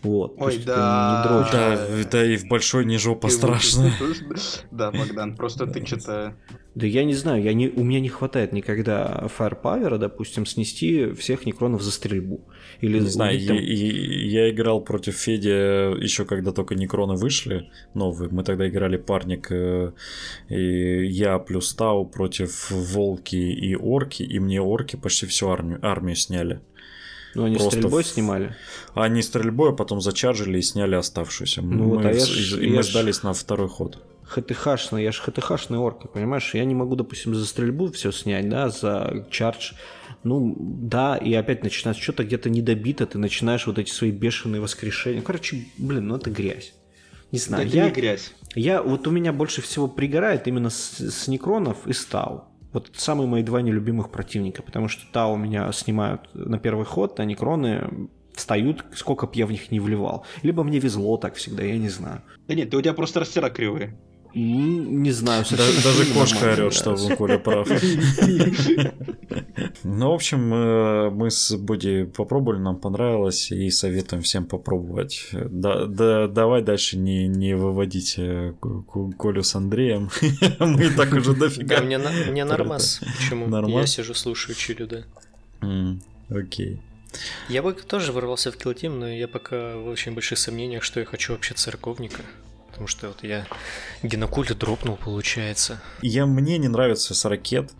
Вот. 0.03 0.35
Ой, 0.37 0.53
есть 0.55 0.65
да. 0.65 1.23
не 1.23 1.29
дрочь. 1.29 1.51
Да, 1.51 2.09
да 2.11 2.25
и 2.25 2.35
в 2.37 2.47
большой 2.47 2.85
не 2.85 2.97
жопа 2.97 3.27
Ты 3.27 3.33
страшно. 3.33 3.91
Да, 4.71 4.91
Богдан, 4.91 5.35
просто 5.35 5.67
ты 5.67 5.85
что-то... 5.85 6.35
Да 6.73 6.87
я 6.87 7.03
не 7.03 7.13
знаю, 7.13 7.43
я 7.43 7.53
не, 7.53 7.67
у 7.67 7.83
меня 7.83 7.99
не 7.99 8.07
хватает 8.07 8.53
никогда 8.53 9.27
фаерпавера, 9.27 9.97
допустим, 9.97 10.45
снести 10.45 11.11
всех 11.11 11.45
некронов 11.45 11.81
за 11.81 11.91
стрельбу. 11.91 12.47
Или 12.79 12.99
Не 12.99 13.07
знаю, 13.07 13.37
там- 13.45 13.57
я, 13.57 13.61
и- 13.61 14.27
я 14.29 14.49
играл 14.49 14.81
против 14.81 15.15
Феди 15.15 15.49
еще 16.01 16.23
когда 16.23 16.53
только 16.53 16.75
Некроны 16.75 17.15
вышли 17.15 17.69
новые. 17.93 18.29
Мы 18.31 18.43
тогда 18.45 18.69
играли 18.69 18.95
парник, 18.95 19.51
э, 19.51 19.91
и 20.47 21.05
я 21.07 21.39
плюс 21.39 21.73
Тау 21.75 22.05
против 22.05 22.71
Волки 22.71 23.35
и 23.35 23.75
Орки, 23.75 24.23
и 24.23 24.39
мне 24.39 24.61
Орки 24.61 24.95
почти 24.95 25.25
всю 25.25 25.49
армию, 25.49 25.79
армию 25.81 26.15
сняли. 26.15 26.61
Ну, 27.35 27.45
они 27.45 27.55
просто 27.55 27.77
стрельбой 27.77 28.03
снимали. 28.03 28.55
А 28.93 29.03
они 29.03 29.21
стрельбой, 29.21 29.69
а 29.71 29.73
потом 29.73 30.01
зачаржили 30.01 30.59
и 30.59 30.61
сняли 30.61 30.95
оставшуюся. 30.95 31.61
Ну 31.61 31.85
мы, 31.85 31.95
вот, 31.97 32.05
а 32.05 32.11
я 32.11 32.25
ж- 32.25 32.59
и 32.61 32.69
я 32.69 32.75
мы 32.77 32.83
ж- 32.83 32.87
сдались 32.89 33.23
на 33.23 33.33
второй 33.33 33.69
ход. 33.69 33.97
ХТХшный, 34.23 35.03
я 35.03 35.11
же 35.11 35.21
ХТХшный 35.21 35.77
орк, 35.77 36.11
понимаешь? 36.11 36.53
Я 36.53 36.63
не 36.65 36.73
могу, 36.75 36.95
допустим, 36.95 37.35
за 37.35 37.45
стрельбу 37.45 37.91
все 37.91 38.11
снять, 38.11 38.47
да, 38.49 38.69
за 38.69 39.27
чардж. 39.29 39.73
Ну, 40.23 40.55
да, 40.59 41.17
и 41.17 41.33
опять 41.33 41.63
начинается 41.63 42.01
что-то 42.01 42.23
где-то 42.23 42.49
недобито, 42.49 43.05
ты 43.07 43.17
начинаешь 43.17 43.65
вот 43.67 43.79
эти 43.79 43.89
свои 43.89 44.11
бешеные 44.11 44.61
воскрешения. 44.61 45.21
Короче, 45.21 45.65
блин, 45.77 46.07
ну 46.07 46.15
это 46.17 46.29
грязь. 46.29 46.73
Не 47.31 47.39
знаю, 47.39 47.65
это 47.67 47.75
я, 47.75 47.85
не 47.85 47.91
грязь. 47.91 48.33
я 48.55 48.83
вот 48.83 49.07
у 49.07 49.11
меня 49.11 49.33
больше 49.33 49.61
всего 49.61 49.87
пригорает 49.87 50.47
именно 50.47 50.69
с, 50.69 50.99
с 50.99 51.27
Некронов 51.27 51.87
и 51.87 51.93
Стау. 51.93 52.45
Вот 52.73 52.91
самые 52.93 53.27
мои 53.27 53.43
два 53.43 53.61
нелюбимых 53.61 54.11
противника, 54.11 54.63
потому 54.63 54.87
что 54.87 55.03
Тау 55.11 55.35
меня 55.35 55.71
снимают 55.71 56.29
на 56.33 56.57
первый 56.57 56.85
ход, 56.85 57.19
а 57.19 57.25
Некроны 57.25 58.09
встают, 58.33 58.85
сколько 58.93 59.27
б 59.27 59.33
я 59.35 59.45
в 59.45 59.51
них 59.51 59.71
не 59.71 59.79
вливал. 59.79 60.25
Либо 60.41 60.63
мне 60.63 60.79
везло 60.79 61.17
так 61.17 61.35
всегда, 61.35 61.63
я 61.63 61.77
не 61.77 61.89
знаю. 61.89 62.21
Да 62.47 62.55
нет, 62.55 62.69
ты 62.69 62.77
у 62.77 62.81
тебя 62.81 62.93
просто 62.93 63.19
растера 63.19 63.49
кривые. 63.49 63.97
Не 64.33 65.11
знаю. 65.11 65.45
Даже 65.49 66.13
кошка 66.13 66.53
орет, 66.53 66.73
что. 66.73 66.95
Коля 67.17 67.37
прав. 67.37 67.67
Ну, 69.83 70.11
в 70.11 70.13
общем, 70.13 70.53
э, 70.53 71.09
мы 71.09 71.29
с 71.31 71.55
Боди 71.55 72.05
попробовали, 72.05 72.59
нам 72.59 72.77
понравилось, 72.77 73.51
и 73.51 73.69
советуем 73.69 74.21
всем 74.23 74.45
попробовать. 74.45 75.29
Да, 75.33 75.85
да- 75.85 76.27
давай 76.27 76.61
дальше 76.61 76.97
не, 76.97 77.27
не 77.27 77.55
выводить 77.55 78.15
э, 78.17 78.53
Колю 79.19 79.43
с 79.43 79.55
Андреем. 79.55 80.09
Мы 80.59 80.89
так 80.91 81.13
уже 81.13 81.33
дофига. 81.33 81.77
Да, 81.77 81.83
мне, 81.83 81.97
мне 81.97 82.45
нормас. 82.45 83.01
Почему? 83.17 83.47
Нормас? 83.47 83.71
Я 83.73 83.85
сижу, 83.87 84.13
слушаю 84.13 84.55
Чилю, 84.55 84.87
да. 84.87 85.03
Окей. 86.29 86.79
Я 87.49 87.61
бы 87.61 87.73
тоже 87.73 88.11
ворвался 88.11 88.51
в 88.51 88.57
килтим, 88.57 88.99
но 88.99 89.07
я 89.09 89.27
пока 89.27 89.75
в 89.77 89.87
очень 89.87 90.13
больших 90.13 90.37
сомнениях, 90.37 90.83
что 90.83 90.99
я 90.99 91.05
хочу 91.05 91.33
вообще 91.33 91.53
церковника. 91.53 92.21
Потому 92.71 92.87
что 92.87 93.07
вот 93.07 93.23
я 93.23 93.45
генокульт 94.01 94.57
дропнул, 94.57 94.95
получается. 94.95 95.81
Я, 96.01 96.25
мне 96.25 96.57
не 96.57 96.69
нравится 96.69 97.13
с 97.13 97.25
ракет. 97.25 97.71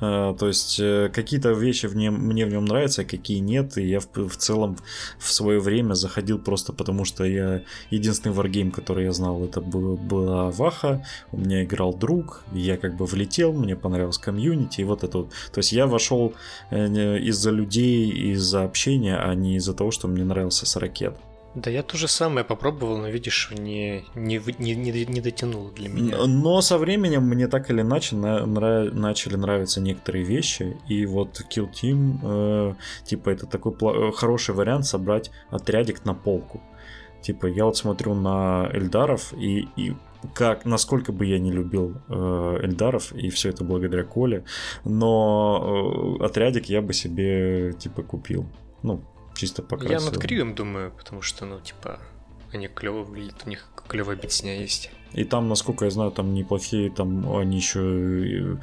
Э, 0.00 0.34
То 0.38 0.48
есть 0.48 0.78
э, 0.80 1.10
какие-то 1.12 1.52
вещи 1.52 1.86
в 1.86 1.96
нем, 1.96 2.14
мне 2.14 2.44
в 2.46 2.50
нем 2.50 2.64
нравятся, 2.64 3.02
а 3.02 3.04
какие 3.04 3.38
нет. 3.38 3.78
И 3.78 3.86
я 3.86 4.00
в, 4.00 4.08
в 4.14 4.36
целом 4.36 4.76
в 5.18 5.32
свое 5.32 5.60
время 5.60 5.94
заходил 5.94 6.38
просто 6.38 6.72
потому, 6.72 7.04
что 7.04 7.24
я 7.24 7.62
единственный 7.90 8.32
варгейм, 8.32 8.70
который 8.70 9.04
я 9.04 9.12
знал, 9.12 9.44
это 9.44 9.60
был, 9.60 9.96
была 9.96 10.50
Ваха. 10.50 11.04
У 11.32 11.38
меня 11.38 11.64
играл 11.64 11.94
друг, 11.94 12.44
я 12.52 12.76
как 12.76 12.96
бы 12.96 13.06
влетел, 13.06 13.52
мне 13.52 13.76
понравилось 13.76 14.18
комьюнити, 14.18 14.80
и 14.80 14.84
вот 14.84 15.04
это 15.04 15.18
вот. 15.18 15.30
То 15.52 15.58
есть 15.58 15.72
я 15.72 15.86
вошел 15.86 16.34
э, 16.70 17.18
из-за 17.18 17.50
людей, 17.50 18.10
из-за 18.32 18.64
общения, 18.64 19.16
а 19.16 19.34
не 19.34 19.56
из-за 19.56 19.74
того, 19.74 19.90
что 19.90 20.08
мне 20.08 20.24
нравился 20.24 20.66
с 20.66 20.76
ракет. 20.76 21.16
Да 21.54 21.70
я 21.70 21.82
то 21.82 21.96
же 21.96 22.08
самое 22.08 22.44
попробовал, 22.44 22.98
но 22.98 23.08
видишь, 23.08 23.50
не, 23.56 24.04
не, 24.14 24.40
не, 24.58 24.74
не, 24.74 25.06
не 25.06 25.20
дотянуло 25.20 25.70
для 25.70 25.88
меня. 25.88 26.26
Но 26.26 26.60
со 26.60 26.78
временем 26.78 27.22
мне 27.22 27.46
так 27.46 27.70
или 27.70 27.82
иначе 27.82 28.16
на- 28.16 28.42
нра- 28.44 28.90
начали 28.92 29.36
нравиться 29.36 29.80
некоторые 29.80 30.24
вещи. 30.24 30.76
И 30.88 31.06
вот 31.06 31.40
Kill 31.50 31.70
Team, 31.70 32.18
э, 32.22 32.74
типа, 33.04 33.30
это 33.30 33.46
такой 33.46 33.72
э, 33.72 34.12
хороший 34.12 34.54
вариант 34.54 34.86
собрать 34.86 35.30
отрядик 35.50 36.04
на 36.04 36.14
полку. 36.14 36.60
Типа, 37.22 37.46
я 37.46 37.64
вот 37.64 37.76
смотрю 37.76 38.14
на 38.14 38.68
Эльдаров 38.72 39.32
и, 39.32 39.68
и 39.76 39.94
как, 40.34 40.64
насколько 40.64 41.12
бы 41.12 41.24
я 41.24 41.38
не 41.38 41.52
любил 41.52 41.94
э, 42.08 42.58
Эльдаров, 42.62 43.12
и 43.12 43.30
все 43.30 43.50
это 43.50 43.62
благодаря 43.62 44.04
Коле, 44.04 44.44
но 44.84 46.16
э, 46.20 46.24
отрядик 46.24 46.66
я 46.66 46.82
бы 46.82 46.92
себе, 46.92 47.74
типа, 47.78 48.02
купил. 48.02 48.46
Ну, 48.82 49.02
чисто 49.34 49.62
я 49.62 49.68
покрасил. 49.68 50.10
над 50.10 50.18
Кривым 50.22 50.54
думаю, 50.54 50.92
потому 50.92 51.22
что, 51.22 51.44
ну, 51.46 51.60
типа, 51.60 51.98
они 52.52 52.68
клево 52.68 53.02
выглядят, 53.02 53.42
у 53.46 53.48
них 53.50 53.68
клевая 53.88 54.16
битсня 54.16 54.60
есть. 54.60 54.90
И 55.12 55.24
там, 55.24 55.48
насколько 55.48 55.84
я 55.84 55.90
знаю, 55.90 56.10
там 56.10 56.34
неплохие, 56.34 56.90
там 56.90 57.36
они 57.36 57.56
еще 57.58 58.58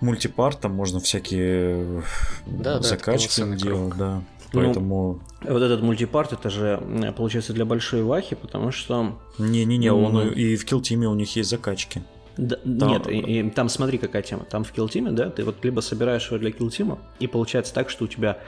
мультипар, 0.00 0.54
там 0.54 0.72
можно 0.72 1.00
всякие 1.00 2.00
э, 2.00 2.02
Да, 2.46 2.78
да, 2.78 2.82
закачки 2.82 3.40
полноценный 3.40 3.56
делать, 3.56 3.78
круг. 3.92 3.96
да. 3.96 4.22
Ну, 4.52 4.60
Поэтому 4.62 5.20
Вот 5.42 5.62
этот 5.62 5.82
мультипарт, 5.82 6.32
это 6.32 6.50
же, 6.50 6.78
м, 6.82 7.12
получается, 7.14 7.52
для 7.52 7.64
большой 7.64 8.02
вахи, 8.02 8.36
потому 8.36 8.70
что... 8.70 9.18
не-не-не, 9.38 9.92
он 9.92 10.14
Мгм. 10.14 10.28
и 10.34 10.56
в 10.56 10.64
килтиме 10.64 11.08
у 11.08 11.14
них 11.14 11.34
есть 11.36 11.50
закачки. 11.50 12.02
Да, 12.36 12.56
Там- 12.56 12.88
Нет, 12.88 13.08
и- 13.08 13.18
и 13.40 13.50
там 13.50 13.68
смотри, 13.70 13.96
какая 13.98 14.22
тема. 14.22 14.44
Там 14.44 14.62
в 14.62 14.70
килтиме, 14.70 15.10
да, 15.10 15.30
ты 15.30 15.42
вот 15.42 15.64
либо 15.64 15.80
собираешь 15.80 16.26
его 16.26 16.38
для 16.38 16.52
килтима, 16.52 16.98
и 17.18 17.26
получается 17.26 17.72
так, 17.74 17.88
что 17.90 18.04
у 18.04 18.08
тебя 18.08 18.38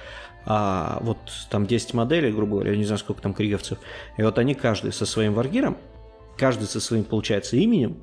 а, 0.46 0.98
вот 1.02 1.18
там 1.50 1.66
10 1.66 1.94
моделей, 1.94 2.32
грубо 2.32 2.52
говоря, 2.56 2.72
я 2.72 2.76
не 2.78 2.84
знаю, 2.84 2.98
сколько 2.98 3.20
там 3.22 3.34
криговцев, 3.34 3.78
и 4.16 4.22
вот 4.22 4.38
они 4.38 4.54
каждый 4.54 4.92
со 4.92 5.06
своим 5.06 5.34
варгиром, 5.34 5.76
каждый 6.36 6.66
со 6.66 6.80
своим, 6.80 7.04
получается, 7.04 7.56
именем, 7.56 7.96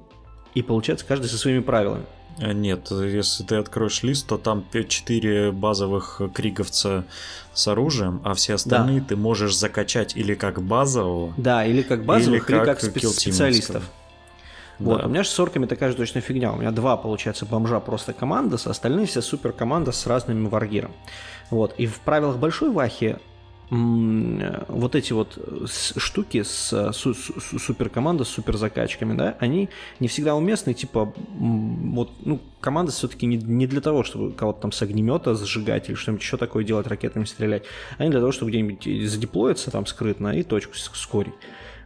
и 0.54 0.62
получается 0.62 1.06
каждый 1.06 1.28
со 1.28 1.38
своими 1.38 1.60
правилами. 1.60 2.06
А, 2.38 2.52
Нет, 2.54 2.91
если 2.91 3.43
ты 3.43 3.56
откроешь 3.56 4.04
лист, 4.04 4.28
то 4.28 4.38
там 4.38 4.65
4 4.71 5.52
базовых 5.52 6.21
криговца 6.34 7.06
с 7.54 7.67
оружием, 7.67 8.21
а 8.26 8.34
все 8.34 8.56
остальные 8.56 9.02
ты 9.02 9.15
можешь 9.15 9.56
закачать 9.56 10.15
или 10.17 10.34
как 10.36 10.62
базового, 10.62 11.34
Да, 11.38 11.65
или 11.65 11.82
как 11.82 12.06
базовых, 12.06 12.50
или 12.50 12.58
как 12.58 12.65
как, 12.65 12.84
спе- 12.84 13.08
специалистов. 13.08 13.89
Вот, 14.78 15.00
Да. 15.00 15.06
у 15.08 15.10
меня 15.10 15.24
же 15.24 15.30
с 15.30 15.39
орками 15.39 15.65
такая 15.67 15.91
же 15.91 15.95
точно 15.95 16.19
фигня. 16.19 16.52
У 16.52 16.58
меня 16.58 16.71
два, 16.71 16.98
получается, 16.98 17.45
бомжа 17.45 17.80
просто 17.80 18.12
команда, 18.12 18.58
с 18.58 18.67
остальные 18.67 19.06
все 19.06 19.21
супер 19.21 19.54
команда 19.54 19.93
с 19.93 20.06
разными 20.06 20.50
варгиром. 20.50 20.91
Вот. 21.52 21.76
И 21.78 21.86
в 21.86 22.00
правилах 22.00 22.38
большой 22.38 22.72
вахи 22.72 23.18
э, 23.72 24.64
вот 24.68 24.96
эти 24.96 25.14
вот 25.14 25.38
э, 25.38 25.66
с- 25.68 26.00
штуки 26.00 26.44
с 26.44 26.72
э, 26.74 26.92
су- 26.94 27.14
су- 27.14 27.40
су- 27.40 27.60
суперкоманда 27.60 28.24
с 28.24 28.30
супер 28.30 28.58
закачками, 28.58 29.16
да, 29.18 29.36
они 29.40 29.70
не 30.00 30.08
всегда 30.08 30.36
уместны, 30.36 30.74
типа, 30.74 31.14
вот, 31.38 32.12
ну, 32.24 32.40
команда 32.62 32.92
все-таки 32.92 33.26
не, 33.26 33.38
не 33.38 33.68
для 33.68 33.82
того, 33.82 34.04
чтобы 34.04 34.34
кого-то 34.34 34.62
там 34.62 34.72
с 34.72 34.82
огнемета 34.82 35.36
сжигать 35.36 35.90
или 35.90 35.96
что-нибудь 35.96 36.24
еще 36.24 36.38
такое 36.38 36.64
делать, 36.64 36.88
ракетами 36.88 37.26
стрелять, 37.26 37.64
не 38.00 38.10
для 38.10 38.20
того, 38.20 38.32
чтобы 38.32 38.52
где-нибудь 38.52 39.10
задеплоиться 39.10 39.72
там 39.72 39.86
скрытно 39.86 40.38
и 40.38 40.44
точку 40.44 40.76
с- 40.76 40.92
скорить. 40.94 41.34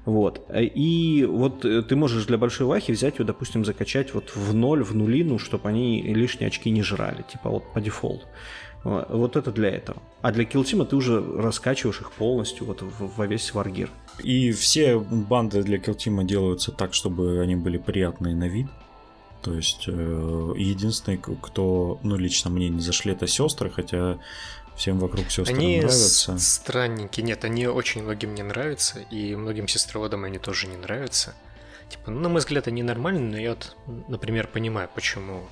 Вот. 0.06 0.50
И 0.56 1.28
вот 1.30 1.60
ты 1.62 1.96
можешь 1.96 2.26
для 2.26 2.38
большой 2.38 2.66
вахи 2.66 2.92
взять 2.92 3.20
ее, 3.20 3.26
допустим, 3.26 3.64
закачать 3.64 4.14
вот 4.14 4.36
в 4.36 4.56
ноль, 4.56 4.82
в 4.84 4.96
нулину, 4.96 5.38
чтобы 5.38 5.70
они 5.70 6.02
лишние 6.02 6.48
очки 6.48 6.70
не 6.72 6.82
жрали, 6.82 7.24
типа 7.30 7.50
вот 7.50 7.74
по 7.74 7.82
дефолту. 7.82 8.26
Вот 8.84 9.10
вот 9.10 9.36
это 9.36 9.52
для 9.52 9.70
этого. 9.70 10.02
А 10.22 10.32
для 10.32 10.46
килтима 10.46 10.86
ты 10.86 10.96
уже 10.96 11.22
раскачиваешь 11.22 12.02
их 12.02 12.12
полностью 12.12 12.66
вот 12.66 12.82
во 12.82 13.28
весь 13.28 13.54
варгир. 13.54 13.90
И 14.24 14.52
все 14.52 15.00
банды 15.00 15.64
для 15.64 15.80
килтима 15.80 16.24
делаются 16.24 16.72
так, 16.72 16.94
чтобы 16.94 17.42
они 17.42 17.56
были 17.56 17.78
приятные 17.78 18.36
на 18.36 18.48
вид. 18.48 18.68
То 19.42 19.54
есть 19.54 19.86
э, 19.88 20.54
единственный, 20.58 21.18
кто, 21.18 22.00
ну 22.04 22.18
лично 22.18 22.50
мне 22.50 22.68
не 22.68 22.82
зашли, 22.82 23.14
это 23.14 23.26
сестры, 23.26 23.70
хотя 23.70 24.20
всем 24.76 25.00
вокруг 25.00 25.30
сестры 25.30 25.56
Они 25.56 25.78
нравятся. 25.78 26.38
странненькие. 26.38 27.26
Нет, 27.26 27.46
они 27.46 27.68
очень 27.68 28.04
многим 28.04 28.34
не 28.34 28.44
нравятся, 28.44 29.00
и 29.00 29.36
многим 29.36 29.68
сестроводам 29.68 30.26
они 30.26 30.40
тоже 30.40 30.68
не 30.68 30.78
нравятся. 30.78 31.36
Типа, 31.90 32.12
ну, 32.12 32.20
на 32.20 32.30
мой 32.30 32.40
взгляд, 32.40 32.68
они 32.68 32.84
нормальные, 32.84 33.30
но 33.32 33.38
я 33.38 33.50
вот, 33.52 33.76
например, 34.08 34.48
понимаю, 34.48 34.90
почему 34.94 35.48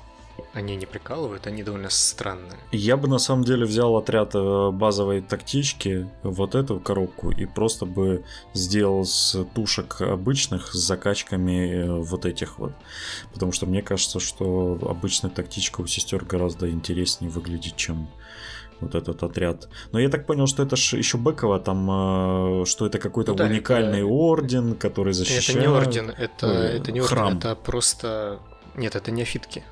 они 0.54 0.76
не 0.76 0.86
прикалывают, 0.86 1.48
они 1.48 1.64
довольно 1.64 1.90
странные. 1.90 2.58
Я 2.72 2.98
бы 2.98 3.08
на 3.08 3.18
самом 3.20 3.44
деле 3.44 3.66
взял 3.66 3.96
отряд 3.96 4.32
э, 4.36 4.72
базовой 4.72 5.22
тактички, 5.22 6.10
вот 6.24 6.56
эту 6.56 6.80
коробку, 6.80 7.32
и 7.32 7.46
просто 7.46 7.86
бы 7.86 8.24
сделал 8.54 9.06
с 9.06 9.44
тушек 9.56 10.02
обычных 10.02 10.74
с 10.74 10.78
закачками 10.78 11.70
э, 11.74 11.92
вот 12.02 12.26
этих 12.26 12.60
вот. 12.60 12.72
Потому 13.34 13.52
что 13.52 13.66
мне 13.66 13.82
кажется, 13.82 14.20
что 14.20 14.78
обычная 14.82 15.30
тактичка 15.32 15.82
у 15.82 15.88
сестер 15.88 16.26
гораздо 16.26 16.70
интереснее 16.70 17.30
выглядит, 17.32 17.76
чем 17.76 18.08
вот 18.80 18.94
этот 18.94 19.24
отряд. 19.24 19.70
Но 19.92 20.00
я 20.00 20.08
так 20.10 20.26
понял, 20.28 20.46
что 20.48 20.62
это 20.64 20.76
ж 20.76 20.94
еще 20.94 21.18
Бекова, 21.18 21.60
там, 21.60 22.62
э, 22.62 22.66
что 22.66 22.86
это 22.86 23.00
какой-то 23.00 23.32
Ну 23.32 23.38
да, 23.38 23.46
уникальный 23.46 24.00
это- 24.00 24.08
орден, 24.08 24.76
который 24.76 25.14
защищает. 25.14 25.50
Это 25.50 25.60
не 25.60 25.68
орден, 25.68 26.10
это, 26.12 26.48
Ой, 26.48 26.68
это 26.78 26.92
не 26.92 27.02
орден, 27.02 27.16
храм. 27.16 27.38
это 27.38 27.56
просто... 27.56 28.40
Нет, 28.76 28.96
это 28.96 29.10
не 29.10 29.24
афитки. 29.24 29.64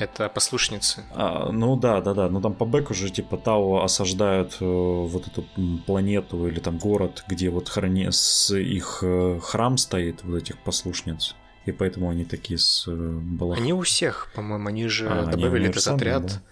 Это 0.00 0.30
послушницы. 0.30 1.04
А, 1.12 1.52
ну 1.52 1.76
да, 1.76 2.00
да, 2.00 2.14
да. 2.14 2.30
Ну 2.30 2.40
там 2.40 2.54
по 2.54 2.64
бэку 2.64 2.94
же 2.94 3.10
типа 3.10 3.36
Тау 3.36 3.82
осаждают 3.82 4.56
э, 4.58 4.64
вот 4.64 5.26
эту 5.26 5.44
планету 5.86 6.46
или 6.46 6.58
там 6.58 6.78
город, 6.78 7.22
где 7.28 7.50
вот 7.50 7.68
храни... 7.68 8.08
с 8.10 8.50
их 8.56 9.00
э, 9.02 9.38
храм 9.42 9.76
стоит, 9.76 10.24
вот 10.24 10.38
этих 10.38 10.56
послушниц. 10.58 11.36
И 11.66 11.72
поэтому 11.72 12.08
они 12.08 12.24
такие 12.24 12.58
с 12.58 12.88
э, 12.88 12.92
балах. 12.92 13.58
Они 13.58 13.74
у 13.74 13.82
всех, 13.82 14.32
по-моему, 14.34 14.68
они 14.68 14.88
же 14.88 15.06
А, 15.06 15.20
они 15.20 15.32
добавили 15.32 15.68
этот 15.68 15.86
универсальные, 15.86 16.16
отряд. 16.16 16.42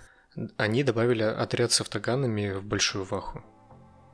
Они 0.58 0.84
добавили 0.84 1.22
отряд 1.22 1.72
с 1.72 1.80
автоганами 1.80 2.52
в 2.52 2.64
большую 2.64 3.06
ваху. 3.06 3.42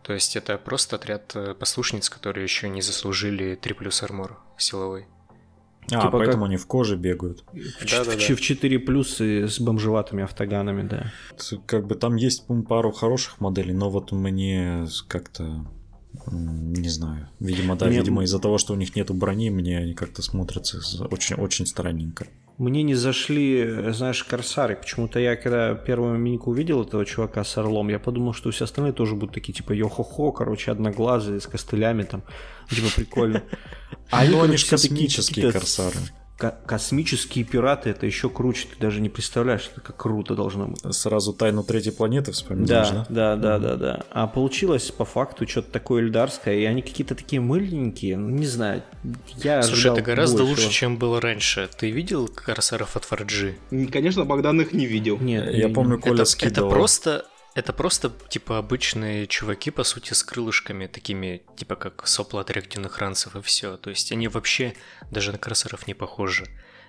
То 0.05 0.13
есть 0.13 0.37
это 0.37 0.59
просто 0.59 0.95
отряд 0.95 1.35
э, 1.35 1.55
послушниц, 1.55 2.09
которые 2.09 2.45
еще 2.45 2.69
не 2.69 2.83
заслужили 2.83 3.57
3 3.57 3.75
плюс 3.75 4.01
армор 4.05 4.39
силовой. 4.57 5.09
А, 5.91 6.07
типа 6.07 6.11
поэтому 6.19 6.47
они 6.47 6.57
в 6.57 6.67
коже 6.67 6.97
бегают. 6.97 7.45
В, 7.53 7.85
ч- 7.87 8.35
в 8.35 8.41
4 8.41 8.79
плюсы 8.79 9.49
с 9.49 9.61
бомжеватыми 9.61 10.23
автоганами, 10.25 10.89
да. 10.89 11.13
Как 11.67 11.87
бы 11.87 11.95
там 11.95 12.17
есть 12.17 12.47
пару 12.69 12.91
хороших 12.93 13.41
моделей, 13.41 13.75
но 13.75 13.91
вот 13.91 14.13
мне 14.13 14.87
как-то 15.09 15.67
не 16.31 16.89
знаю. 16.89 17.29
Видимо, 17.41 17.77
да, 17.77 17.87
Мне- 17.87 17.99
видимо, 17.99 18.23
из-за 18.25 18.39
того, 18.39 18.57
что 18.59 18.73
у 18.73 18.77
них 18.77 18.97
нету 18.97 19.15
брони, 19.15 19.51
мне 19.51 19.79
они 19.79 19.95
как-то 19.95 20.23
смотрятся 20.23 20.79
очень-очень 21.11 21.67
странненько. 21.67 22.27
Мне 22.57 22.85
не 22.85 22.95
зашли, 22.95 23.91
знаешь, 23.93 24.23
корсары. 24.23 24.77
Почему-то 24.77 25.19
я, 25.19 25.35
когда 25.35 25.75
первую 25.75 26.19
минику 26.19 26.51
увидел 26.51 26.83
этого 26.83 27.05
чувака 27.05 27.43
с 27.43 27.59
орлом, 27.59 27.89
я 27.89 27.99
подумал, 27.99 28.33
что 28.33 28.51
все 28.53 28.65
остальные 28.65 28.93
тоже 28.93 29.17
будут 29.17 29.35
такие, 29.35 29.53
типа, 29.53 29.73
йо-хо-хо, 29.73 30.31
короче, 30.31 30.71
одноглазые, 30.71 31.41
с 31.41 31.47
костылями 31.47 32.05
там. 32.05 32.23
Типа, 32.71 32.89
прикольно. 32.95 33.43
А 34.11 34.21
они, 34.21 34.35
короче, 34.35 34.69
космические 34.69 35.51
корсары. 35.51 35.97
Ко- 36.37 36.57
космические 36.67 37.45
пираты, 37.45 37.91
это 37.91 38.07
еще 38.07 38.29
круче. 38.29 38.67
Ты 38.69 38.77
даже 38.81 39.01
не 39.01 39.09
представляешь, 39.09 39.69
это 39.73 39.81
как 39.81 39.97
круто 39.97 40.35
должно 40.35 40.67
быть. 40.69 40.81
Сразу 40.95 41.33
тайну 41.33 41.63
третьей 41.63 41.93
планеты 41.93 42.33
вспоминаешь, 42.33 42.91
да? 42.91 43.07
Да, 43.09 43.37
да, 43.37 43.59
да, 43.59 43.59
да, 43.59 43.77
да. 43.77 44.03
А 44.11 44.27
получилось 44.27 44.91
по 44.91 45.05
факту 45.05 45.47
что-то 45.47 45.71
такое 45.71 46.03
эльдарское, 46.03 46.57
и 46.57 46.65
они 46.65 46.83
какие-то 46.83 47.15
такие 47.15 47.41
мыленькие, 47.41 48.17
ну 48.17 48.29
не 48.31 48.47
знаю. 48.47 48.83
Я 49.37 49.63
Слушай, 49.63 49.93
это 49.93 50.03
гораздо 50.03 50.39
большего. 50.45 50.63
лучше, 50.65 50.71
чем 50.73 50.97
было 50.99 51.21
раньше. 51.21 51.69
Ты 51.79 51.91
видел 51.91 52.29
корсаров 52.29 52.97
от 52.97 53.05
4G? 53.05 53.55
М, 53.71 53.89
Конечно, 53.89 54.25
Богдан 54.25 54.61
их 54.61 54.73
не 54.73 54.87
видел. 54.87 55.19
Нет, 55.19 55.53
Я 55.55 55.69
не- 55.69 55.75
помню, 55.75 55.99
Коля 55.99 56.15
это, 56.15 56.23
это 56.23 56.31
скидывал. 56.31 56.71
просто 56.71 57.25
это 57.55 57.73
просто, 57.73 58.13
типа, 58.29 58.59
обычные 58.59 59.27
чуваки, 59.27 59.71
по 59.71 59.85
сути, 59.85 60.13
с 60.13 60.23
крылышками, 60.23 60.87
такими, 60.87 61.43
типа, 61.57 61.77
как 61.77 62.07
сопла 62.07 62.41
от 62.41 62.51
реактивных 62.51 62.99
ранцев 62.99 63.37
и 63.37 63.43
все. 63.43 63.77
То 63.77 63.91
есть 63.91 64.11
они 64.13 64.29
вообще 64.29 64.75
даже 65.11 65.33
на 65.33 65.39
красаров 65.39 65.87
не 65.87 65.95
похожи. 65.95 66.47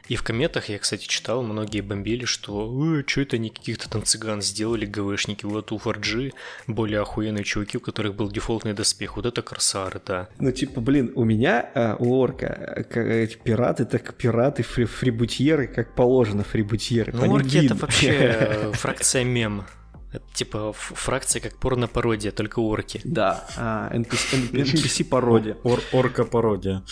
И 0.07 0.15
в 0.15 0.23
кометах 0.23 0.69
я, 0.69 0.77
кстати, 0.77 1.07
читал, 1.07 1.41
многие 1.41 1.81
бомбили, 1.81 2.25
что 2.25 2.69
«Ой, 2.69 3.03
что 3.07 3.21
это 3.21 3.37
они 3.37 3.49
каких-то 3.49 3.89
там 3.89 4.03
цыган 4.03 4.41
сделали, 4.41 4.85
ГВшники, 4.85 5.45
вот 5.45 5.71
у 5.71 5.77
4G 5.77 6.31
более 6.67 7.01
охуенные 7.01 7.43
чуваки, 7.43 7.77
у 7.77 7.81
которых 7.81 8.13
был 8.13 8.29
дефолтный 8.29 8.73
доспех, 8.73 9.15
вот 9.15 9.25
это 9.25 9.41
корсары, 9.41 9.99
да. 10.05 10.29
Ну, 10.37 10.51
типа, 10.51 10.79
блин, 10.79 11.11
у 11.15 11.23
меня 11.23 11.71
а, 11.73 11.95
у 11.97 12.13
орка 12.13 12.47
а, 12.47 12.83
к- 12.83 12.99
эти 12.99 13.35
пираты, 13.35 13.85
так 13.85 14.13
пираты, 14.13 14.61
фри 14.61 14.85
фрибутьеры, 14.85 15.67
как 15.67 15.95
положено, 15.95 16.43
фрибутьеры. 16.43 17.11
Ну, 17.11 17.31
орки 17.33 17.65
это 17.65 17.73
вообще 17.73 18.09
э, 18.11 18.71
фракция 18.73 19.23
мем. 19.23 19.65
Это 20.11 20.23
типа 20.33 20.71
фракция 20.73 21.41
как 21.41 21.57
порно-пародия, 21.57 22.31
только 22.31 22.59
орки. 22.59 23.01
Да, 23.03 23.45
а, 23.57 23.89
NPC, 23.93 24.51
NPC-пародия. 24.51 25.57
Ор- 25.63 25.83
орка-пародия. 25.91 26.83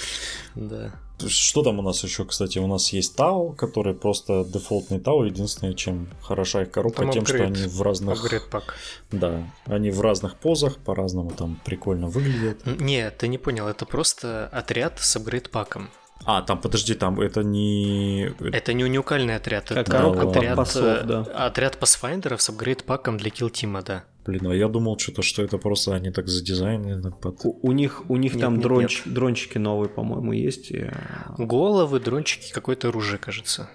Да. 0.55 0.91
Что 1.25 1.63
там 1.63 1.79
у 1.79 1.81
нас 1.81 2.03
еще, 2.03 2.25
кстати? 2.25 2.57
У 2.59 2.67
нас 2.67 2.91
есть 2.91 3.15
Тау, 3.15 3.53
который 3.53 3.93
просто 3.93 4.43
дефолтный 4.43 4.99
Тау. 4.99 5.23
Единственное, 5.23 5.73
чем 5.73 6.09
хороша 6.21 6.63
их 6.63 6.71
коробка, 6.71 7.03
Там 7.03 7.11
тем, 7.11 7.25
что 7.25 7.35
апгрейд. 7.35 7.57
они 7.57 7.67
в 7.67 7.81
разных... 7.81 8.19
Апгрейд 8.19 8.49
пак. 8.49 8.75
Да, 9.11 9.43
они 9.65 9.91
в 9.91 10.01
разных 10.01 10.35
позах, 10.35 10.77
по-разному 10.77 11.29
там 11.31 11.61
прикольно 11.63 12.07
выглядят. 12.09 12.67
Н- 12.67 12.77
Не, 12.77 13.09
ты 13.11 13.27
не 13.29 13.37
понял, 13.37 13.67
это 13.67 13.85
просто 13.85 14.47
отряд 14.51 14.99
с 14.99 15.15
апгрейд-паком. 15.15 15.89
А, 16.25 16.41
там, 16.41 16.59
подожди, 16.61 16.93
там 16.93 17.19
это 17.19 17.43
не... 17.43 18.31
Это 18.39 18.73
не 18.73 18.83
уникальный 18.83 19.35
отряд, 19.35 19.67
Как 19.67 19.77
это 19.79 19.91
коробка 19.91 20.29
отряд, 20.29 20.55
пасов, 20.55 20.83
э, 20.83 21.03
да. 21.03 21.21
отряд 21.21 21.77
пасфайндеров 21.77 22.41
с 22.41 22.49
апгрейд-паком 22.49 23.17
для 23.17 23.29
Kill 23.29 23.50
Team 23.50 23.71
а, 23.71 23.81
да. 23.81 24.05
Блин, 24.25 24.47
а 24.47 24.55
я 24.55 24.69
думал 24.69 24.97
что-то, 24.97 25.21
что 25.21 25.43
это 25.43 25.57
просто 25.57 25.95
они 25.95 26.11
так 26.11 26.27
задизайнены 26.29 27.11
под... 27.11 27.41
У, 27.43 27.59
у 27.61 27.71
них, 27.73 28.09
у 28.09 28.15
них 28.15 28.35
Нет, 28.35 28.41
там 28.41 28.55
нет, 28.55 28.65
дронч- 28.65 29.01
дрончики 29.05 29.57
новые, 29.57 29.89
по-моему, 29.89 30.31
есть. 30.31 30.71
и, 30.71 30.83
а, 30.83 31.35
Головы, 31.37 31.99
дрончики, 31.99 32.53
какое-то 32.53 32.87
оружие, 32.87 33.17
кажется. 33.17 33.69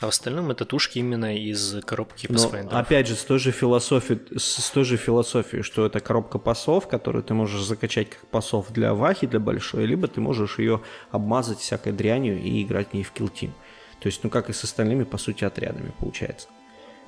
А 0.00 0.06
в 0.06 0.08
остальном 0.08 0.50
это 0.50 0.64
тушки 0.64 0.98
именно 0.98 1.36
из 1.36 1.76
коробки 1.84 2.26
Но, 2.28 2.34
пасфайндеров. 2.34 2.78
опять 2.78 3.06
же, 3.06 3.14
с 3.14 3.24
той 3.24 3.38
же 3.38 3.52
философией, 3.52 4.20
с, 4.38 4.70
той 4.70 4.84
же 4.84 4.96
философией, 4.96 5.62
что 5.62 5.86
это 5.86 6.00
коробка 6.00 6.38
пасов, 6.38 6.88
которую 6.88 7.22
ты 7.22 7.32
можешь 7.34 7.62
закачать 7.62 8.10
как 8.10 8.26
пасов 8.26 8.72
для 8.72 8.92
вахи, 8.94 9.26
для 9.26 9.40
большой, 9.40 9.86
либо 9.86 10.08
ты 10.08 10.20
можешь 10.20 10.58
ее 10.58 10.82
обмазать 11.10 11.60
всякой 11.60 11.92
дрянью 11.92 12.40
и 12.40 12.62
играть 12.62 12.90
в 12.90 12.94
ней 12.94 13.02
в 13.02 13.12
Kill 13.12 13.31
Team. 13.31 13.54
То 14.00 14.08
есть, 14.08 14.22
ну 14.24 14.30
как 14.30 14.50
и 14.50 14.52
с 14.52 14.64
остальными, 14.64 15.04
по 15.04 15.16
сути, 15.16 15.44
отрядами 15.44 15.92
получается. 15.98 16.48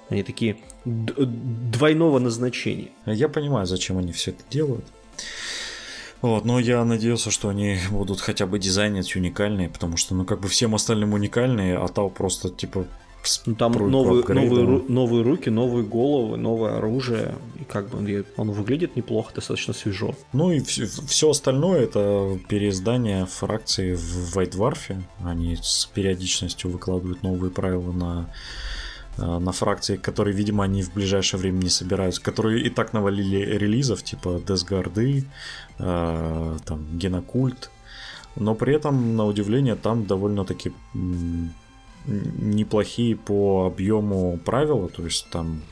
Они 0.09 0.23
такие 0.23 0.59
двойного 0.85 2.19
назначения. 2.19 2.91
Я 3.05 3.29
понимаю, 3.29 3.67
зачем 3.67 3.99
они 3.99 4.13
все 4.13 4.31
это 4.31 4.43
делают. 4.49 4.85
Вот, 6.23 6.45
но 6.45 6.59
я 6.59 6.85
надеялся, 6.85 7.31
что 7.31 7.49
они 7.49 7.79
будут 7.91 8.21
хотя 8.21 8.47
бы 8.47 8.59
дизайнить 8.59 9.15
уникальные, 9.17 9.69
потому 9.69 9.97
что, 9.97 10.15
ну, 10.15 10.25
как 10.25 10.41
бы 10.41 10.49
всем 10.49 10.75
остальным 10.75 11.13
уникальные, 11.13 11.77
а 11.77 11.87
Тау 11.89 12.11
просто, 12.11 12.49
типа, 12.49 12.87
Ну, 13.47 13.55
там 13.55 13.73
новые, 13.73 14.23
новые, 14.23 14.83
новые 14.89 15.23
руки, 15.23 15.51
новые 15.51 15.85
головы, 15.85 16.37
новое 16.37 16.77
оружие. 16.79 17.35
И 17.61 17.65
как 17.65 17.89
бы 17.89 18.25
он, 18.37 18.51
выглядит 18.51 18.97
неплохо, 18.97 19.33
достаточно 19.35 19.75
свежо. 19.75 20.15
Ну 20.33 20.53
и 20.53 20.61
все 20.61 21.31
остальное 21.31 21.83
это 21.83 22.39
переиздание 22.49 23.27
фракции 23.27 23.95
в 23.95 24.37
White 24.37 24.53
Dwarf. 24.53 25.03
Они 25.25 25.57
с 25.61 25.87
периодичностью 25.93 26.71
выкладывают 26.71 27.23
новые 27.23 27.51
правила 27.51 27.93
на 27.93 28.31
на 29.17 29.53
фракции, 29.53 29.97
которые, 29.97 30.37
видимо, 30.37 30.65
они 30.65 30.83
в 30.83 30.93
ближайшее 30.93 31.41
время 31.41 31.59
не 31.59 31.71
собираются, 31.71 32.23
которые 32.23 32.63
и 32.63 32.71
так 32.71 32.93
навалили 32.93 33.39
релизов, 33.57 34.03
типа 34.03 34.41
Десгарды, 34.47 35.25
э, 35.79 36.57
там, 36.65 36.99
Генокульт, 36.99 37.71
но 38.37 38.55
при 38.55 38.75
этом, 38.75 39.17
на 39.17 39.25
удивление, 39.25 39.75
там 39.75 40.05
довольно-таки 40.07 40.73
неплохие 42.07 43.17
по 43.17 43.67
объему 43.67 44.39
правила, 44.45 44.89
то 44.89 45.03
есть 45.03 45.29
там 45.31 45.63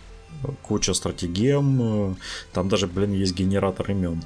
куча 0.62 0.94
стратегем, 0.94 2.12
э, 2.12 2.14
там 2.52 2.68
даже, 2.68 2.86
блин, 2.86 3.12
есть 3.12 3.34
генератор 3.34 3.90
имен. 3.90 4.22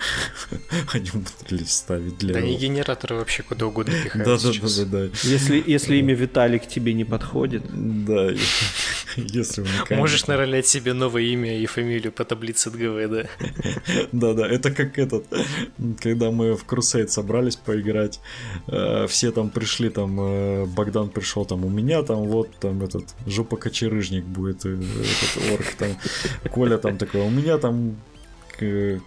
Они 0.92 1.10
умудрились 1.12 1.72
ставить 1.72 2.18
для... 2.18 2.34
Да 2.34 2.40
не 2.40 2.56
генераторы 2.56 3.16
вообще 3.16 3.42
куда 3.42 3.66
угодно 3.66 3.92
Да, 3.92 4.04
пихают 4.04 4.26
да, 4.26 4.32
да, 4.32 4.38
сейчас. 4.38 4.78
да, 4.78 4.84
да. 4.84 5.04
Если, 5.22 5.62
если 5.66 5.96
имя 5.96 6.14
Виталик 6.14 6.66
тебе 6.66 6.94
не 6.94 7.04
подходит, 7.04 7.62
Да, 8.04 8.30
если. 9.16 9.64
Можешь 9.90 10.26
наролять 10.26 10.66
себе 10.66 10.92
новое 10.92 11.22
имя 11.22 11.58
и 11.58 11.66
фамилию 11.66 12.12
по 12.12 12.24
таблице 12.24 12.70
ДГВ, 12.70 13.10
да? 13.10 13.26
Да, 14.12 14.34
да, 14.34 14.48
это 14.48 14.70
как 14.70 14.98
этот, 14.98 15.26
когда 16.00 16.30
мы 16.30 16.56
в 16.56 16.64
Crusade 16.64 17.08
собрались 17.08 17.56
поиграть, 17.56 18.20
э, 18.66 19.06
все 19.08 19.30
там 19.32 19.50
пришли, 19.50 19.90
там 19.90 20.20
э, 20.20 20.66
Богдан 20.66 21.08
пришел, 21.08 21.44
там 21.44 21.64
у 21.64 21.68
меня 21.68 22.02
там 22.02 22.24
вот 22.24 22.50
там 22.60 22.82
этот 22.82 23.04
жопа 23.26 23.56
кочерыжник 23.56 24.24
будет, 24.24 24.64
э, 24.64 24.74
этот 24.74 25.52
орк 25.52 25.74
там, 25.78 25.96
Коля 26.50 26.78
там 26.78 26.98
такой, 26.98 27.20
у 27.22 27.30
меня 27.30 27.58
там 27.58 27.96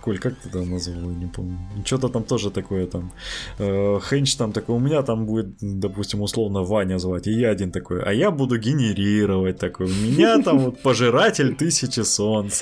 Коль, 0.01 0.17
как 0.19 0.33
ты 0.35 0.49
там 0.49 0.69
назвал, 0.71 1.09
я 1.09 1.15
не 1.15 1.27
помню. 1.27 1.57
Что-то 1.85 2.09
там 2.09 2.23
тоже 2.23 2.51
такое 2.51 2.85
там. 2.87 3.11
Э, 3.59 3.99
Хенч 4.09 4.35
там 4.35 4.51
такой, 4.51 4.75
у 4.75 4.79
меня 4.79 5.01
там 5.01 5.25
будет, 5.25 5.47
допустим, 5.61 6.21
условно 6.21 6.63
Ваня 6.63 6.97
звать, 6.99 7.27
и 7.27 7.31
я 7.31 7.49
один 7.51 7.71
такой, 7.71 8.01
а 8.03 8.13
я 8.13 8.31
буду 8.31 8.57
генерировать 8.57 9.57
такой. 9.59 9.85
У 9.87 9.89
меня 9.89 10.41
там 10.41 10.59
вот 10.59 10.81
пожиратель 10.81 11.55
тысячи 11.55 11.99
солнц. 12.01 12.61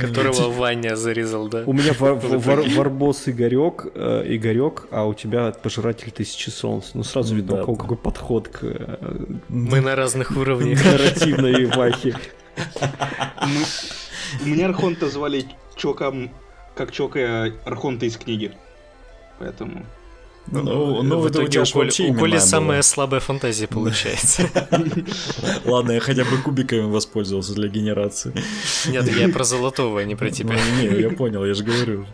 Которого 0.00 0.50
Ваня 0.50 0.94
зарезал, 0.96 1.48
да? 1.48 1.62
у 1.66 1.72
меня 1.72 1.92
вар, 1.98 2.14
вар- 2.14 2.64
варбос 2.76 3.28
Игорек, 3.28 3.86
э, 3.94 4.24
Игорек, 4.36 4.86
а 4.90 5.06
у 5.06 5.14
тебя 5.14 5.52
пожиратель 5.52 6.10
тысячи 6.10 6.50
солнц. 6.50 6.90
Ну 6.94 7.02
сразу 7.02 7.34
видно, 7.34 7.56
Да, 7.56 7.64
да. 7.64 7.74
какой 7.74 7.96
подход 7.96 8.48
к 8.48 8.58
э, 8.62 9.26
Мы 9.48 9.80
на 9.80 9.96
разных 9.96 10.32
уровнях. 10.36 10.84
нарративной 10.84 11.64
вахе. 11.66 12.14
Меня 14.44 14.66
Архонта 14.66 15.08
звали 15.08 15.46
чуваком, 15.76 16.30
как 16.74 16.92
чувака 16.92 17.52
Архонта 17.64 18.06
из 18.06 18.16
книги. 18.16 18.52
Поэтому... 19.38 19.84
Ну, 20.48 21.02
ну 21.02 21.18
в 21.18 21.26
это 21.26 21.40
у 21.40 21.46
итоге 21.46 21.60
у 21.60 21.64
Коли, 21.64 22.10
у 22.10 22.14
Коли 22.14 22.38
самая 22.38 22.82
слабая 22.82 23.20
фантазия 23.20 23.66
получается. 23.66 24.48
Ладно, 25.64 25.92
я 25.92 26.00
хотя 26.00 26.24
бы 26.24 26.38
кубиками 26.38 26.82
воспользовался 26.82 27.54
для 27.54 27.68
генерации. 27.68 28.32
Нет, 28.86 29.08
я 29.16 29.28
про 29.28 29.42
золотого, 29.42 30.00
а 30.00 30.04
не 30.04 30.14
про 30.14 30.30
тебя. 30.30 30.54
Ну, 30.54 30.82
не, 30.82 31.00
я 31.00 31.10
понял, 31.10 31.44
я 31.44 31.54
же 31.54 31.64
говорю. 31.64 32.06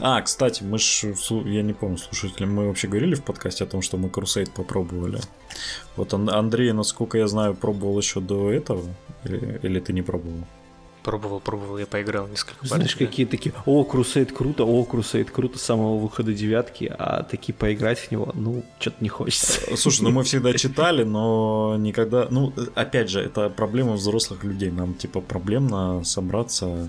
А, 0.00 0.20
кстати, 0.22 0.62
мы 0.62 0.78
ж, 0.78 1.04
я 1.44 1.62
не 1.62 1.74
помню, 1.74 1.98
слушатели, 1.98 2.46
мы 2.46 2.66
вообще 2.66 2.88
говорили 2.88 3.14
в 3.14 3.22
подкасте 3.22 3.64
о 3.64 3.66
том, 3.66 3.82
что 3.82 3.98
мы 3.98 4.08
Crusade 4.08 4.50
попробовали. 4.50 5.20
Вот 5.94 6.14
Ан- 6.14 6.30
Андрей, 6.30 6.72
насколько 6.72 7.18
я 7.18 7.26
знаю, 7.26 7.54
пробовал 7.54 7.98
еще 7.98 8.20
до 8.20 8.50
этого, 8.50 8.82
или, 9.24 9.60
или 9.62 9.78
ты 9.78 9.92
не 9.92 10.00
пробовал? 10.00 10.46
Пробовал, 11.10 11.40
пробовал, 11.40 11.76
я 11.76 11.86
поиграл 11.86 12.28
несколько 12.28 12.64
Знаешь, 12.64 12.92
партий, 12.92 13.04
да. 13.04 13.06
какие 13.10 13.26
такие, 13.26 13.52
о, 13.66 13.82
Крусейд 13.82 14.30
круто, 14.30 14.62
о, 14.62 14.84
Крусейд 14.84 15.28
круто 15.32 15.58
с 15.58 15.62
самого 15.62 15.98
выхода 15.98 16.32
девятки, 16.32 16.84
а 16.96 17.24
такие 17.24 17.52
поиграть 17.52 17.98
в 17.98 18.12
него, 18.12 18.30
ну, 18.34 18.62
что-то 18.78 18.98
не 19.00 19.08
хочется. 19.08 19.60
Слушай, 19.76 20.02
ну 20.02 20.10
мы 20.10 20.22
всегда 20.22 20.52
читали, 20.52 21.02
но 21.02 21.74
никогда... 21.76 22.28
Ну, 22.30 22.52
опять 22.76 23.10
же, 23.10 23.20
это 23.20 23.50
проблема 23.50 23.94
взрослых 23.94 24.44
людей. 24.44 24.70
Нам, 24.70 24.94
типа, 24.94 25.20
проблемно 25.20 26.04
собраться. 26.04 26.88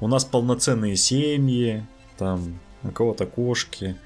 У 0.00 0.08
нас 0.08 0.24
полноценные 0.24 0.96
семьи, 0.96 1.86
там, 2.18 2.58
у 2.82 2.90
кого-то 2.90 3.24
кошки. 3.24 3.96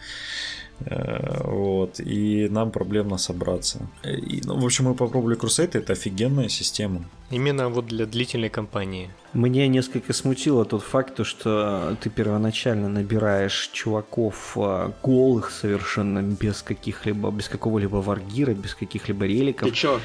Э, 0.80 1.42
Вот, 1.44 2.00
и 2.00 2.48
нам 2.50 2.70
проблемно 2.70 3.18
собраться. 3.18 3.78
И, 4.04 4.42
ну, 4.44 4.58
в 4.58 4.64
общем, 4.64 4.84
мы 4.86 4.94
попробовали 4.94 5.36
Crusade, 5.36 5.78
это 5.78 5.92
офигенная 5.92 6.48
система. 6.48 7.04
Именно 7.30 7.68
вот 7.68 7.86
для 7.86 8.06
длительной 8.06 8.48
кампании. 8.48 9.10
Мне 9.32 9.68
несколько 9.68 10.12
смутило 10.12 10.64
тот 10.64 10.82
факт, 10.82 11.14
то, 11.14 11.24
что 11.24 11.96
ты 12.00 12.10
первоначально 12.10 12.88
набираешь 12.88 13.70
чуваков 13.72 14.56
а, 14.56 14.92
голых 15.02 15.50
совершенно 15.50 16.22
без 16.22 16.62
каких-либо, 16.62 17.30
без 17.30 17.48
какого-либо 17.48 17.96
варгира, 17.96 18.52
без 18.54 18.74
каких-либо 18.74 19.26
реликов. 19.26 19.68
Ты 19.68 19.74
чё? 19.74 20.00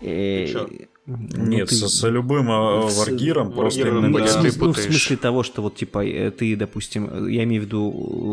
Э, 0.00 0.46
чё? 0.46 0.68
Ну, 1.06 1.46
Нет, 1.46 1.68
ты- 1.68 1.74
со, 1.76 1.88
со 1.88 2.08
любым 2.08 2.50
э, 2.50 2.88
с- 2.90 2.98
варгиром 2.98 3.52
просто 3.52 3.80
варгиром, 3.80 4.04
именно- 4.06 4.26
Да, 4.26 4.40
ты 4.42 4.48
ну, 4.48 4.52
в 4.52 4.58
путаешь. 4.58 4.86
смысле 4.86 5.16
того, 5.16 5.42
что 5.44 5.62
вот 5.62 5.76
типа 5.76 6.04
э, 6.04 6.30
ты, 6.30 6.56
допустим, 6.56 7.28
я 7.28 7.44
имею 7.44 7.62
в 7.62 7.64
виду, 7.66 7.90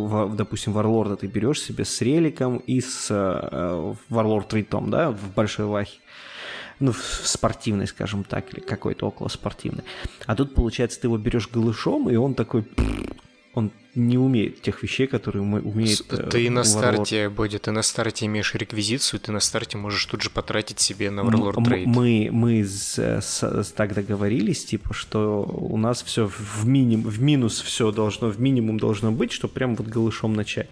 в- 0.08 0.36
допустим, 0.36 0.74
Варлорда 0.74 1.16
ты 1.16 1.28
берешь 1.28 1.62
себе 1.62 1.86
с 1.86 2.02
реликом 2.02 2.58
и 2.58 2.82
с 2.82 3.08
э, 3.12 3.94
Варлорд 4.10 4.54
Ритом, 4.54 4.90
да, 4.90 5.12
в 5.12 5.34
большой 5.36 5.66
вахе. 5.66 6.00
Ну, 6.80 6.92
в 6.92 6.98
в 6.98 7.28
спортивной, 7.28 7.86
скажем 7.88 8.24
так, 8.24 8.52
или 8.54 8.60
какой-то 8.60 9.08
около 9.08 9.28
спортивной. 9.30 9.84
А 10.26 10.36
тут, 10.36 10.56
получается, 10.56 11.00
ты 11.00 11.08
его 11.08 11.18
берешь 11.18 11.48
голышом, 11.50 12.10
и 12.10 12.16
он 12.16 12.34
такой... 12.34 12.66
Он 13.54 13.72
не 13.96 14.18
умеет 14.18 14.62
тех 14.62 14.82
вещей, 14.82 15.06
которые 15.08 15.44
уме- 15.44 15.62
умеет... 15.62 16.02
Э, 16.12 16.28
Ты 16.30 16.50
на 16.50 16.60
Warlord. 16.60 16.64
старте, 16.64 17.30
Бодя, 17.30 17.60
ты 17.60 17.72
на 17.72 17.84
старте 17.84 18.26
имеешь 18.26 18.54
реквизицию, 18.56 19.20
ты 19.20 19.32
на 19.32 19.40
старте 19.40 19.78
можешь 19.78 20.06
тут 20.06 20.22
же 20.22 20.30
потратить 20.30 20.80
себе 20.80 21.12
на 21.12 21.22
Warlord 21.22 21.58
м- 21.58 21.64
Trade. 21.64 21.84
Мы, 21.86 22.30
мы 22.32 22.64
с- 22.64 22.98
с- 22.98 23.44
с- 23.64 23.72
так 23.72 23.94
договорились, 23.94 24.66
типа, 24.66 24.94
что 24.94 25.44
у 25.44 25.78
нас 25.78 26.02
все 26.02 26.28
в, 26.28 26.66
миним, 26.68 27.04
в 27.04 27.22
минус 27.22 27.62
все 27.62 27.92
должно, 27.92 28.30
в 28.30 28.40
минимум 28.40 28.80
должно 28.80 29.12
быть, 29.12 29.32
чтобы 29.32 29.54
прям 29.54 29.76
вот 29.76 29.88
голышом 29.88 30.34
начать. 30.34 30.70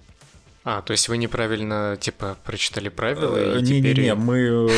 А, 0.64 0.84
то 0.84 0.92
есть 0.92 1.10
вы 1.10 1.18
неправильно, 1.18 1.98
типа, 2.00 2.38
прочитали 2.46 2.90
правила, 2.90 3.36
Э, 3.36 3.58
и 3.58 3.62
Не-не-не, 3.64 3.94
теперь... 3.94 4.14
мы, 4.14 4.70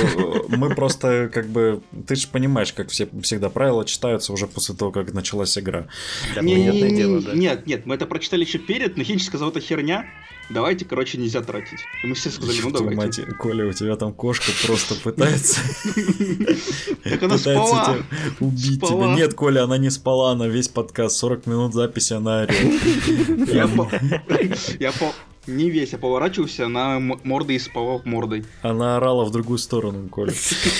мы 0.48 0.74
просто 0.76 1.30
как 1.34 1.48
бы... 1.50 1.82
Ты 2.08 2.16
же 2.16 2.28
понимаешь, 2.30 2.72
как 2.72 2.88
все 2.90 3.10
всегда 3.22 3.50
правила 3.50 3.84
читаются 3.84 4.32
уже 4.32 4.48
после 4.48 4.76
того, 4.76 4.92
как 4.92 5.14
началась 5.14 5.58
игра. 5.58 5.88
Да, 6.36 6.42
Не- 6.42 6.54
понятное 6.56 6.82
не- 6.84 6.90
не- 6.92 6.96
дело, 6.98 7.22
да. 7.22 7.34
Нет, 7.34 7.68
нет, 7.68 7.86
мы 7.86 7.96
это 7.96 8.06
прочитали 8.06 8.46
еще 8.46 8.60
перед, 8.60 8.96
но 8.96 9.04
Хинч 9.04 9.24
сказал, 9.26 9.50
это 9.50 9.60
херня. 9.60 10.06
Давайте, 10.50 10.86
короче, 10.86 11.18
нельзя 11.18 11.42
тратить. 11.42 11.80
И 12.04 12.08
мы 12.08 12.16
все 12.16 12.30
сказали, 12.30 12.60
ну 12.62 12.72
давайте. 12.72 12.96
мать, 13.24 13.38
Коля, 13.38 13.66
у 13.68 13.74
тебя 13.74 13.96
там 13.98 14.14
кошка 14.14 14.52
просто 14.66 14.96
пытается... 14.96 15.60
Так 17.04 17.24
она 17.24 17.36
пытается 17.36 17.44
спала. 17.68 17.86
тебя 17.86 18.06
убить 18.40 18.82
тебя. 18.82 19.16
Нет, 19.16 19.34
Коля, 19.34 19.64
она 19.64 19.78
не 19.78 19.90
спала, 19.90 20.32
она 20.32 20.48
весь 20.48 20.70
подкаст, 20.70 21.18
40 21.18 21.46
минут 21.48 21.74
записи, 21.74 22.14
она 22.14 22.42
орёт. 22.44 23.50
Я 23.50 23.68
по... 23.68 23.90
Не 25.46 25.70
весь, 25.70 25.92
я 25.92 25.98
поворачивался, 25.98 26.66
она 26.66 27.00
мордой 27.00 27.58
и 27.58 27.60
спала 27.60 28.02
мордой. 28.06 28.46
Она 28.62 28.98
орала 28.98 29.26
в 29.26 29.32
другую 29.32 29.58
сторону, 29.58 30.08
Коля. 30.08 30.34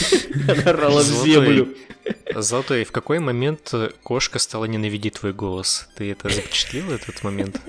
Орала 0.66 1.02
в 1.02 1.24
землю. 1.24 1.68
Золотой, 2.34 2.86
в 2.86 2.92
какой 2.92 3.20
момент 3.20 3.70
э, 3.74 3.90
кошка 4.04 4.40
стала 4.40 4.66
ненавидеть 4.66 5.16
твой 5.16 5.34
голос? 5.34 5.90
Ты 5.96 6.12
это 6.12 6.30
запечатлил, 6.30 6.92
этот 6.92 7.24
момент? 7.24 7.62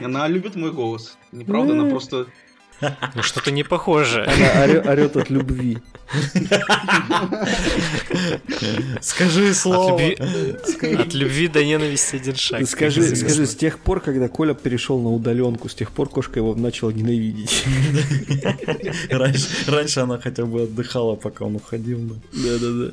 Она 0.00 0.28
любит 0.28 0.54
мой 0.54 0.72
голос. 0.72 1.16
Неправда, 1.32 1.72
она 1.72 1.90
просто... 1.90 2.26
Ну, 3.14 3.22
что-то 3.22 3.50
не 3.50 3.64
похоже. 3.64 4.24
Она 4.26 4.82
орёт 4.92 5.16
от 5.16 5.30
любви. 5.30 5.78
Скажи 9.00 9.50
От 9.50 9.56
слово. 9.56 9.98
любви, 10.00 10.94
от 10.94 11.14
любви 11.14 11.48
до 11.48 11.64
ненависти 11.64 12.16
один 12.16 12.36
шаг. 12.36 12.66
Скажи, 12.68 13.00
Как 13.00 13.04
известно. 13.12 13.28
скажи, 13.28 13.46
с 13.46 13.54
тех 13.56 13.78
пор, 13.78 14.00
когда 14.00 14.28
Коля 14.28 14.54
перешел 14.54 15.00
на 15.00 15.10
удаленку, 15.10 15.68
с 15.68 15.74
тех 15.74 15.90
пор 15.90 16.08
кошка 16.08 16.38
его 16.40 16.54
начала 16.54 16.90
ненавидеть. 16.90 17.64
Раньше, 19.10 19.46
раньше 19.66 20.00
она 20.00 20.18
хотя 20.18 20.44
бы 20.44 20.62
отдыхала, 20.62 21.16
пока 21.16 21.44
он 21.44 21.56
уходил. 21.56 21.98
да. 21.98 22.14
Да-да-да. 22.32 22.92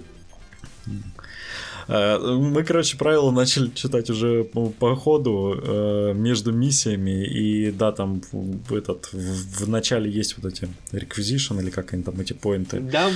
Э, 1.87 2.17
Мы, 2.19 2.63
короче, 2.63 2.97
правила 2.97 3.31
начали 3.31 3.69
читать 3.69 4.09
уже 4.09 4.43
по, 4.43 4.95
ходу 4.95 5.59
э, 5.61 6.13
между 6.13 6.51
миссиями. 6.51 7.25
И 7.25 7.71
да, 7.71 7.91
там 7.91 8.21
в, 8.31 8.73
этот, 8.75 9.09
в, 9.13 9.69
начале 9.69 10.09
есть 10.09 10.35
вот 10.37 10.51
эти 10.51 10.67
requisition 10.91 11.61
или 11.61 11.69
как 11.69 11.93
они 11.93 12.03
там, 12.03 12.19
эти 12.19 12.33
поинты. 12.33 12.79
Да, 12.79 13.09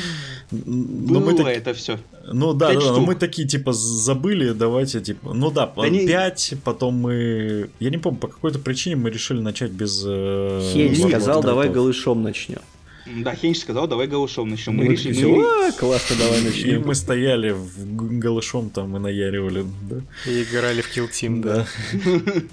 Но 0.51 1.19
мы 1.19 1.31
было 1.31 1.37
таки- 1.45 1.57
это 1.57 1.73
все. 1.73 1.97
Ну 2.31 2.53
да, 2.53 2.73
да, 2.73 2.79
да, 2.79 2.91
но 2.91 2.99
мы 3.01 3.15
такие 3.15 3.47
типа 3.47 3.73
забыли, 3.73 4.51
давайте 4.51 5.01
типа, 5.01 5.33
ну 5.33 5.49
да, 5.51 5.71
Да 5.75 5.89
не- 5.89 6.05
5, 6.05 6.53
потом 6.63 6.95
мы, 6.95 7.69
я 7.79 7.89
не 7.89 7.97
помню, 7.97 8.19
по 8.19 8.27
какой-то 8.27 8.59
причине 8.59 8.95
мы 8.97 9.09
решили 9.09 9.39
начать 9.41 9.71
без... 9.71 10.03
э, 10.05 10.71
Хейдж 10.73 10.99
Warlord 10.99 11.09
сказал, 11.09 11.41
давай 11.43 11.69
голышом 11.69 12.21
начнем. 12.23 12.59
Да, 13.05 13.33
Хенч 13.35 13.59
сказал, 13.59 13.87
давай 13.87 14.07
голышом 14.07 14.49
начнем. 14.49 14.75
Мы 14.75 14.85
Мы 14.85 14.91
решили, 14.91 15.13
такие, 15.13 15.27
мы- 15.35 15.67
«О, 15.69 15.71
классно, 15.71 16.15
давай 16.17 16.41
И 16.41 16.43
начнем. 16.43 16.81
мы 16.85 16.95
стояли 16.95 17.51
в 17.51 18.19
голышом 18.19 18.69
там 18.69 18.95
и 18.97 18.99
наяривали, 18.99 19.65
да? 19.89 20.01
И 20.29 20.43
играли 20.43 20.81
в 20.81 20.95
Kill 20.95 21.09
Team, 21.09 21.41
да. 21.41 21.65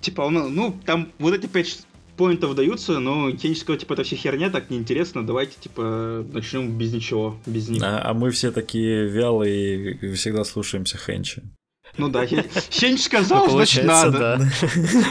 Типа, 0.00 0.28
ну, 0.28 0.48
ну, 0.48 0.76
там 0.84 1.10
вот 1.18 1.34
эти 1.34 1.46
пять 1.46 1.80
поинтов 2.16 2.54
даются, 2.54 2.98
но 2.98 3.30
Хенч 3.34 3.58
сказал, 3.58 3.78
типа, 3.78 3.94
это 3.94 4.04
все 4.04 4.16
херня, 4.16 4.50
так 4.50 4.70
неинтересно, 4.70 5.26
давайте, 5.26 5.52
типа, 5.58 6.24
начнем 6.32 6.76
без 6.76 6.92
ничего, 6.92 7.38
без 7.46 7.68
них. 7.68 7.82
А, 7.82 8.02
а 8.10 8.14
мы 8.14 8.30
все 8.30 8.52
такие 8.52 9.08
вялые 9.08 9.94
и 9.94 10.12
всегда 10.14 10.44
слушаемся 10.44 10.98
Хенча. 10.98 11.42
Ну 11.96 12.08
да, 12.08 12.24
Хен- 12.24 12.44
Хенч 12.70 12.92
Ну, 12.92 12.98
сказал, 12.98 13.50
значит, 13.50 13.84
получается, 13.84 14.10
надо. 14.10 14.18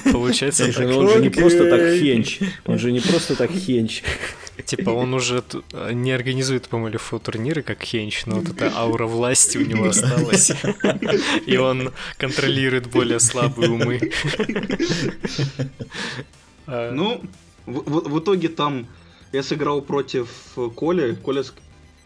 да. 0.03 0.11
Получается, 0.11 0.71
так. 0.73 0.85
ну 0.87 0.99
он 0.99 1.09
же 1.09 1.19
не 1.21 1.29
просто 1.29 1.69
так 1.69 1.81
хенч. 1.99 2.39
Он 2.65 2.77
же 2.79 2.91
не 2.91 2.99
просто 2.99 3.35
так 3.35 3.51
хенч. 3.51 4.03
Типа 4.65 4.91
он 4.91 5.13
уже 5.15 5.41
ту- 5.41 5.63
не 5.91 6.11
организует, 6.11 6.67
по-моему, 6.67 6.99
фу 6.99 7.17
турниры 7.19 7.63
как 7.63 7.81
Хенч, 7.81 8.25
но 8.27 8.35
вот 8.35 8.49
эта 8.49 8.71
аура 8.75 9.07
власти 9.07 9.57
у 9.57 9.65
него 9.65 9.85
осталась. 9.89 10.51
И 11.47 11.57
он 11.57 11.91
контролирует 12.17 12.87
более 12.87 13.19
слабые 13.19 13.71
умы. 13.71 13.99
Ну, 16.67 17.21
в, 17.65 17.71
в- 17.89 18.09
в 18.09 18.19
итоге 18.19 18.49
там 18.49 18.87
я 19.31 19.41
сыграл 19.43 19.81
против 19.81 20.27
э, 20.57 20.69
Коли. 20.75 21.15
Коля 21.15 21.41
ск- 21.41 21.53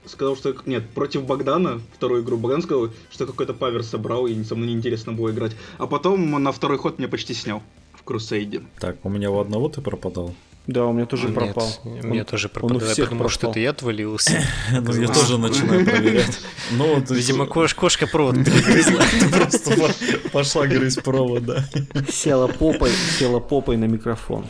сказал, 0.09 0.35
что... 0.35 0.55
Нет, 0.65 0.89
против 0.89 1.23
Богдана, 1.25 1.81
вторую 1.95 2.23
игру. 2.23 2.37
Богдан 2.37 2.61
сказал, 2.61 2.89
что 3.09 3.25
какой-то 3.25 3.53
павер 3.53 3.83
собрал, 3.83 4.27
и 4.27 4.43
со 4.43 4.55
мной 4.55 4.69
неинтересно 4.69 5.13
было 5.13 5.31
играть. 5.31 5.53
А 5.77 5.87
потом 5.87 6.33
он 6.33 6.43
на 6.43 6.51
второй 6.51 6.77
ход 6.77 6.97
меня 6.99 7.07
почти 7.07 7.33
снял 7.33 7.61
в 7.93 8.03
Крусейде. 8.03 8.61
Так, 8.79 8.97
у 9.03 9.09
меня 9.09 9.29
у 9.31 9.39
одного 9.39 9.69
ты 9.69 9.81
пропадал. 9.81 10.33
Да, 10.65 10.85
у 10.85 10.91
меня 10.91 11.05
тоже 11.05 11.27
нет, 11.27 11.35
пропал. 11.35 11.69
у 11.85 12.07
меня 12.07 12.25
тоже 12.25 12.47
он 12.47 12.51
у 12.51 12.53
пропадал. 12.53 12.87
Я 12.87 12.93
всех 12.93 13.05
подумал, 13.09 13.29
что 13.29 13.39
пропал. 13.39 13.51
это 13.51 13.59
я 13.61 13.69
отвалился. 13.69 14.43
Ну, 14.71 14.93
я 15.01 15.07
А. 15.07 15.13
тоже 15.13 15.37
начинаю 15.37 15.85
проверять. 15.85 16.39
Ну, 16.71 16.95
вот 16.95 17.09
Видимо, 17.09 17.45
кош- 17.45 17.73
кошка 17.73 18.05
провод 18.05 18.35
перегрызла. 18.43 19.01
просто 19.31 19.71
по- 19.77 20.29
пошла 20.31 20.67
грызть 20.67 21.01
провод, 21.03 21.45
да. 21.45 21.63
Села 22.11 22.47
попой, 22.47 22.91
села 23.17 23.39
попой 23.39 23.77
на 23.77 23.85
микрофон. 23.85 24.45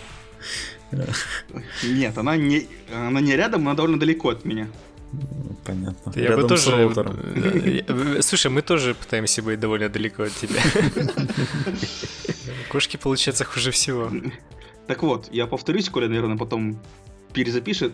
Нет, 1.83 2.17
она 2.17 2.35
не, 2.37 2.67
она 2.93 3.19
не 3.21 3.35
рядом, 3.35 3.61
она 3.67 3.75
довольно 3.75 3.99
далеко 3.99 4.29
от 4.29 4.45
меня. 4.45 4.67
Понятно. 5.65 6.11
Я 6.15 6.35
бы 6.35 6.41
Рядом 6.41 6.57
с 6.57 6.63
тоже... 6.63 6.77
роутером. 6.77 7.19
э, 7.35 7.81
э, 7.87 8.21
Слушай, 8.21 8.51
мы 8.51 8.61
тоже 8.61 8.93
пытаемся 8.95 9.41
быть 9.41 9.59
довольно 9.59 9.89
далеко 9.89 10.23
от 10.23 10.33
тебя. 10.33 10.61
Кошки, 12.69 12.97
получается, 12.97 13.45
хуже 13.45 13.71
всего. 13.71 14.11
Так 14.87 15.03
вот, 15.03 15.29
я 15.31 15.47
повторюсь, 15.47 15.89
Коля, 15.89 16.07
наверное, 16.07 16.37
потом 16.37 16.79
перезапишет. 17.33 17.93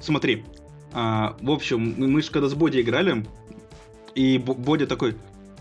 Смотри, 0.00 0.44
а, 0.92 1.36
в 1.40 1.50
общем, 1.50 1.94
мы, 1.96 2.22
же 2.22 2.30
когда 2.30 2.48
с 2.48 2.54
Боди 2.54 2.80
играли, 2.80 3.26
и 4.14 4.38
Бо- 4.38 4.54
Бодя 4.54 4.86
такой, 4.86 5.16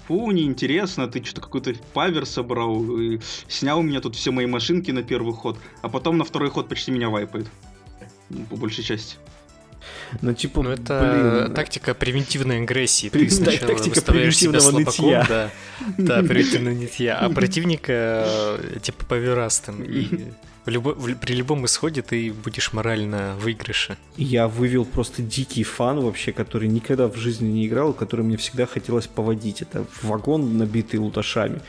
фу, 0.07 0.31
неинтересно, 0.31 1.07
ты 1.07 1.23
что-то 1.23 1.41
какой-то 1.41 1.73
павер 1.93 2.25
собрал, 2.25 2.99
и 2.99 3.19
снял 3.47 3.79
у 3.79 3.83
меня 3.83 4.01
тут 4.01 4.15
все 4.15 4.31
мои 4.31 4.45
машинки 4.45 4.91
на 4.91 5.03
первый 5.03 5.33
ход, 5.33 5.57
а 5.81 5.89
потом 5.89 6.17
на 6.17 6.23
второй 6.23 6.49
ход 6.49 6.69
почти 6.69 6.91
меня 6.91 7.09
вайпает. 7.09 7.47
По 8.49 8.55
большей 8.55 8.83
части. 8.83 9.17
Ну, 10.21 10.33
типа, 10.33 10.63
Ну, 10.63 10.71
это 10.71 11.43
блин, 11.43 11.53
тактика 11.53 11.93
превентивной 11.93 12.61
агрессии. 12.61 13.09
Ты 13.09 13.29
сначала 13.29 13.71
тактика 13.71 13.95
выставляешь 13.95 14.37
себя 14.37 14.51
превентивного 14.51 14.83
слабаком, 14.85 15.05
нытья. 15.05 15.25
да, 15.27 15.51
да, 15.97 16.23
превентивного 16.27 16.73
нытья, 16.75 17.17
а 17.17 17.29
противника 17.29 18.25
э, 18.27 18.79
типа 18.81 19.05
поверастым. 19.05 19.83
И 19.83 20.07
в 20.65 20.69
любо- 20.69 20.93
в- 20.95 21.15
при 21.15 21.33
любом 21.33 21.65
исходе 21.65 22.01
ты 22.01 22.33
будешь 22.33 22.73
морально 22.73 23.35
выигрыше. 23.39 23.97
Я 24.17 24.47
вывел 24.47 24.85
просто 24.85 25.21
дикий 25.21 25.63
фан 25.63 25.99
вообще, 25.99 26.31
который 26.31 26.67
никогда 26.67 27.07
в 27.07 27.15
жизни 27.17 27.47
не 27.51 27.67
играл, 27.67 27.93
который 27.93 28.25
мне 28.25 28.37
всегда 28.37 28.65
хотелось 28.65 29.07
поводить. 29.07 29.61
Это 29.61 29.85
вагон, 30.01 30.57
набитый 30.57 30.99
луташами. 30.99 31.61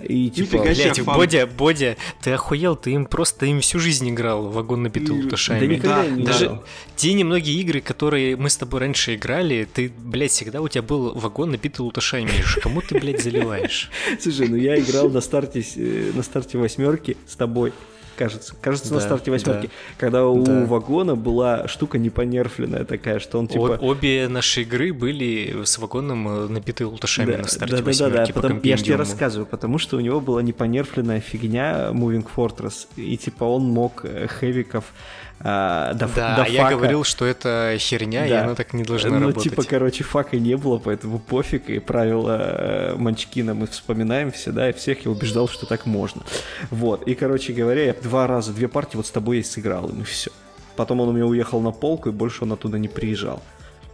И 0.00 0.30
типа... 0.30 0.58
Фан. 1.04 1.16
Бодя, 1.16 1.46
Бодя, 1.46 1.96
ты 2.22 2.30
охуел, 2.30 2.76
ты 2.76 2.92
им 2.92 3.04
просто 3.06 3.46
им 3.46 3.60
всю 3.60 3.80
жизнь 3.80 4.08
играл 4.08 4.48
вагон 4.48 4.82
набитый 4.84 5.08
Да 5.08 5.14
Да 5.14 5.22
луташами. 5.24 5.66
никогда 5.66 6.02
Да, 6.04 6.08
не 6.08 6.22
даже- 6.24 6.44
играл. 6.46 6.64
Те 6.96 7.12
немногие 7.14 7.60
игры, 7.60 7.80
которые 7.80 8.36
мы 8.36 8.48
с 8.48 8.56
тобой 8.56 8.80
раньше 8.80 9.14
играли, 9.16 9.66
ты, 9.72 9.88
блядь, 9.98 10.30
всегда 10.30 10.60
у 10.60 10.68
тебя 10.68 10.82
был 10.82 11.14
вагон 11.14 11.50
набитый 11.50 11.84
луташами. 11.84 12.30
Кому 12.62 12.80
ты, 12.80 12.98
блядь, 12.98 13.22
заливаешь? 13.22 13.90
Слушай, 14.20 14.48
ну 14.48 14.56
я 14.56 14.78
играл 14.78 15.10
на 15.10 15.20
старте, 15.20 15.64
э, 15.76 16.12
на 16.14 16.22
старте 16.22 16.58
восьмерки 16.58 17.16
с 17.26 17.34
тобой. 17.36 17.72
Кажется. 18.18 18.54
Кажется, 18.60 18.92
на 18.92 19.00
Да, 19.00 19.06
старте 19.06 19.30
восьмерки. 19.30 19.66
да. 19.66 19.72
Когда 19.96 20.26
у 20.26 20.42
Да. 20.44 20.64
вагона 20.66 21.14
была 21.16 21.68
штука 21.68 21.98
непонерфленная 21.98 22.84
такая, 22.84 23.18
что 23.20 23.38
он 23.38 23.46
О- 23.46 23.48
типа... 23.48 23.78
обе 23.80 24.28
наши 24.28 24.62
игры 24.62 24.92
были 24.92 25.62
с 25.64 25.78
вагоном 25.78 26.28
э, 26.28 26.48
набиты 26.48 26.84
луташами 26.86 27.36
на 27.36 27.46
старте 27.48 27.76
да, 27.76 27.82
да, 27.82 27.82
да, 27.82 27.86
восьмерки 27.86 28.32
по 28.32 28.42
Потом, 28.42 28.60
я 28.62 28.76
же 28.76 28.84
тебе 28.84 28.96
рассказываю, 28.96 29.46
потому 29.46 29.78
что 29.78 29.96
у 29.96 30.00
него 30.00 30.20
была 30.20 30.42
непонерфленная 30.42 31.20
фигня 31.20 31.88
Moving 31.92 32.26
Fortress, 32.36 32.86
и 32.96 33.16
типа 33.16 33.44
он 33.44 33.64
мог 33.64 34.04
э, 34.04 34.26
хэвиков 34.26 34.84
а, 35.40 35.94
до, 35.94 36.08
Да, 36.08 36.36
до 36.44 36.50
я 36.50 36.62
фака- 36.64 36.76
говорил, 36.76 37.04
что 37.04 37.24
это 37.24 37.76
херня, 37.78 38.26
и 38.26 38.30
Да. 38.30 38.44
она 38.44 38.54
так 38.54 38.72
не 38.72 38.82
должна 38.82 39.10
ну, 39.10 39.20
работать. 39.20 39.44
типа, 39.44 39.62
короче, 39.62 40.04
фака 40.04 40.36
не 40.38 40.56
было, 40.56 40.78
поэтому 40.78 41.18
пофиг, 41.18 41.68
и 41.70 41.78
правила 41.78 42.36
э, 42.40 42.94
Манчкина 42.96 43.54
мы 43.54 43.66
вспоминаем 43.66 44.32
все, 44.32 44.50
да, 44.52 44.70
и 44.70 44.72
всех 44.72 45.04
я 45.04 45.10
убеждал, 45.10 45.48
что 45.48 45.66
так 45.66 45.86
можно. 45.86 46.22
Вот, 46.70 47.06
и, 47.06 47.14
короче 47.14 47.52
говоря, 47.52 47.84
я 47.84 47.94
два 47.94 48.26
раза, 48.26 48.52
две 48.52 48.68
партии 48.68 48.96
вот 48.96 49.06
с 49.06 49.10
тобой 49.10 49.38
и 49.38 49.42
сыграл, 49.42 49.88
и 49.88 50.02
все. 50.02 50.30
Потом 50.76 51.00
он 51.00 51.08
у 51.08 51.12
меня 51.12 51.26
уехал 51.26 51.60
на 51.60 51.70
полку, 51.72 52.08
и 52.08 52.12
больше 52.12 52.44
он 52.44 52.52
оттуда 52.52 52.78
не 52.78 52.88
приезжал. 52.88 53.42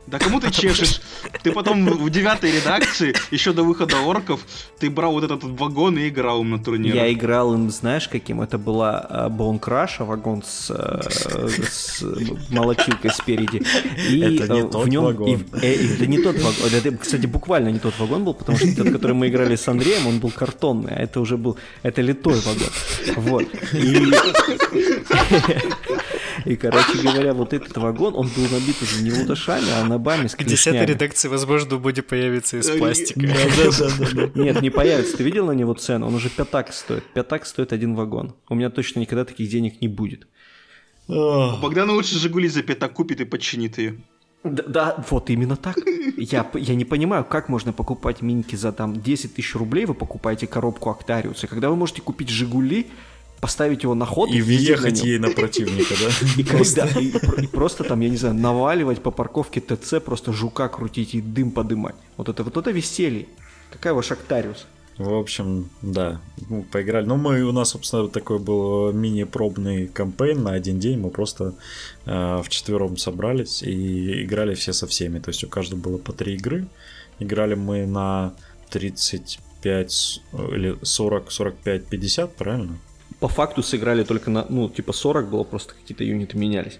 Да 0.07 0.18
кому 0.18 0.38
ты 0.40 0.50
чешешь? 0.50 1.00
Ты 1.42 1.52
потом 1.52 1.86
в 1.86 2.11
девятой 2.11 2.52
редакции, 2.52 3.14
еще 3.30 3.52
до 3.52 3.62
выхода 3.62 3.96
орков, 4.00 4.40
ты 4.78 4.90
брал 4.90 5.12
вот 5.12 5.24
этот 5.24 5.42
вот 5.42 5.59
вагон 5.59 5.98
и 5.98 6.09
играл 6.09 6.42
им 6.42 6.50
на 6.50 6.59
турнире. 6.62 6.94
Я 6.94 7.12
играл 7.12 7.55
им, 7.55 7.70
знаешь, 7.70 8.09
каким? 8.09 8.40
Это 8.42 8.59
была 8.59 9.07
э, 9.09 9.28
Bone 9.28 9.59
Crush, 9.61 10.05
вагон 10.05 10.42
с, 10.42 10.70
э, 10.70 11.48
с 11.70 12.02
молотилкой 12.50 13.11
спереди. 13.12 13.62
И 14.11 14.20
Это 14.20 14.52
не 14.52 14.61
э, 14.61 14.68
тот 14.68 14.84
в 14.84 14.88
нем, 14.88 15.05
вагон. 15.05 15.28
и 15.28 15.38
э, 15.62 15.94
это 15.94 16.07
не 16.07 16.18
тот 16.18 16.36
вагон. 16.36 16.74
Это, 16.74 16.96
кстати, 16.96 17.26
буквально 17.26 17.68
не 17.70 17.78
тот 17.78 17.98
вагон 17.98 18.24
был, 18.24 18.34
потому 18.34 18.59
что 18.59 18.76
тот, 18.76 18.90
который 18.90 19.12
мы 19.12 19.28
играли 19.28 19.57
с 19.57 19.66
Андреем, 19.68 20.07
он 20.07 20.18
был 20.18 20.30
картонный, 20.30 20.92
а 20.94 21.02
это 21.02 21.20
уже 21.20 21.36
был, 21.36 21.57
это 21.82 22.02
литой 22.02 22.40
вагон. 22.40 22.68
Вот. 23.16 23.44
И, 23.72 24.12
и, 26.45 26.57
короче 26.57 26.99
говоря, 27.03 27.32
вот 27.35 27.53
этот 27.53 27.76
вагон, 27.76 28.14
он 28.14 28.28
был 28.28 28.45
набит 28.51 28.80
уже 28.82 29.03
не 29.03 29.12
луташами, 29.12 29.70
а 29.70 29.85
набами 29.85 30.26
с 30.26 30.35
К 30.35 30.45
десятой 30.45 30.87
редакции, 30.87 31.28
возможно, 31.28 31.76
будет 31.76 32.07
появиться 32.07 32.59
из 32.59 32.68
пластика. 32.70 33.20
Нет, 34.35 34.62
не 34.62 34.70
появится. 34.70 35.16
Ты 35.16 35.24
видел 35.24 35.47
на 35.47 35.53
него 35.53 35.74
цену? 35.74 36.07
Он 36.07 36.14
уже 36.14 36.30
пятак 36.30 36.72
стоит. 36.72 37.05
Пятак 37.12 37.47
стоит 37.47 37.72
один 37.72 37.95
вагон. 37.95 38.35
У 38.49 38.55
меня 38.55 38.70
точно 38.70 39.01
никогда 39.01 39.24
таких 39.24 39.49
денег 39.51 39.80
не 39.80 39.89
будет. 39.89 40.26
Ох. 41.09 41.61
Богдан 41.61 41.91
лучше 41.91 42.18
Жигули 42.18 42.49
за 42.49 42.62
пятак 42.62 42.95
купит 42.95 43.20
и 43.20 43.24
починит 43.24 43.78
ее. 43.78 43.97
Да, 44.45 44.62
да, 44.66 45.05
вот 45.11 45.30
именно 45.30 45.57
так. 45.57 45.78
Я, 46.18 46.51
я 46.55 46.74
не 46.74 46.85
понимаю, 46.85 47.24
как 47.24 47.49
можно 47.49 47.72
покупать 47.72 48.20
миньки 48.20 48.57
за 48.57 48.72
там 48.72 49.01
10 49.01 49.35
тысяч 49.35 49.55
рублей, 49.55 49.87
вы 49.87 49.95
покупаете 49.95 50.47
коробку 50.47 50.91
Октариуса, 50.91 51.47
когда 51.47 51.70
вы 51.70 51.76
можете 51.76 52.03
купить 52.03 52.28
Жигули, 52.28 52.89
поставить 53.45 53.82
его 53.82 53.95
на 53.95 54.07
ход 54.07 54.30
И 54.30 54.38
на 54.38 54.45
въехать 54.45 54.97
нем. 54.97 55.07
ей 55.07 55.18
на 55.18 55.30
противника, 55.30 55.95
да? 56.01 57.42
И, 57.42 57.47
просто 57.47 57.84
там, 57.84 58.01
я 58.01 58.09
не 58.09 58.16
знаю, 58.16 58.34
наваливать 58.34 59.03
по 59.03 59.11
парковке 59.11 59.61
ТЦ, 59.61 59.95
просто 60.03 60.32
жука 60.32 60.68
крутить 60.68 61.14
и 61.14 61.20
дым 61.20 61.51
подымать. 61.51 61.95
Вот 62.16 62.30
это 62.30 62.42
вот 62.42 62.57
это 62.57 62.70
веселье. 62.70 63.26
Какая 63.70 63.92
ваш 63.92 64.11
Октариус? 64.12 64.66
В 64.97 65.12
общем, 65.12 65.68
да, 65.82 66.20
ну, 66.49 66.62
поиграли. 66.72 67.05
Ну, 67.05 67.16
мы, 67.16 67.42
у 67.42 67.53
нас, 67.53 67.70
собственно, 67.70 68.09
такой 68.09 68.38
был 68.38 68.92
мини-пробный 68.92 69.88
кампейн 69.88 70.42
на 70.42 70.53
один 70.53 70.78
день. 70.80 70.99
Мы 71.01 71.11
просто 71.11 71.53
э, 72.07 72.40
вчетвером 72.45 72.97
собрались 72.97 73.62
и 73.62 74.22
играли 74.24 74.55
все 74.55 74.72
со 74.72 74.86
всеми. 74.86 75.18
То 75.18 75.28
есть 75.30 75.45
у 75.45 75.49
каждого 75.49 75.80
было 75.80 75.99
по 75.99 76.12
три 76.14 76.34
игры. 76.36 76.66
Играли 77.18 77.55
мы 77.57 77.84
на 77.86 78.32
35 78.70 79.90
с- 79.92 80.20
или 80.32 80.76
40, 80.82 81.30
45, 81.30 81.86
50, 81.86 82.36
правильно? 82.36 82.78
По 83.20 83.28
факту 83.28 83.62
сыграли 83.62 84.04
только 84.04 84.30
на, 84.30 84.46
ну, 84.48 84.68
типа 84.68 84.92
40 84.92 85.28
было, 85.30 85.44
просто 85.44 85.74
какие-то 85.74 86.04
юниты 86.04 86.36
менялись. 86.36 86.78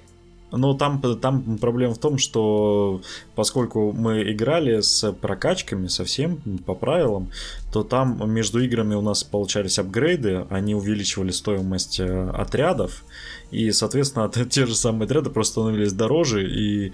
Ну, 0.57 0.75
там, 0.75 1.01
там 1.21 1.59
проблема 1.59 1.95
в 1.95 1.99
том, 1.99 2.17
что 2.19 3.01
поскольку 3.35 3.91
мы 3.91 4.23
играли 4.31 4.81
с 4.83 5.11
прокачками 5.13 5.89
совсем 5.89 6.37
по 6.65 6.75
правилам, 6.75 7.31
то 7.73 7.83
там 7.83 8.31
между 8.33 8.63
играми 8.63 8.95
у 8.95 9.01
нас 9.01 9.25
получались 9.25 9.81
апгрейды, 9.81 10.47
они 10.51 10.77
увеличивали 10.77 11.33
стоимость 11.33 11.99
э, 11.99 12.31
отрядов, 12.31 13.05
и, 13.51 13.73
соответственно, 13.73 14.27
от- 14.27 14.49
те 14.51 14.67
же 14.67 14.77
самые 14.77 15.07
отряды 15.07 15.31
просто 15.31 15.53
становились 15.63 15.93
дороже, 15.93 16.47
и, 16.49 16.93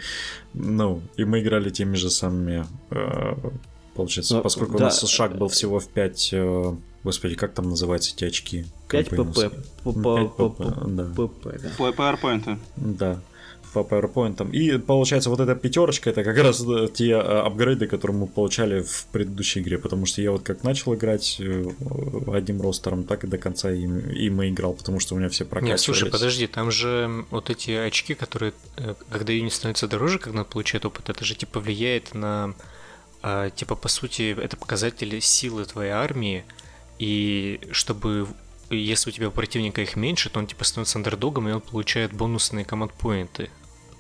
ну, 0.55 1.03
и 1.19 1.25
мы 1.25 1.41
играли 1.41 1.69
теми 1.69 1.97
же 1.97 2.09
самыми, 2.09 2.65
э, 2.91 3.35
получается, 3.95 4.37
Ну, 4.37 4.43
поскольку 4.43 4.79
да. 4.79 4.85
у 4.85 4.87
нас 4.87 5.07
шаг 5.07 5.37
был 5.37 5.49
всего 5.49 5.81
в 5.81 5.89
5, 5.89 6.33
господи, 7.05 7.35
как 7.35 7.53
там 7.55 7.69
называются 7.69 8.13
эти 8.15 8.25
очки? 8.25 8.67
5 8.89 9.07
pp. 9.07 9.17
Компейновские. 9.17 9.51
П- 9.51 9.57
Пять 9.85 10.37
п- 10.37 10.43
pp, 10.43 10.57
п- 10.57 10.75
да. 10.87 11.03
pp, 11.03 11.61
да. 11.63 11.71
По 11.77 11.89
PowerPoint. 11.89 12.59
Да, 12.77 13.21
по 13.73 13.79
PowerPoint. 13.81 14.51
И 14.51 14.79
получается, 14.79 15.31
вот 15.31 15.39
эта 15.41 15.55
пятерочка 15.55 16.11
это 16.11 16.25
как 16.25 16.37
раз 16.37 16.61
э, 16.67 16.89
те 16.93 17.11
э, 17.11 17.17
апгрейды, 17.19 17.87
которые 17.87 18.17
мы 18.17 18.27
получали 18.27 18.83
в 18.83 19.07
предыдущей 19.13 19.61
игре. 19.61 19.79
Потому 19.79 20.07
что 20.07 20.21
я 20.23 20.33
вот 20.33 20.43
как 20.43 20.65
начал 20.65 20.95
играть 20.95 21.37
э, 21.39 21.65
одним 22.33 22.61
ростером, 22.61 23.05
так 23.05 23.23
и 23.25 23.27
до 23.29 23.39
конца 23.39 23.71
им, 23.71 23.99
им 24.11 24.43
и 24.43 24.49
играл, 24.51 24.75
потому 24.75 24.99
что 25.01 25.15
у 25.15 25.19
меня 25.19 25.29
все 25.29 25.45
прокачивались. 25.45 25.71
Нет, 25.71 25.81
слушай, 25.81 26.11
подожди, 26.11 26.47
там 26.49 26.71
же 26.73 27.25
вот 27.31 27.49
эти 27.49 27.71
очки, 27.71 28.15
которые, 28.15 28.53
когда 29.09 29.33
юнит 29.33 29.53
становится 29.53 29.87
дороже, 29.87 30.19
когда 30.19 30.41
он 30.41 30.45
получает 30.47 30.85
опыт, 30.85 31.09
это 31.09 31.25
же 31.25 31.35
типа 31.37 31.61
влияет 31.61 32.13
на, 32.15 32.55
а, 33.23 33.51
типа 33.51 33.77
по 33.77 33.89
сути, 33.89 34.37
это 34.39 34.57
показатели 34.57 35.21
силы 35.21 35.65
твоей 35.65 35.93
армии, 35.93 36.45
и 37.01 37.59
чтобы 37.73 38.29
если 38.69 39.11
у 39.11 39.13
тебя 39.13 39.29
у 39.29 39.31
противника 39.33 39.81
их 39.81 39.97
меньше, 39.97 40.29
то 40.29 40.39
он 40.39 40.47
типа 40.47 40.65
становится 40.65 40.99
андердогом, 40.99 41.49
и 41.49 41.53
он 41.53 41.61
получает 41.61 42.13
бонусные 42.13 42.65
команд-поинты. 42.65 43.51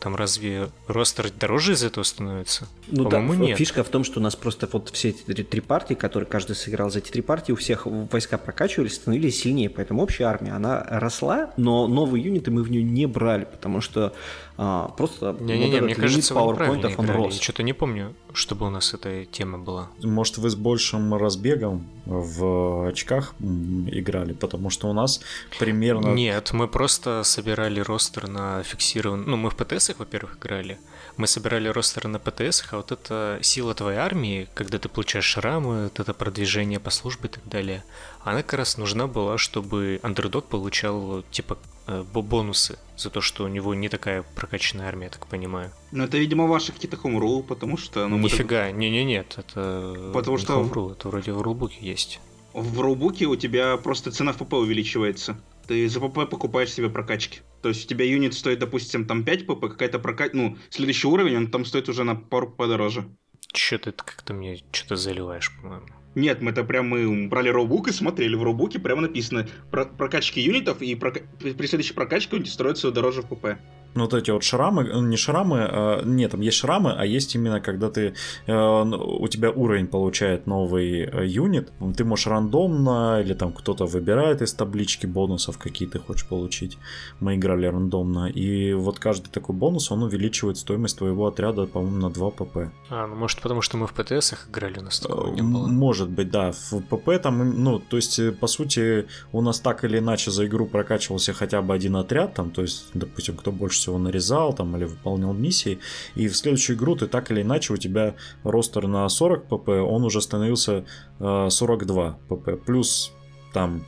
Там 0.00 0.16
разве 0.16 0.70
ростер 0.86 1.30
дороже 1.30 1.72
из 1.72 1.84
этого 1.84 2.04
становится? 2.04 2.66
Ну 2.88 3.06
да, 3.06 3.20
нет. 3.20 3.58
фишка 3.58 3.84
в 3.84 3.88
том, 3.88 4.02
что 4.02 4.18
у 4.18 4.22
нас 4.22 4.34
просто 4.34 4.66
вот 4.72 4.88
все 4.90 5.10
эти 5.10 5.22
три, 5.22 5.44
три 5.44 5.60
партии, 5.60 5.92
которые 5.92 6.26
каждый 6.26 6.56
сыграл 6.56 6.90
за 6.90 7.00
эти 7.00 7.10
три 7.10 7.20
партии, 7.20 7.52
у 7.52 7.56
всех 7.56 7.84
войска 7.84 8.38
прокачивались, 8.38 8.94
становились 8.94 9.40
сильнее, 9.40 9.68
поэтому 9.68 10.02
общая 10.02 10.24
армия, 10.24 10.52
она 10.52 10.82
росла, 10.88 11.52
но 11.58 11.86
новые 11.86 12.24
юниты 12.24 12.50
мы 12.50 12.62
в 12.62 12.70
нее 12.70 12.82
не 12.82 13.04
брали, 13.04 13.44
потому 13.44 13.82
что 13.82 14.14
а, 14.56 14.88
просто 14.88 15.36
Не-не-не, 15.38 15.66
вот 15.66 15.74
этот 15.74 15.84
мне 15.84 15.94
кажется, 15.94 16.34
PowerPoint, 16.34 16.94
он 16.96 17.04
играли. 17.04 17.18
рос. 17.18 17.34
Я 17.34 17.42
что-то 17.42 17.62
не 17.62 17.74
помню, 17.74 18.14
чтобы 18.34 18.66
у 18.66 18.70
нас 18.70 18.94
эта 18.94 19.24
тема 19.24 19.58
была. 19.58 19.88
Может, 20.02 20.38
вы 20.38 20.50
с 20.50 20.54
большим 20.54 21.14
разбегом 21.14 21.86
в 22.06 22.88
очках 22.88 23.34
играли, 23.40 24.32
потому 24.32 24.70
что 24.70 24.88
у 24.88 24.92
нас 24.92 25.20
примерно... 25.58 26.08
Нет, 26.08 26.52
мы 26.52 26.68
просто 26.68 27.22
собирали 27.24 27.80
ростер 27.80 28.28
на 28.28 28.62
фиксированный... 28.62 29.26
Ну, 29.26 29.36
мы 29.36 29.50
в 29.50 29.56
ПТСах, 29.56 29.98
во-первых, 29.98 30.38
играли. 30.38 30.78
Мы 31.20 31.26
собирали 31.26 31.68
ростер 31.68 32.08
на 32.08 32.18
ПТСах, 32.18 32.72
а 32.72 32.76
вот 32.78 32.92
это 32.92 33.38
сила 33.42 33.74
твоей 33.74 33.98
армии, 33.98 34.48
когда 34.54 34.78
ты 34.78 34.88
получаешь 34.88 35.26
шрамы, 35.26 35.84
вот 35.84 36.00
это 36.00 36.14
продвижение 36.14 36.80
по 36.80 36.88
службе 36.88 37.28
и 37.28 37.32
так 37.32 37.46
далее, 37.46 37.84
она 38.24 38.42
как 38.42 38.54
раз 38.54 38.78
нужна 38.78 39.06
была, 39.06 39.36
чтобы 39.36 40.00
андердог 40.02 40.46
получал, 40.46 41.22
типа, 41.30 41.58
э, 41.88 42.04
бо- 42.14 42.22
бонусы 42.22 42.78
за 42.96 43.10
то, 43.10 43.20
что 43.20 43.44
у 43.44 43.48
него 43.48 43.74
не 43.74 43.90
такая 43.90 44.22
прокачанная 44.34 44.88
армия, 44.88 45.04
я 45.04 45.10
так 45.10 45.26
понимаю. 45.26 45.70
Ну, 45.92 46.04
это, 46.04 46.16
видимо, 46.16 46.46
ваши 46.46 46.72
какие-то 46.72 46.96
хомрул, 46.96 47.42
потому 47.42 47.76
что... 47.76 48.08
Ну, 48.08 48.16
мы 48.16 48.30
так- 48.30 48.38
Нифига, 48.38 48.70
не-не-нет, 48.70 49.34
это 49.36 50.10
Потому 50.14 50.38
не 50.38 50.42
что- 50.42 50.54
Homebrew, 50.62 50.92
это 50.92 51.08
вроде 51.10 51.32
в 51.32 51.42
рулбуке 51.42 51.76
есть. 51.82 52.18
В 52.54 52.80
роубуке 52.80 53.26
у 53.26 53.36
тебя 53.36 53.76
просто 53.76 54.10
цена 54.10 54.32
в 54.32 54.38
ПП 54.38 54.54
увеличивается. 54.54 55.36
Ты 55.68 55.86
за 55.86 56.00
ПП 56.00 56.26
покупаешь 56.30 56.72
себе 56.72 56.88
прокачки. 56.88 57.40
То 57.62 57.68
есть 57.68 57.84
у 57.84 57.88
тебя 57.88 58.04
юнит 58.04 58.34
стоит, 58.34 58.58
допустим, 58.58 59.06
там 59.06 59.24
5 59.24 59.46
ПП, 59.46 59.60
какая-то 59.60 59.98
прокачка... 59.98 60.36
Ну, 60.36 60.56
следующий 60.70 61.06
уровень, 61.06 61.36
он 61.36 61.46
там 61.50 61.64
стоит 61.64 61.88
уже 61.88 62.04
на 62.04 62.14
пару 62.14 62.50
ПП 62.50 62.66
дороже. 62.66 63.04
Чё 63.52 63.78
ты 63.78 63.92
как-то 63.92 64.32
мне 64.32 64.60
что-то 64.72 64.96
заливаешь, 64.96 65.52
по-моему. 65.60 65.86
Нет, 66.14 66.40
мы 66.42 66.50
это 66.50 66.64
прям 66.64 66.88
мы 66.88 67.28
брали 67.28 67.48
роубук 67.50 67.88
и 67.88 67.92
смотрели. 67.92 68.34
В 68.34 68.42
роубуке 68.42 68.78
прямо 68.78 69.02
написано 69.02 69.48
про 69.70 69.84
прокачки 69.84 70.40
юнитов, 70.40 70.82
и 70.82 70.94
прока- 70.94 71.22
при 71.38 71.66
следующей 71.66 71.94
прокачке 71.94 72.36
юнит 72.36 72.48
строится 72.48 72.90
дороже 72.90 73.22
в 73.22 73.28
ПП. 73.28 73.58
Ну, 73.94 74.02
вот 74.04 74.14
эти 74.14 74.30
вот 74.30 74.42
шрамы, 74.42 74.84
э, 74.84 75.00
не 75.00 75.16
шрамы, 75.16 75.58
а, 75.68 76.02
нет, 76.04 76.30
там 76.30 76.40
есть 76.40 76.56
шрамы, 76.56 76.94
а 76.96 77.04
есть 77.04 77.34
именно, 77.34 77.60
когда 77.60 77.90
ты, 77.90 78.14
э, 78.46 78.52
у 78.52 79.28
тебя 79.28 79.50
уровень 79.50 79.86
получает 79.86 80.46
новый 80.46 81.02
э, 81.02 81.26
юнит, 81.26 81.72
ты 81.96 82.04
можешь 82.04 82.26
рандомно, 82.26 83.20
или 83.20 83.34
там 83.34 83.52
кто-то 83.52 83.86
выбирает 83.86 84.42
из 84.42 84.54
таблички 84.54 85.06
бонусов, 85.06 85.58
какие 85.58 85.88
ты 85.88 85.98
хочешь 85.98 86.28
получить. 86.28 86.78
Мы 87.20 87.34
играли 87.34 87.66
рандомно, 87.66 88.26
и 88.28 88.74
вот 88.74 88.98
каждый 88.98 89.30
такой 89.30 89.56
бонус, 89.56 89.90
он 89.90 90.02
увеличивает 90.02 90.56
стоимость 90.56 90.98
твоего 90.98 91.26
отряда, 91.26 91.66
по-моему, 91.66 91.96
на 91.96 92.10
2 92.10 92.28
pp. 92.28 92.70
А, 92.90 93.06
ну 93.06 93.16
может 93.16 93.40
потому 93.40 93.62
что 93.62 93.76
мы 93.76 93.86
в 93.86 93.92
ПТСах 93.92 94.48
играли, 94.48 94.78
у 94.78 94.82
нас 94.82 95.00
такого 95.00 95.34
не 95.34 95.42
было. 95.42 95.66
Может 95.66 96.10
быть, 96.10 96.30
да. 96.30 96.52
В 96.52 96.80
ПП 96.80 97.20
там, 97.22 97.64
ну, 97.64 97.78
то 97.78 97.96
есть, 97.96 98.20
по 98.38 98.46
сути, 98.46 99.06
у 99.32 99.42
нас 99.42 99.60
так 99.60 99.84
или 99.84 99.98
иначе 99.98 100.30
за 100.30 100.46
игру 100.46 100.66
прокачивался 100.66 101.32
хотя 101.32 101.60
бы 101.60 101.74
один 101.74 101.96
отряд, 101.96 102.34
там, 102.34 102.50
то 102.50 102.62
есть, 102.62 102.86
допустим, 102.94 103.36
кто 103.36 103.50
больше 103.50 103.79
всего 103.80 103.98
нарезал 103.98 104.52
там 104.52 104.76
или 104.76 104.84
выполнял 104.84 105.32
миссии, 105.32 105.78
и 106.14 106.28
в 106.28 106.36
следующую 106.36 106.76
игру 106.76 106.96
ты 106.96 107.06
так 107.06 107.30
или 107.30 107.42
иначе 107.42 107.72
у 107.72 107.76
тебя 107.76 108.14
ростер 108.44 108.86
на 108.86 109.08
40 109.08 109.44
ПП, 109.46 109.68
он 109.68 110.04
уже 110.04 110.20
становился 110.20 110.84
э, 111.18 111.48
42 111.50 112.18
ПП, 112.28 112.64
плюс 112.64 113.12
там 113.52 113.84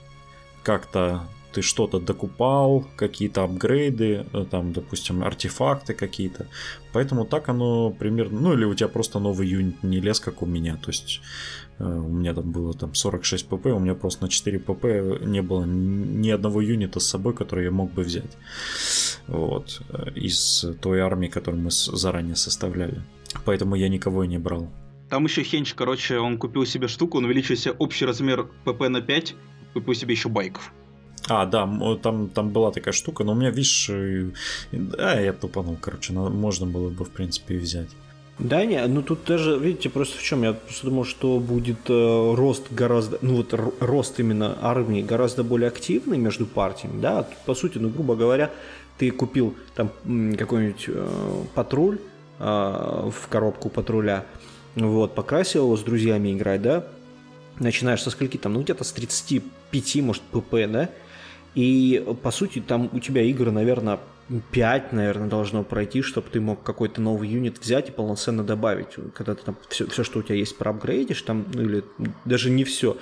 как-то 0.63 1.23
ты 1.53 1.63
что-то 1.63 2.01
докупал, 2.01 2.85
какие-то 2.97 3.45
апгрейды, 3.45 4.27
э, 4.33 4.47
там, 4.51 4.73
допустим, 4.73 5.23
артефакты 5.23 5.95
какие-то. 5.95 6.47
Поэтому 6.93 7.25
так 7.25 7.49
оно 7.49 7.91
примерно... 7.91 8.41
Ну, 8.41 8.53
или 8.55 8.65
у 8.65 8.75
тебя 8.75 8.89
просто 8.89 9.19
новый 9.19 9.47
юнит 9.47 9.83
не 9.83 10.01
лез, 10.01 10.21
как 10.21 10.43
у 10.43 10.47
меня. 10.47 10.77
То 10.77 10.91
есть 10.91 11.21
у 11.83 12.09
меня 12.09 12.35
там 12.35 12.53
было 12.53 12.73
там 12.75 12.95
46 12.95 13.49
pp, 13.49 13.71
у 13.73 13.79
меня 13.79 13.95
просто 13.95 14.25
на 14.25 14.29
4 14.29 14.59
pp 14.59 15.25
не 15.27 15.43
было 15.43 15.65
ни 15.65 16.31
одного 16.31 16.61
юнита 16.61 17.01
с 17.01 17.07
собой, 17.07 17.35
который 17.35 17.65
я 17.65 17.71
мог 17.71 17.93
бы 17.93 18.03
взять. 18.03 18.37
Вот. 19.27 19.83
Э, 19.89 20.11
из 20.15 20.65
той 20.81 21.01
армии, 21.01 21.29
которую 21.29 21.63
мы 21.63 21.71
заранее 21.71 22.37
составляли. 22.37 23.03
Поэтому 23.45 23.75
я 23.75 23.89
никого 23.89 24.25
и 24.25 24.29
не 24.29 24.39
брал. 24.39 24.69
Там 25.09 25.25
еще 25.25 25.43
Хенч, 25.43 25.75
короче, 25.75 26.19
он 26.19 26.39
купил 26.39 26.65
себе 26.67 26.89
штуку, 26.89 27.19
он 27.19 27.25
увеличил 27.25 27.57
себе 27.57 27.75
общий 27.79 28.07
размер 28.07 28.49
ПП 28.65 28.89
на 28.89 29.01
5, 29.01 29.35
купил 29.75 29.95
себе 29.95 30.15
еще 30.15 30.29
байков. 30.29 30.73
А, 31.29 31.47
да, 31.47 31.69
там, 32.03 32.29
там 32.29 32.51
была 32.51 32.73
такая 32.73 32.93
штука, 32.93 33.23
но 33.25 33.33
у 33.33 33.35
меня, 33.35 33.51
видишь, 33.51 33.91
а, 33.91 35.21
я 35.21 35.33
тупанул, 35.33 35.77
короче, 35.81 36.13
можно 36.13 36.67
было 36.67 36.89
бы, 36.91 37.05
в 37.05 37.11
принципе, 37.11 37.57
и 37.57 37.59
взять. 37.59 37.91
Да, 38.39 38.65
не, 38.65 38.85
ну 38.87 39.03
тут 39.03 39.25
даже, 39.27 39.59
видите, 39.59 39.91
просто 39.91 40.19
в 40.19 40.23
чем, 40.23 40.43
я 40.43 40.55
просто 40.55 40.87
думал, 40.87 41.05
что 41.05 41.39
будет 41.39 41.89
э, 41.89 42.35
рост 42.35 42.73
гораздо, 42.73 43.19
ну 43.21 43.37
вот 43.37 43.55
рост 43.81 44.19
именно 44.19 44.59
армии 44.63 45.03
гораздо 45.03 45.45
более 45.45 45.69
активный 45.69 46.17
между 46.19 46.47
партиями, 46.47 47.01
да, 47.01 47.25
тут, 47.25 47.37
по 47.45 47.55
сути, 47.55 47.79
ну, 47.79 47.91
грубо 47.91 48.17
говоря, 48.17 48.51
ты 48.99 49.11
купил 49.11 49.55
там 49.75 49.91
какой-нибудь 50.37 50.85
э, 50.89 51.45
патруль 51.55 51.99
э, 52.39 52.45
в 52.45 53.29
коробку 53.29 53.69
патруля, 53.69 54.25
вот, 54.77 55.15
покрасил 55.15 55.65
его 55.65 55.77
с 55.77 55.83
друзьями 55.83 56.33
играть, 56.33 56.63
да, 56.63 56.87
начинаешь 57.61 58.03
со 58.03 58.11
скольки 58.11 58.39
там, 58.39 58.55
ну 58.55 58.63
где-то 58.63 58.83
с 58.83 58.93
35, 58.93 59.97
может, 59.97 60.23
ПП, 60.23 60.55
да, 60.69 60.89
и, 61.55 62.03
по 62.23 62.31
сути, 62.31 62.61
там 62.61 62.89
у 62.93 62.99
тебя 62.99 63.23
игры, 63.23 63.51
наверное, 63.51 64.01
5, 64.53 64.93
наверное, 64.93 65.29
должно 65.29 65.65
пройти, 65.65 66.03
чтобы 66.03 66.29
ты 66.31 66.41
мог 66.41 66.63
какой-то 66.63 67.01
новый 67.01 67.29
юнит 67.29 67.59
взять 67.59 67.89
и 67.89 67.93
полноценно 67.93 68.45
добавить. 68.45 68.97
Когда 69.15 69.35
ты 69.35 69.45
там 69.45 69.57
все, 69.69 69.87
все 69.87 70.05
что 70.05 70.21
у 70.21 70.23
тебя 70.23 70.37
есть, 70.37 70.57
проапгрейдишь, 70.57 71.23
там, 71.23 71.47
ну 71.53 71.63
или 71.63 71.85
даже 72.25 72.51
не 72.51 72.65
все, 72.65 72.97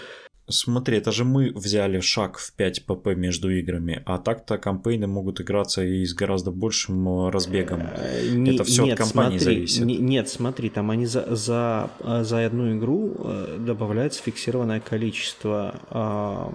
Смотри, 0.50 0.96
это 0.96 1.12
же 1.12 1.24
мы 1.24 1.52
взяли 1.54 2.00
шаг 2.00 2.38
в 2.38 2.52
5 2.54 2.84
pp 2.86 3.14
между 3.14 3.50
играми, 3.50 4.02
а 4.04 4.18
так-то 4.18 4.58
кампейны 4.58 5.06
могут 5.06 5.40
играться 5.40 5.84
и 5.84 6.04
с 6.04 6.12
гораздо 6.12 6.50
большим 6.50 7.08
э, 7.08 7.30
разбегом. 7.30 7.82
Э, 7.82 8.28
не, 8.32 8.54
это 8.54 8.64
все 8.64 8.84
нет, 8.84 9.00
от 9.00 9.06
компании 9.06 9.38
смотри, 9.38 9.54
зависит. 9.54 9.84
Не, 9.84 9.98
нет, 9.98 10.28
смотри, 10.28 10.70
там 10.70 10.90
они 10.90 11.06
за, 11.06 11.34
за, 11.34 11.90
за 12.00 12.46
одну 12.46 12.76
игру 12.76 13.14
э, 13.18 13.58
добавляется 13.60 14.22
фиксированное 14.22 14.80
количество 14.80 16.50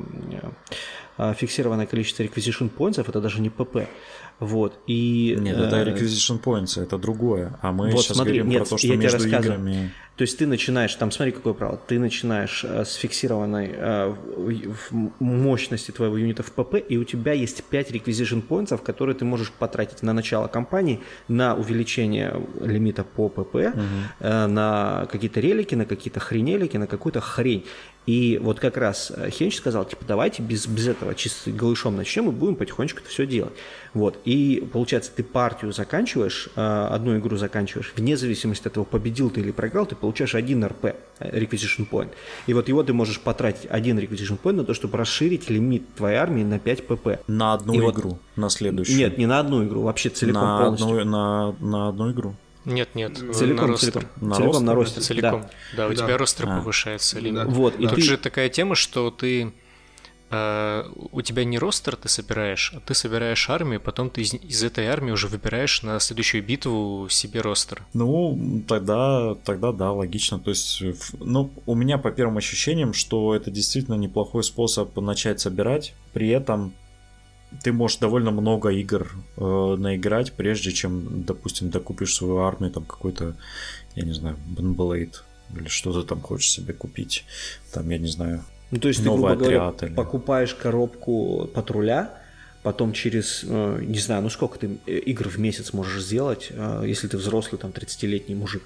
фиксированное 1.37 1.85
количество 1.85 2.23
requisition 2.23 2.69
points, 2.69 2.99
это 2.99 3.21
даже 3.21 3.39
не 3.39 3.47
pp. 3.47 3.87
Вот, 4.39 4.79
и... 4.85 5.37
Нет, 5.39 5.57
это 5.57 5.83
requisition 5.83 6.41
points, 6.41 6.81
это 6.81 6.97
другое. 6.97 7.57
А 7.61 7.71
мы 7.71 7.91
вот, 7.91 8.01
сейчас 8.01 8.17
смотри, 8.17 8.39
говорим 8.39 8.49
нет, 8.49 8.63
про 8.63 8.69
то, 8.69 8.77
что 8.77 8.95
между 8.95 9.27
играми... 9.27 9.91
То 10.17 10.21
есть 10.21 10.37
ты 10.37 10.47
начинаешь, 10.47 10.95
там 10.95 11.11
смотри, 11.11 11.33
какое 11.33 11.53
правило, 11.53 11.77
ты 11.87 11.99
начинаешь 11.99 12.63
э, 12.63 12.85
с 12.85 12.93
фиксированной 12.93 13.69
э, 13.73 14.15
мощности 15.19 15.91
твоего 15.91 16.17
юнита 16.17 16.41
в 16.41 16.51
ПП, 16.51 16.75
и 16.75 16.97
у 16.97 17.03
тебя 17.03 17.33
есть 17.33 17.61
5 17.65 17.91
requisition 17.91 18.41
points, 18.47 18.77
которые 18.81 19.15
ты 19.15 19.25
можешь 19.25 19.51
потратить 19.51 20.03
на 20.03 20.13
начало 20.13 20.47
кампании, 20.47 21.01
на 21.27 21.55
увеличение 21.55 22.41
лимита 22.61 23.03
по 23.03 23.27
ПП, 23.27 23.55
угу. 23.55 23.81
э, 24.21 24.47
на 24.47 25.05
какие-то 25.11 25.41
релики, 25.41 25.75
на 25.75 25.85
какие-то 25.85 26.21
хренелики, 26.21 26.77
на 26.77 26.87
какую-то 26.87 27.19
хрень. 27.19 27.65
И 28.05 28.39
вот 28.41 28.59
как 28.59 28.77
раз 28.77 29.11
э, 29.15 29.29
Хенч 29.29 29.57
сказал, 29.57 29.85
типа, 29.85 30.03
давайте 30.07 30.43
без, 30.43 30.67
без 30.67 30.87
этого 30.87 31.15
чисто 31.15 31.51
голышом 31.51 31.95
начнем 31.95 32.29
и 32.29 32.31
будем 32.31 32.55
потихонечку 32.55 32.99
это 32.99 33.09
все 33.09 33.25
делать. 33.25 33.53
Вот. 33.93 34.19
И 34.25 34.67
получается, 34.71 35.11
ты 35.15 35.23
партию 35.23 35.71
заканчиваешь, 35.73 36.49
э, 36.55 36.87
одну 36.91 37.17
игру 37.17 37.37
заканчиваешь, 37.37 37.93
вне 37.95 38.15
зависимости 38.15 38.67
от 38.67 38.73
того, 38.73 38.85
победил 38.85 39.29
ты 39.29 39.41
или 39.41 39.51
проиграл, 39.51 39.85
ты 39.85 39.95
получаешь 39.95 40.35
один 40.35 40.63
РП, 40.63 40.85
э, 41.19 41.39
Requisition 41.39 41.87
Point. 41.89 42.09
И 42.45 42.53
вот 42.53 42.67
его 42.67 42.83
ты 42.83 42.93
можешь 42.93 43.19
потратить 43.19 43.67
один 43.69 43.97
Requisition 43.97 44.39
Point 44.41 44.53
на 44.53 44.63
то, 44.65 44.73
чтобы 44.73 44.97
расширить 44.97 45.49
лимит 45.49 45.95
твоей 45.95 46.17
армии 46.17 46.43
на 46.43 46.59
5 46.59 46.87
ПП. 46.87 47.07
На 47.27 47.53
одну 47.53 47.73
и 47.73 47.77
игру, 47.77 48.09
вот... 48.09 48.19
на 48.35 48.49
следующую. 48.49 48.97
Нет, 48.97 49.17
не 49.17 49.25
на 49.25 49.39
одну 49.39 49.65
игру, 49.65 49.81
вообще 49.81 50.09
целиком 50.09 50.41
на 50.43 50.59
полностью. 50.59 50.99
Одну, 50.99 51.11
на, 51.11 51.55
на 51.59 51.89
одну 51.89 52.11
игру. 52.11 52.35
Нет, 52.65 52.95
нет, 52.95 53.17
целиком, 53.33 53.71
на 53.71 53.77
целиком, 53.77 54.03
на 54.21 54.35
целиком 54.35 54.51
ростер? 54.51 54.61
на 54.61 54.75
ростер. 54.75 55.03
Целиком. 55.03 55.41
Да, 55.41 55.49
да 55.77 55.87
у 55.87 55.89
да. 55.89 55.95
тебя 55.95 56.17
ростер 56.17 56.49
а. 56.49 56.57
повышается. 56.59 57.19
Лимит. 57.19 57.43
Да. 57.43 57.45
Вот, 57.45 57.79
и 57.79 57.87
тут 57.87 57.95
ты... 57.95 58.01
же 58.01 58.17
такая 58.17 58.49
тема, 58.49 58.75
что 58.75 59.11
ты 59.11 59.53
Uh, 60.31 61.09
у 61.11 61.21
тебя 61.21 61.45
не 61.45 61.59
ростер 61.59 61.95
ты 61.95 62.09
собираешь, 62.09 62.73
а 62.75 62.79
ты 62.79 62.95
собираешь 62.95 63.47
армию, 63.47 63.79
потом 63.79 64.09
ты 64.09 64.21
из, 64.21 64.33
из 64.33 64.63
этой 64.63 64.87
армии 64.87 65.11
уже 65.11 65.27
выбираешь 65.27 65.83
на 65.83 65.99
следующую 65.99 66.43
битву 66.43 67.07
себе 67.11 67.41
ростер. 67.41 67.83
Ну, 67.93 68.63
тогда, 68.67 69.35
тогда 69.45 69.71
да, 69.71 69.91
логично. 69.91 70.39
То 70.39 70.49
есть, 70.49 70.81
ну, 71.19 71.51
у 71.67 71.75
меня 71.75 71.99
по 71.99 72.09
первым 72.09 72.37
ощущениям, 72.37 72.93
что 72.93 73.35
это 73.35 73.51
действительно 73.51 73.95
неплохой 73.95 74.43
способ 74.43 74.97
начать 74.97 75.41
собирать. 75.41 75.93
При 76.11 76.29
этом 76.29 76.73
ты 77.63 77.71
можешь 77.71 77.97
довольно 77.97 78.31
много 78.31 78.69
игр 78.69 79.11
э, 79.37 79.75
наиграть, 79.77 80.33
прежде 80.33 80.71
чем, 80.71 81.23
допустим, 81.23 81.69
докупишь 81.69 82.15
свою 82.15 82.37
армию, 82.37 82.71
там 82.71 82.85
какой-то, 82.85 83.35
я 83.95 84.05
не 84.05 84.13
знаю, 84.13 84.37
Бенблейд 84.45 85.23
или 85.55 85.67
что 85.67 85.93
ты 85.93 86.07
там 86.07 86.21
хочешь 86.21 86.51
себе 86.51 86.73
купить. 86.73 87.25
Там, 87.71 87.89
я 87.89 87.97
не 87.97 88.07
знаю, 88.07 88.43
ну, 88.71 88.79
то 88.79 88.87
есть 88.87 89.03
ты, 89.03 89.09
грубо 89.09 89.35
говоря, 89.35 89.73
или... 89.81 89.93
покупаешь 89.93 90.53
коробку 90.55 91.49
патруля, 91.53 92.17
потом 92.65 92.93
через, 92.93 93.45
э, 93.47 93.79
не 93.83 93.99
знаю, 93.99 94.23
ну 94.23 94.29
сколько 94.29 94.57
ты 94.57 94.79
э, 94.87 94.97
игр 94.97 95.29
в 95.29 95.37
месяц 95.37 95.71
можешь 95.71 96.01
сделать, 96.01 96.47
э, 96.49 96.83
если 96.87 97.07
ты 97.07 97.15
взрослый, 97.15 97.61
там, 97.61 97.69
30-летний 97.69 98.33
мужик, 98.33 98.63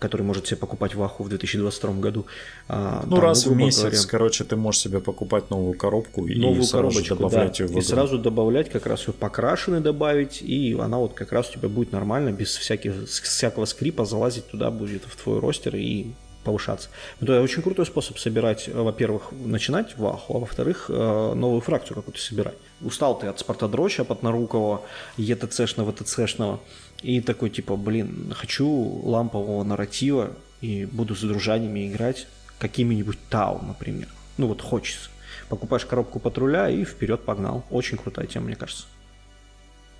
который 0.00 0.22
может 0.22 0.48
себе 0.48 0.56
покупать 0.56 0.96
ваху 0.96 1.22
в 1.22 1.28
2022 1.28 1.92
году. 2.00 2.26
Ну, 2.68 2.74
там, 2.74 3.20
раз 3.20 3.46
ну, 3.46 3.52
в 3.52 3.56
месяц, 3.56 3.82
говоря, 3.82 3.98
короче, 4.10 4.42
ты 4.42 4.56
можешь 4.56 4.80
себе 4.80 4.98
покупать 4.98 5.48
новую 5.50 5.78
коробку 5.78 6.26
и 6.26 6.34
новую 6.34 6.64
сразу 6.64 7.04
же 7.04 7.14
добавлять 7.14 7.58
да, 7.58 7.64
ее 7.64 7.68
в 7.68 7.70
игру. 7.70 7.80
И 7.80 7.84
сразу 7.84 8.18
добавлять, 8.18 8.68
как 8.68 8.84
раз 8.84 9.06
ее 9.06 9.14
покрашенной 9.14 9.80
добавить, 9.80 10.42
и 10.42 10.76
она 10.80 10.98
вот 10.98 11.14
как 11.14 11.30
раз 11.30 11.48
у 11.50 11.52
тебя 11.52 11.68
будет 11.68 11.92
нормально, 11.92 12.32
без 12.32 12.56
всяких, 12.56 13.08
всякого 13.08 13.64
скрипа 13.64 14.04
залазить 14.04 14.48
туда 14.48 14.72
будет 14.72 15.04
в 15.04 15.22
твой 15.22 15.38
ростер 15.38 15.76
и 15.76 16.10
повышаться. 16.46 16.88
Это 17.20 17.42
очень 17.42 17.62
крутой 17.62 17.86
способ 17.86 18.18
собирать, 18.18 18.68
э, 18.68 18.72
во-первых, 18.72 19.32
начинать 19.32 19.98
ваху, 19.98 20.36
а 20.36 20.38
во-вторых, 20.38 20.86
э, 20.88 21.32
новую 21.34 21.60
фракцию 21.60 21.96
какую-то 21.96 22.20
собирать. 22.20 22.54
Устал 22.80 23.18
ты 23.18 23.26
от 23.26 23.38
Спартадроча, 23.40 24.02
от 24.02 24.10
Однорукого, 24.12 24.82
ЕТЦшного, 25.16 25.92
ВТЦшного, 25.92 26.60
и 27.02 27.20
такой 27.20 27.50
типа, 27.50 27.76
блин, 27.76 28.32
хочу 28.36 28.68
лампового 28.68 29.64
нарратива, 29.64 30.30
и 30.60 30.86
буду 30.86 31.16
с 31.16 31.20
дружаниями 31.20 31.88
играть 31.88 32.28
какими-нибудь 32.58 33.18
Тау, 33.28 33.60
например. 33.66 34.08
Ну 34.38 34.46
вот 34.46 34.62
хочется. 34.62 35.10
Покупаешь 35.48 35.84
коробку 35.84 36.20
патруля 36.20 36.70
и 36.70 36.84
вперед 36.84 37.24
погнал. 37.24 37.64
Очень 37.70 37.98
крутая 37.98 38.26
тема, 38.26 38.46
мне 38.46 38.56
кажется. 38.56 38.84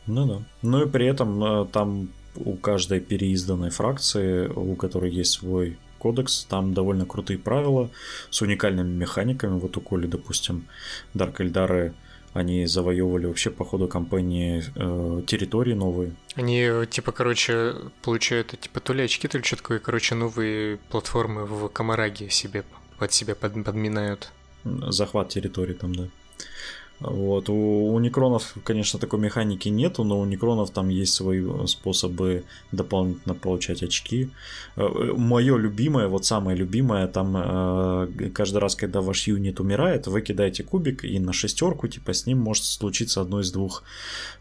Ну 0.06 0.26
да. 0.26 0.42
Ну 0.62 0.82
и 0.82 0.88
при 0.88 1.06
этом 1.06 1.42
э, 1.44 1.66
там 1.72 2.08
у 2.36 2.54
каждой 2.54 3.00
переизданной 3.00 3.70
фракции, 3.70 4.46
у 4.46 4.74
которой 4.76 5.10
есть 5.10 5.32
свой 5.32 5.78
кодекс, 6.06 6.44
там 6.44 6.72
довольно 6.72 7.04
крутые 7.04 7.38
правила 7.38 7.90
с 8.30 8.42
уникальными 8.42 8.94
механиками. 8.94 9.58
Вот 9.58 9.76
у 9.76 9.80
Коли, 9.80 10.06
допустим, 10.06 10.66
Дарк 11.14 11.40
Эльдары 11.40 11.94
они 12.32 12.66
завоевывали 12.66 13.26
вообще 13.26 13.50
по 13.50 13.64
ходу 13.64 13.88
кампании 13.88 14.62
э, 14.74 15.22
территории 15.26 15.72
новые. 15.72 16.12
Они, 16.34 16.70
типа, 16.90 17.12
короче, 17.12 17.74
получают, 18.02 18.54
типа, 18.60 18.80
то 18.80 18.92
ли 18.92 19.04
очки, 19.04 19.26
то 19.26 19.38
ли 19.38 19.44
что 19.44 19.56
такое, 19.56 19.78
короче, 19.78 20.14
новые 20.14 20.76
платформы 20.90 21.46
в 21.46 21.68
Камараге 21.68 22.28
себе 22.30 22.62
под 22.98 23.12
себя 23.12 23.34
под, 23.34 23.64
подминают. 23.64 24.32
Захват 24.64 25.30
территории 25.30 25.74
там, 25.74 25.94
да. 25.94 26.04
Вот. 27.00 27.48
У, 27.48 27.94
у 27.94 27.98
некронов, 28.00 28.54
конечно, 28.64 28.98
такой 28.98 29.20
механики 29.20 29.68
нету, 29.68 30.04
но 30.04 30.18
у 30.20 30.24
некронов 30.24 30.70
там 30.70 30.88
есть 30.88 31.12
свои 31.12 31.42
способы 31.66 32.44
дополнительно 32.72 33.34
получать 33.34 33.82
очки. 33.82 34.30
Э, 34.76 35.12
Мое 35.16 35.58
любимое, 35.58 36.08
вот 36.08 36.24
самое 36.24 36.56
любимое, 36.56 37.06
там 37.06 37.36
э, 37.36 38.30
каждый 38.32 38.58
раз, 38.58 38.74
когда 38.74 39.00
ваш 39.00 39.26
юнит 39.26 39.60
умирает, 39.60 40.06
вы 40.06 40.22
кидаете 40.22 40.62
кубик, 40.62 41.04
и 41.04 41.18
на 41.18 41.32
шестерку, 41.32 41.88
типа, 41.88 42.12
с 42.12 42.26
ним 42.26 42.38
может 42.38 42.64
случиться 42.64 43.20
одно 43.20 43.40
из 43.40 43.50
двух 43.52 43.82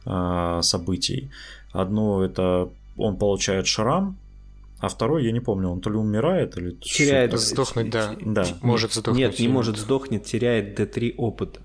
э, 0.06 0.60
событий. 0.62 1.30
Одно 1.72 2.24
это 2.24 2.70
он 2.98 3.18
получает 3.18 3.68
шрам, 3.68 4.18
а 4.80 4.88
второй, 4.88 5.26
я 5.26 5.32
не 5.32 5.42
помню, 5.42 5.70
он 5.70 5.82
то 5.82 5.90
ли 5.90 5.98
умирает, 5.98 6.58
или... 6.58 6.72
Теряет. 6.72 7.38
Сдохнуть, 7.38 7.90
да. 7.90 8.16
да. 8.22 8.46
Может 8.62 8.94
сдохнуть. 8.94 9.18
Нет, 9.18 9.40
не 9.40 9.48
может 9.48 9.78
сдохнуть, 9.78 10.24
теряет 10.24 10.80
D3 10.80 11.16
опыта. 11.18 11.60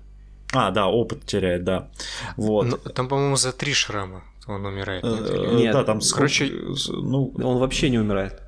А, 0.53 0.71
да, 0.71 0.87
опыт 0.87 1.25
теряет, 1.25 1.63
да. 1.63 1.89
Вот. 2.37 2.65
Ну, 2.65 2.77
там, 2.77 3.07
по-моему, 3.07 3.35
за 3.35 3.51
три 3.53 3.73
шрама 3.73 4.23
он 4.47 4.65
умирает. 4.65 5.03
Нет, 5.03 5.29
э, 5.29 5.55
нет 5.55 5.73
да, 5.73 5.83
там 5.83 5.99
короче, 6.13 6.51
ну, 6.89 7.33
он 7.37 7.57
вообще 7.57 7.89
не 7.89 7.99
умирает. 7.99 8.41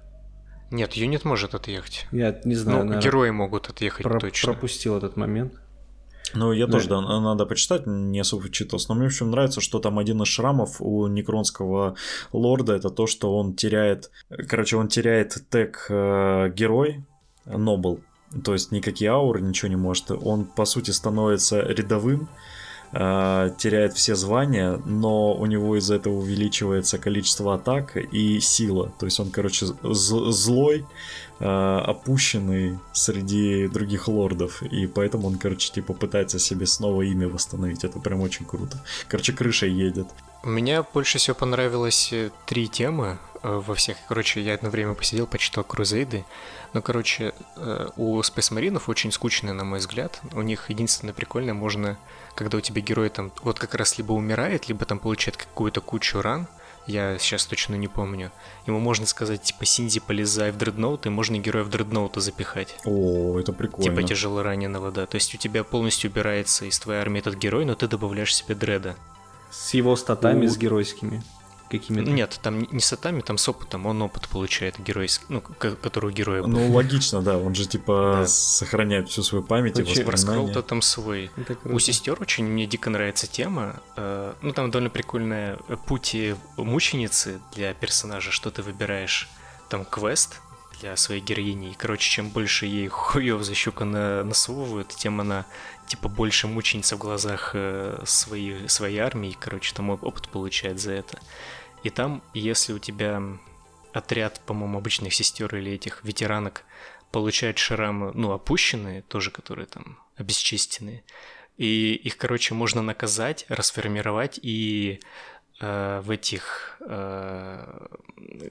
Нет, 0.72 0.94
юнит 0.94 1.24
может 1.24 1.54
отъехать. 1.54 2.08
Я 2.12 2.40
не 2.46 2.56
знаю. 2.56 2.86
Ну, 2.86 3.00
герои 3.00 3.30
могут 3.30 3.70
отъехать 3.70 4.04
про- 4.04 4.20
точно. 4.20 4.54
Пропустил 4.54 4.98
этот 4.98 5.18
момент. 5.18 5.54
Ну, 6.34 6.52
я 6.52 6.66
тоже, 6.66 6.90
да, 6.90 7.00
надо 7.02 7.46
почитать, 7.46 7.86
не 7.86 8.20
особо 8.20 8.50
читался. 8.50 8.88
Но 8.90 8.96
мне, 8.96 9.06
в 9.06 9.08
общем, 9.12 9.30
нравится, 9.30 9.62
что 9.62 9.80
там 9.80 10.00
один 10.00 10.22
из 10.24 10.28
шрамов 10.28 10.78
у 10.82 11.06
Некронского 11.08 11.96
лорда, 12.32 12.74
это 12.74 12.90
то, 12.90 13.06
что 13.06 13.38
он 13.38 13.56
теряет, 13.56 14.10
короче, 14.50 14.78
он 14.78 14.88
теряет 14.88 15.38
тег 15.52 15.86
э, 15.90 16.50
герой, 16.56 17.06
Нобл, 17.46 18.00
то 18.44 18.54
есть 18.54 18.72
никакие 18.72 19.12
ауры, 19.12 19.42
ничего 19.42 19.70
не 19.70 19.76
может. 19.76 20.12
Он, 20.12 20.46
по 20.46 20.66
сути, 20.66 20.92
становится 20.92 21.62
рядовым, 21.62 22.28
э, 22.92 23.52
теряет 23.58 23.94
все 23.94 24.16
звания, 24.16 24.80
но 24.86 25.34
у 25.34 25.46
него 25.46 25.78
из-за 25.78 25.96
этого 25.96 26.16
увеличивается 26.16 26.98
количество 26.98 27.56
атак 27.56 27.98
и 27.98 28.40
сила. 28.40 28.92
То 29.00 29.06
есть 29.06 29.20
он, 29.20 29.32
короче, 29.32 29.68
злой, 29.84 30.86
э, 31.40 31.46
опущенный 31.46 32.80
среди 32.94 33.68
других 33.68 34.08
лордов. 34.08 34.64
И 34.64 34.88
поэтому 34.88 35.28
он, 35.28 35.38
короче, 35.38 35.72
типа 35.72 35.94
пытается 35.94 36.40
себе 36.40 36.66
снова 36.66 37.02
имя 37.02 37.28
восстановить. 37.28 37.84
Это 37.84 38.00
прям 38.00 38.22
очень 38.22 38.46
круто. 38.46 38.84
Короче, 39.08 39.34
крыша 39.34 39.66
едет. 39.66 40.08
Мне 40.44 40.84
больше 40.94 41.18
всего 41.18 41.36
понравилось 41.36 42.10
э, 42.12 42.30
три 42.46 42.68
темы 42.68 43.18
во 43.44 43.76
всех. 43.76 43.98
Короче, 44.08 44.42
я 44.42 44.56
одно 44.56 44.70
время 44.70 44.94
посидел, 44.94 45.28
почитал 45.28 45.64
Крузейды. 45.64 46.26
Ну, 46.74 46.82
короче, 46.82 47.34
э, 47.58 47.90
у 47.98 48.20
Space 48.22 48.52
Marine 48.52 48.82
очень 48.88 49.12
скучные, 49.12 49.54
на 49.54 49.66
мой 49.66 49.80
взгляд. 49.80 50.22
У 50.34 50.42
них 50.42 50.70
единственное 50.70 51.14
прикольное, 51.14 51.54
можно, 51.54 51.98
когда 52.36 52.58
у 52.58 52.62
тебя 52.62 52.82
герой 52.82 53.10
там 53.10 53.32
вот 53.44 53.60
как 53.60 53.76
раз 53.76 53.98
либо 53.98 54.14
умирает, 54.14 54.70
либо 54.70 54.86
там 54.86 54.98
получает 54.98 55.38
какую-то 55.38 55.82
кучу 55.82 56.22
ран, 56.22 56.48
я 56.88 57.18
сейчас 57.18 57.46
точно 57.46 57.76
не 57.76 57.88
помню. 57.88 58.32
Ему 58.66 58.80
можно 58.80 59.06
сказать, 59.06 59.42
типа, 59.42 59.66
Синди, 59.66 60.00
полезай 60.00 60.52
в 60.52 60.58
дредноут, 60.58 61.06
и 61.06 61.10
можно 61.10 61.38
героя 61.38 61.64
в 61.64 61.70
дредноута 61.70 62.20
запихать. 62.20 62.76
О, 62.86 63.40
это 63.40 63.54
прикольно. 63.54 63.90
Типа 63.90 64.08
тяжело 64.08 64.44
раненого, 64.44 64.92
да. 64.92 65.06
То 65.06 65.16
есть 65.16 65.34
у 65.34 65.38
тебя 65.38 65.64
полностью 65.64 66.12
убирается 66.12 66.66
из 66.66 66.78
твоей 66.80 67.00
армии 67.00 67.20
этот 67.20 67.36
герой, 67.36 67.64
но 67.66 67.76
ты 67.76 67.88
добавляешь 67.88 68.36
себе 68.36 68.56
дреда. 68.56 68.96
С 69.50 69.74
его 69.74 69.96
статами, 69.96 70.46
у... 70.46 70.50
с 70.50 70.58
геройскими 70.58 71.24
какими-то? 71.80 72.10
Нет, 72.10 72.40
там 72.42 72.62
не 72.72 72.80
с 72.80 72.94
атами, 72.94 73.22
там 73.22 73.38
с 73.38 73.48
опытом, 73.50 73.86
он 73.86 74.02
опыт 74.02 74.28
получает 74.28 74.80
геройский, 74.80 75.26
ну, 75.30 75.42
который 75.42 76.12
у 76.12 76.14
героя 76.14 76.42
был. 76.42 76.50
Ну, 76.50 76.72
логично, 76.72 77.22
да, 77.22 77.38
он 77.38 77.56
же, 77.56 77.68
типа, 77.68 78.20
да. 78.20 78.28
сохраняет 78.28 79.10
всю 79.10 79.24
свою 79.24 79.44
память 79.44 79.80
и 79.80 79.84
воспоминания. 79.84 80.54
то 80.54 80.62
там 80.62 80.82
свой. 80.82 81.32
У 81.66 81.80
сестер 81.80 82.22
очень 82.22 82.46
мне 82.46 82.66
дико 82.66 82.90
нравится 82.90 83.28
тема, 83.28 83.82
э, 83.96 84.34
ну, 84.42 84.54
там 84.54 84.72
довольно 84.72 84.90
прикольная 84.90 85.58
пути 85.88 86.36
мученицы 86.58 87.40
для 87.54 87.74
персонажа, 87.74 88.32
что 88.32 88.52
ты 88.52 88.62
выбираешь, 88.62 89.30
там 89.70 89.86
квест, 89.86 90.40
для 90.84 90.98
своей 90.98 91.22
героини. 91.22 91.72
И, 91.72 91.74
короче, 91.76 92.10
чем 92.10 92.30
больше 92.30 92.66
ей 92.66 92.90
хуев 92.90 93.42
за 93.42 93.56
щука 93.56 93.86
на, 93.86 94.24
насовывают, 94.24 94.90
тем 94.90 95.22
она, 95.22 95.46
типа, 95.88 96.10
больше 96.10 96.48
мученица 96.48 96.96
в 96.98 97.00
глазах 97.00 97.52
э, 97.54 98.02
своей, 98.06 98.68
своей 98.68 99.00
армии. 99.00 99.38
Короче, 99.40 99.74
там 99.74 99.90
опыт 99.92 100.28
получает 100.28 100.82
за 100.82 100.92
это. 100.92 101.20
И 101.84 101.90
там, 101.90 102.24
если 102.34 102.74
у 102.74 102.80
тебя 102.80 103.22
отряд, 103.92 104.42
по-моему, 104.46 104.78
обычных 104.78 105.14
сестер 105.14 105.56
или 105.56 105.72
этих 105.74 106.04
ветеранок 106.04 106.64
получает 107.12 107.58
шрамы, 107.60 108.12
ну, 108.14 108.32
опущенные, 108.32 109.04
тоже 109.04 109.30
которые 109.30 109.68
там 109.68 110.00
обесчистенные, 110.16 111.04
и 111.58 111.94
их, 111.94 112.18
короче, 112.18 112.56
можно 112.56 112.82
наказать, 112.82 113.46
расформировать 113.48 114.40
и 114.42 115.00
э, 115.62 116.02
в 116.04 116.10
этих... 116.10 116.78
Э, 116.82 117.88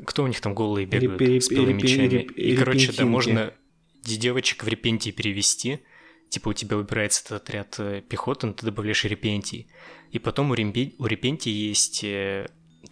кто 0.07 0.23
у 0.23 0.27
них 0.29 0.41
там 0.41 0.55
голые 0.55 0.87
бегают 0.87 1.21
реп, 1.21 1.43
с 1.43 1.49
белыми 1.49 1.83
мечами? 1.83 2.23
И, 2.23 2.57
короче, 2.57 2.93
да, 2.93 3.05
можно 3.05 3.53
девочек 4.03 4.63
в 4.63 4.69
репентии 4.69 5.11
перевести, 5.11 5.81
типа 6.29 6.51
у 6.51 6.53
тебя 6.53 6.77
выбирается 6.77 7.23
этот 7.25 7.43
отряд 7.43 7.75
э, 7.79 8.03
пехоты, 8.09 8.47
но 8.47 8.53
ты 8.53 8.67
добавляешь 8.67 9.05
репентий. 9.05 9.67
И 10.13 10.21
потом 10.21 10.53
у, 10.53 10.55
ремпи, 10.55 10.95
у 10.99 11.07
репентии 11.07 11.51
есть 11.51 12.05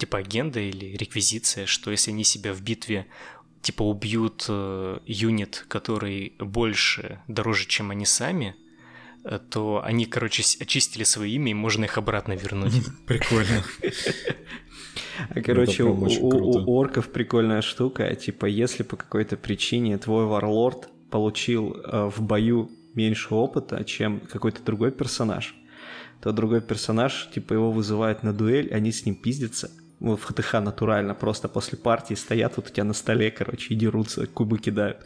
типа 0.01 0.19
агенда 0.19 0.61
или 0.61 0.97
реквизиция, 0.97 1.67
что 1.67 1.91
если 1.91 2.11
они 2.11 2.25
себя 2.25 2.53
в 2.55 2.63
битве 2.63 3.07
типа 3.61 3.83
убьют 3.83 4.47
э, 4.49 4.99
юнит, 5.05 5.67
который 5.69 6.33
больше 6.39 7.21
дороже, 7.29 7.67
чем 7.67 7.91
они 7.91 8.07
сами, 8.07 8.57
э, 9.25 9.39
то 9.51 9.83
они, 9.85 10.07
короче, 10.07 10.43
очистили 10.59 11.05
свое 11.05 11.33
имя, 11.33 11.51
и 11.51 11.55
можно 11.55 11.85
их 11.85 11.99
обратно 11.99 12.33
вернуть. 12.33 12.73
Прикольно. 13.07 13.63
А, 15.29 15.41
короче, 15.43 15.85
у, 15.85 15.93
у, 15.93 16.29
у 16.29 16.77
орков 16.77 17.13
прикольная 17.13 17.61
штука, 17.61 18.15
типа, 18.15 18.47
если 18.47 18.83
по 18.83 18.97
какой-то 18.97 19.37
причине 19.37 19.99
твой 19.99 20.25
варлорд 20.25 20.89
получил 21.11 21.75
э, 21.75 22.11
в 22.17 22.23
бою 22.23 22.71
меньше 22.95 23.35
опыта, 23.35 23.85
чем 23.85 24.21
какой-то 24.21 24.63
другой 24.63 24.93
персонаж, 24.93 25.55
то 26.23 26.33
другой 26.33 26.63
персонаж, 26.63 27.29
типа, 27.35 27.53
его 27.53 27.71
вызывают 27.71 28.23
на 28.23 28.33
дуэль, 28.33 28.73
они 28.73 28.91
с 28.91 29.05
ним 29.05 29.15
пиздятся, 29.15 29.71
в 30.01 30.17
ХТХ 30.17 30.55
натурально, 30.55 31.15
просто 31.15 31.49
после 31.49 31.79
партии 31.79 32.15
стоят 32.15 32.57
вот 32.57 32.69
у 32.69 32.71
тебя 32.71 32.85
на 32.85 32.95
столе, 32.95 33.31
короче, 33.31 33.75
и 33.75 33.77
дерутся, 33.77 34.27
кубы 34.27 34.59
кидают. 34.59 35.05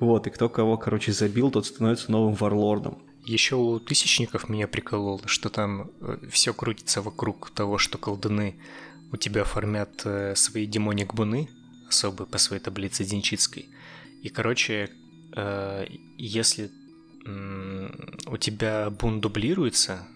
Вот, 0.00 0.26
и 0.26 0.30
кто 0.30 0.48
кого, 0.48 0.76
короче, 0.76 1.12
забил, 1.12 1.50
тот 1.50 1.66
становится 1.66 2.10
новым 2.10 2.34
варлордом. 2.34 2.98
Еще 3.24 3.54
у 3.56 3.78
тысячников 3.78 4.48
меня 4.48 4.68
прикололо, 4.68 5.22
что 5.26 5.48
там 5.48 5.90
э, 6.00 6.18
все 6.30 6.52
крутится 6.52 7.00
вокруг 7.00 7.50
того, 7.50 7.78
что 7.78 7.96
колдуны 7.96 8.56
у 9.12 9.16
тебя 9.16 9.44
формят 9.44 10.02
э, 10.04 10.34
свои 10.34 10.66
демоник 10.66 11.14
буны, 11.14 11.48
особые 11.88 12.26
по 12.26 12.38
своей 12.38 12.60
таблице 12.60 13.04
Денчицкой. 13.04 13.68
И, 14.22 14.28
короче, 14.28 14.90
э, 15.36 15.86
если 16.18 16.70
у 18.26 18.36
тебя 18.36 18.90
бун 18.90 19.22
дублируется, 19.22 20.06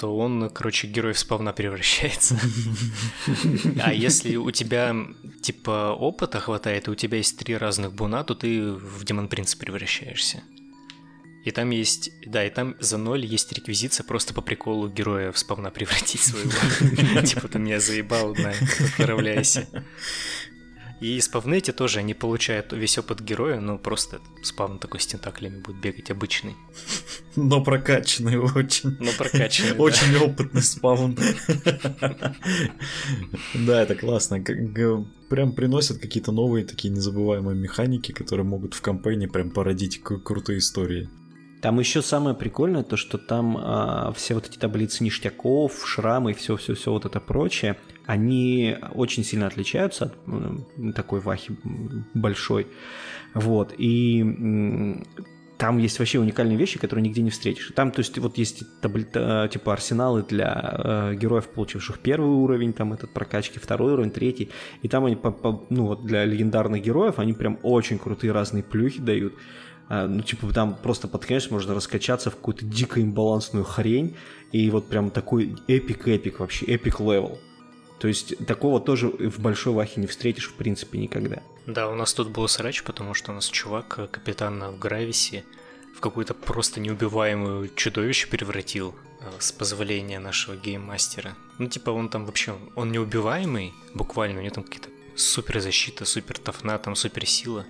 то 0.00 0.16
он, 0.16 0.48
короче, 0.48 0.88
герой 0.88 1.14
спавна 1.14 1.52
превращается. 1.52 2.40
А 3.82 3.92
если 3.92 4.36
у 4.36 4.50
тебя, 4.50 4.96
типа, 5.42 5.94
опыта 5.94 6.40
хватает, 6.40 6.88
и 6.88 6.90
у 6.90 6.94
тебя 6.94 7.18
есть 7.18 7.38
три 7.38 7.54
разных 7.54 7.92
буна, 7.92 8.24
то 8.24 8.34
ты 8.34 8.72
в 8.72 9.04
Демон 9.04 9.28
Принца 9.28 9.58
превращаешься. 9.58 10.42
И 11.44 11.50
там 11.50 11.68
есть, 11.68 12.12
да, 12.24 12.46
и 12.46 12.48
там 12.48 12.76
за 12.80 12.96
ноль 12.96 13.26
есть 13.26 13.52
реквизиция 13.52 14.04
просто 14.04 14.32
по 14.32 14.40
приколу 14.40 14.88
героя 14.88 15.32
в 15.32 15.38
спавна 15.38 15.70
превратить 15.70 16.22
своего. 16.22 17.20
Типа 17.26 17.48
ты 17.48 17.58
меня 17.58 17.78
заебал, 17.78 18.34
да, 18.34 18.54
отправляйся. 18.92 19.68
И 21.00 21.18
спавны 21.20 21.58
эти 21.58 21.70
тоже, 21.72 22.00
они 22.00 22.12
получают 22.12 22.72
весь 22.72 22.98
опыт 22.98 23.22
героя, 23.22 23.58
но 23.58 23.78
просто 23.78 24.20
спавн 24.42 24.78
такой 24.78 25.00
с 25.00 25.06
тентаклями 25.06 25.60
будет 25.60 25.80
бегать 25.80 26.10
обычный. 26.10 26.54
Но 27.36 27.62
прокачанный 27.64 28.36
очень. 28.36 28.96
Но 29.00 29.10
прокачанный, 29.16 29.78
Очень 29.78 30.16
опытный 30.16 30.62
спавн. 30.62 31.16
Да, 33.54 33.82
это 33.82 33.94
классно. 33.94 34.42
Прям 35.28 35.52
приносят 35.52 35.98
какие-то 35.98 36.32
новые 36.32 36.64
такие 36.64 36.92
незабываемые 36.92 37.56
механики, 37.56 38.12
которые 38.12 38.44
могут 38.44 38.74
в 38.74 38.80
кампании 38.80 39.26
прям 39.26 39.50
породить 39.50 40.02
крутые 40.02 40.58
истории. 40.58 41.08
Там 41.60 41.78
еще 41.78 42.00
самое 42.00 42.34
прикольное, 42.34 42.82
то 42.82 42.96
что 42.96 43.18
там 43.18 43.56
а, 43.58 44.12
все 44.12 44.34
вот 44.34 44.48
эти 44.48 44.58
таблицы 44.58 45.04
ништяков, 45.04 45.86
шрамы 45.86 46.30
и 46.30 46.34
все-все-все 46.34 46.90
вот 46.90 47.04
это 47.04 47.20
прочее, 47.20 47.76
они 48.06 48.76
очень 48.94 49.24
сильно 49.24 49.46
отличаются 49.46 50.12
от 50.26 50.94
такой 50.94 51.20
вахи 51.20 51.56
большой. 52.14 52.66
Вот. 53.34 53.74
И 53.76 54.24
там 55.60 55.76
есть 55.76 55.98
вообще 55.98 56.18
уникальные 56.18 56.56
вещи, 56.56 56.78
которые 56.78 57.02
нигде 57.04 57.20
не 57.20 57.28
встретишь. 57.28 57.70
Там, 57.76 57.90
то 57.90 58.00
есть, 58.00 58.16
вот 58.16 58.38
есть 58.38 58.64
табли, 58.80 59.04
типа 59.04 59.74
арсеналы 59.74 60.22
для 60.22 60.74
э, 60.82 61.14
героев, 61.16 61.48
получивших 61.48 61.98
первый 61.98 62.30
уровень, 62.30 62.72
там 62.72 62.94
этот 62.94 63.12
прокачки, 63.12 63.58
второй 63.58 63.92
уровень, 63.92 64.10
третий. 64.10 64.48
И 64.80 64.88
там 64.88 65.04
они, 65.04 65.18
ну 65.68 65.86
вот 65.86 66.06
для 66.06 66.24
легендарных 66.24 66.82
героев, 66.82 67.18
они 67.18 67.34
прям 67.34 67.58
очень 67.62 67.98
крутые 67.98 68.32
разные 68.32 68.62
плюхи 68.62 69.02
дают. 69.02 69.34
А, 69.90 70.06
ну, 70.06 70.22
типа, 70.22 70.52
там 70.52 70.76
просто 70.76 71.08
под 71.08 71.26
конец 71.26 71.50
можно 71.50 71.74
раскачаться 71.74 72.30
в 72.30 72.36
какую-то 72.36 72.64
дико 72.64 73.02
имбалансную 73.02 73.64
хрень, 73.64 74.16
и 74.52 74.70
вот 74.70 74.88
прям 74.88 75.10
такой 75.10 75.56
эпик-эпик 75.66 76.38
вообще, 76.38 76.64
эпик-левел. 76.66 77.38
То 77.98 78.06
есть 78.06 78.46
такого 78.46 78.80
тоже 78.80 79.08
в 79.08 79.40
большой 79.40 79.74
вахе 79.74 80.00
не 80.00 80.06
встретишь 80.06 80.48
в 80.48 80.54
принципе 80.54 80.98
никогда. 80.98 81.42
Да, 81.66 81.88
у 81.88 81.96
нас 81.96 82.14
тут 82.14 82.30
был 82.30 82.46
срач, 82.46 82.84
потому 82.84 83.14
что 83.14 83.32
у 83.32 83.34
нас 83.34 83.48
чувак, 83.48 83.98
э, 83.98 84.06
капитан 84.06 84.62
в 84.70 84.78
Грависе, 84.78 85.44
в 85.96 86.00
какую-то 86.00 86.34
просто 86.34 86.78
неубиваемую 86.78 87.68
чудовище 87.74 88.28
превратил 88.28 88.94
э, 89.20 89.24
с 89.40 89.50
позволения 89.50 90.20
нашего 90.20 90.54
гейммастера. 90.54 91.34
Ну, 91.58 91.66
типа, 91.66 91.90
он 91.90 92.08
там 92.08 92.26
вообще, 92.26 92.54
он 92.76 92.92
неубиваемый, 92.92 93.74
буквально, 93.92 94.38
у 94.38 94.42
него 94.42 94.54
там 94.54 94.64
какие-то 94.64 94.89
супер 95.16 95.60
защита, 95.60 96.04
супер 96.04 96.38
тафна, 96.38 96.78
там 96.78 96.96
супер 96.96 97.26
сила 97.26 97.66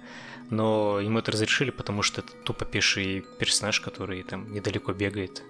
но 0.50 0.98
ему 1.00 1.20
это 1.20 1.32
разрешили, 1.32 1.70
потому 1.70 2.02
что 2.02 2.20
это 2.20 2.32
тупо 2.44 2.64
пеший 2.64 3.24
персонаж, 3.38 3.80
который 3.80 4.22
там 4.22 4.52
недалеко 4.52 4.92
бегает, 4.92 5.42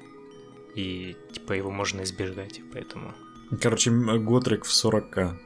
и 0.74 1.16
типа 1.32 1.55
его 1.55 1.70
можно 1.70 2.03
избежать, 2.03 2.61
поэтому... 2.72 3.14
Короче, 3.61 3.91
Готрик 3.91 4.64
в 4.64 4.70
40к. 4.70 5.36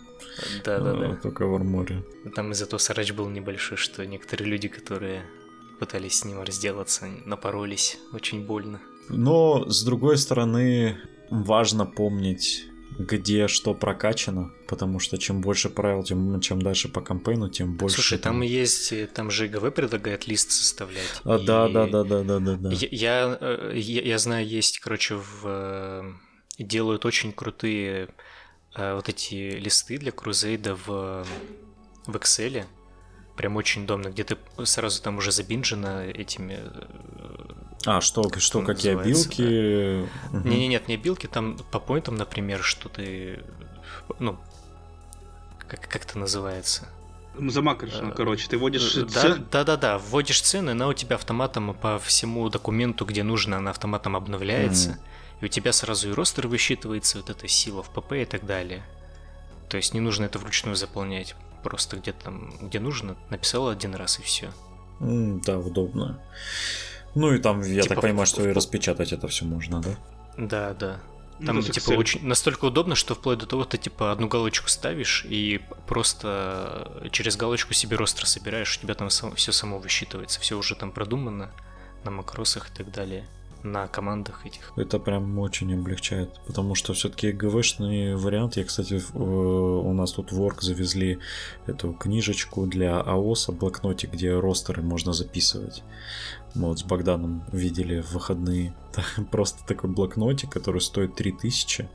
Да, 0.65 0.81
да, 0.81 0.93
да. 0.95 1.17
Только 1.17 1.47
в 1.47 1.55
арморе. 1.55 2.05
Там 2.35 2.53
из-за 2.53 2.67
того 2.67 2.79
срач 2.79 3.13
был 3.13 3.29
небольшой, 3.31 3.79
что 3.79 4.05
некоторые 4.05 4.51
люди, 4.51 4.69
которые 4.69 5.25
пытались 5.79 6.19
с 6.19 6.25
ним 6.25 6.43
разделаться, 6.43 7.07
напоролись 7.25 7.99
очень 8.13 8.45
больно. 8.45 8.81
Но, 9.09 9.69
с 9.71 9.85
другой 9.85 10.19
стороны, 10.19 10.99
важно 11.31 11.87
помнить, 11.87 12.67
где 12.99 13.49
что 13.49 13.75
прокачано, 13.75 14.53
потому 14.69 14.99
что 14.99 15.19
чем 15.19 15.41
больше 15.41 15.69
правил, 15.69 16.03
тем 16.05 16.41
чем 16.41 16.63
дальше 16.63 16.89
по 16.89 17.01
кампейну, 17.01 17.49
тем 17.49 17.77
больше. 17.77 17.97
Слушай, 17.97 18.19
там 18.19 18.41
есть, 18.43 19.13
там 19.13 19.31
же 19.31 19.49
ГВ 19.49 19.75
предлагает 19.75 20.27
лист 20.27 20.53
составлять. 20.53 21.21
А, 21.25 21.39
да, 21.39 21.69
да, 21.69 21.87
да, 21.87 22.05
да, 22.05 22.23
да, 22.23 22.39
да, 22.39 22.57
да. 22.57 22.71
Я, 22.73 22.89
я, 22.91 23.39
э, 23.41 23.73
я, 23.77 24.19
знаю, 24.19 24.47
есть, 24.47 24.79
короче, 24.79 25.17
в 25.17 25.45
э, 25.45 26.13
делают 26.59 27.05
очень 27.05 27.33
крутые 27.33 28.09
э, 28.75 28.95
вот 28.95 29.09
эти 29.09 29.51
листы 29.59 29.99
для 29.99 30.13
крузейда 30.13 30.77
в 30.87 31.27
в 32.07 32.17
Excel. 32.17 32.65
Прям 33.37 33.57
очень 33.57 33.85
удобно, 33.85 34.09
где 34.09 34.23
ты 34.25 34.37
сразу 34.65 35.03
там 35.03 35.19
уже 35.19 35.33
забинжено 35.33 36.05
этими 36.05 36.61
а, 37.87 38.01
что, 38.01 38.31
что 38.39 38.63
какие 38.63 38.95
билки? 38.95 40.07
Да. 40.33 40.39
Угу. 40.39 40.49
Не, 40.49 40.59
не, 40.59 40.69
нет, 40.69 40.89
не 40.89 40.97
билки, 40.97 41.27
там 41.27 41.59
по 41.71 41.79
поинтам, 41.79 42.17
например, 42.17 42.63
что 42.63 42.89
ты. 42.89 43.45
Ну, 44.19 44.39
как, 45.69 45.89
как 45.89 46.05
это 46.05 46.19
называется? 46.19 46.89
Ну, 48.01 48.13
короче, 48.13 48.49
ты 48.49 48.59
вводишь 48.59 48.95
да, 48.95 49.07
цены. 49.07 49.45
Да, 49.51 49.65
да, 49.65 49.77
да, 49.77 49.99
вводишь 49.99 50.41
цены, 50.41 50.71
она 50.71 50.87
у 50.87 50.93
тебя 50.93 51.17
автоматом 51.17 51.75
по 51.75 51.99
всему 51.99 52.49
документу, 52.49 53.05
где 53.05 53.23
нужно, 53.23 53.57
она 53.57 53.71
автоматом 53.71 54.15
обновляется. 54.15 54.91
Mm. 54.91 54.99
И 55.41 55.45
у 55.47 55.49
тебя 55.49 55.73
сразу 55.73 56.11
и 56.11 56.13
ростер 56.13 56.47
высчитывается, 56.47 57.19
вот 57.19 57.31
эта 57.31 57.49
сила 57.49 57.83
в 57.83 57.91
ПП 57.91 58.13
и 58.13 58.25
так 58.25 58.47
далее. 58.47 58.85
То 59.69 59.77
есть 59.77 59.95
не 59.95 60.01
нужно 60.01 60.27
это 60.27 60.39
вручную 60.39 60.77
заполнять. 60.77 61.35
Просто 61.65 61.97
где-то 61.97 62.25
там, 62.25 62.53
где 62.61 62.79
нужно, 62.79 63.17
написал 63.31 63.69
один 63.69 63.95
раз 63.95 64.21
и 64.21 64.23
все. 64.23 64.53
Mm, 65.01 65.43
да, 65.45 65.59
удобно. 65.59 66.21
Ну 67.15 67.33
и 67.33 67.39
там, 67.39 67.63
я 67.63 67.83
типа 67.83 67.95
так 67.95 68.03
понимаю, 68.03 68.27
что 68.27 68.49
и 68.49 68.53
распечатать 68.53 69.13
это 69.13 69.29
все 69.29 69.45
можно, 69.45 69.81
да? 69.81 69.91
Да, 70.37 70.75
да. 70.75 71.01
Ну, 71.41 71.47
там, 71.47 71.57
ну, 71.57 71.63
типа, 71.63 71.93
очень 71.93 72.25
настолько 72.27 72.67
удобно, 72.67 72.95
что 72.95 73.15
вплоть 73.15 73.39
до 73.39 73.47
того, 73.47 73.65
ты, 73.65 73.77
типа, 73.77 74.13
одну 74.13 74.29
галочку 74.29 74.69
ставишь 74.69 75.27
и 75.29 75.61
просто 75.89 77.09
через 77.11 77.37
галочку 77.37 77.75
себе 77.75 77.97
ростер 77.97 78.27
собираешь, 78.27 78.77
у 78.79 78.81
тебя 78.81 78.95
там 78.95 79.09
все 79.09 79.53
само 79.53 79.79
высчитывается, 79.79 80.39
все 80.41 80.57
уже 80.57 80.77
там 80.77 80.93
продумано 80.93 81.51
на 82.05 82.11
макросах 82.11 82.71
и 82.71 82.77
так 82.77 82.93
далее 82.93 83.25
на 83.65 83.89
командах 83.89 84.45
этих. 84.45 84.73
Это 84.77 84.99
прям 84.99 85.39
очень 85.39 85.73
облегчает, 85.75 86.31
потому 86.47 86.75
что 86.75 86.93
все-таки 86.93 87.33
ГВшный 87.33 88.15
вариант. 88.15 88.57
Я, 88.57 88.65
кстати, 88.65 89.03
у 89.15 89.93
нас 89.93 90.13
тут 90.13 90.33
в 90.33 90.41
Work 90.41 90.61
завезли 90.61 91.19
эту 91.67 91.95
книжечку 91.95 92.67
для 92.67 93.01
АОСа, 93.01 93.53
блокнотик, 93.53 94.13
где 94.13 94.39
ростеры 94.39 94.83
можно 94.83 95.15
записывать. 95.15 95.83
Мы 96.55 96.69
вот 96.69 96.79
с 96.79 96.83
Богданом 96.85 97.45
видели 97.53 98.01
в 98.01 98.13
выходные. 98.13 98.75
Просто 99.31 99.67
такой 99.67 99.91
блокнотик, 99.91 100.51
который 100.51 100.81
стоит 100.81 101.15
3000 101.17 101.89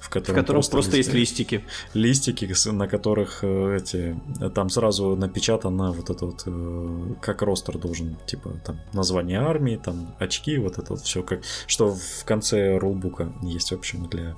в 0.00 0.08
котором, 0.08 0.34
в 0.34 0.40
котором 0.40 0.56
просто, 0.56 0.72
просто 0.72 0.96
есть 0.96 1.12
листики. 1.12 1.64
Листики, 1.92 2.50
на 2.70 2.88
которых 2.88 3.40
э, 3.42 3.76
эти 3.76 4.18
там 4.54 4.70
сразу 4.70 5.14
напечатано 5.14 5.92
вот 5.92 6.08
это 6.08 6.24
вот 6.24 6.42
э, 6.46 7.14
как 7.20 7.42
ростер 7.42 7.76
должен, 7.78 8.16
типа 8.26 8.50
там 8.64 8.80
название 8.94 9.40
армии, 9.40 9.76
там 9.76 10.14
очки, 10.18 10.56
вот 10.56 10.78
это 10.78 10.94
вот 10.94 11.02
все 11.02 11.22
как 11.22 11.40
что 11.66 11.94
в 11.94 12.24
конце 12.24 12.78
рулбука 12.78 13.32
есть, 13.42 13.72
в 13.72 13.74
общем, 13.74 14.08
для 14.08 14.36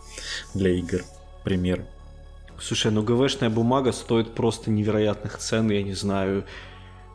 для 0.52 0.70
игр 0.70 1.04
пример. 1.44 1.86
Слушай, 2.60 2.90
ну 2.90 3.02
ГВшная 3.02 3.50
бумага 3.50 3.92
стоит 3.92 4.34
просто 4.34 4.70
невероятных 4.70 5.38
цен, 5.38 5.70
я 5.70 5.82
не 5.82 5.94
знаю 5.94 6.44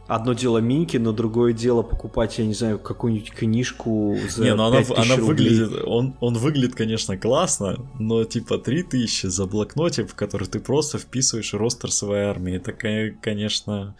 одно 0.07 0.33
дело 0.33 0.57
минки, 0.59 0.97
но 0.97 1.11
другое 1.11 1.53
дело 1.53 1.83
покупать, 1.83 2.37
я 2.39 2.45
не 2.45 2.53
знаю, 2.53 2.79
какую-нибудь 2.79 3.31
книжку 3.31 4.17
за 4.29 4.43
Не, 4.43 4.55
ну 4.55 4.65
она, 4.65 4.83
она 4.95 5.15
выглядит, 5.17 5.83
он, 5.85 6.15
он 6.19 6.35
выглядит, 6.35 6.75
конечно, 6.75 7.17
классно, 7.17 7.77
но 7.99 8.23
типа 8.23 8.57
3000 8.57 9.27
за 9.27 9.45
блокнотик, 9.45 10.09
в 10.09 10.15
который 10.15 10.47
ты 10.47 10.59
просто 10.59 10.97
вписываешь 10.97 11.53
ростер 11.53 11.91
своей 11.91 12.25
армии, 12.25 12.55
это, 12.55 12.73
конечно, 12.73 13.95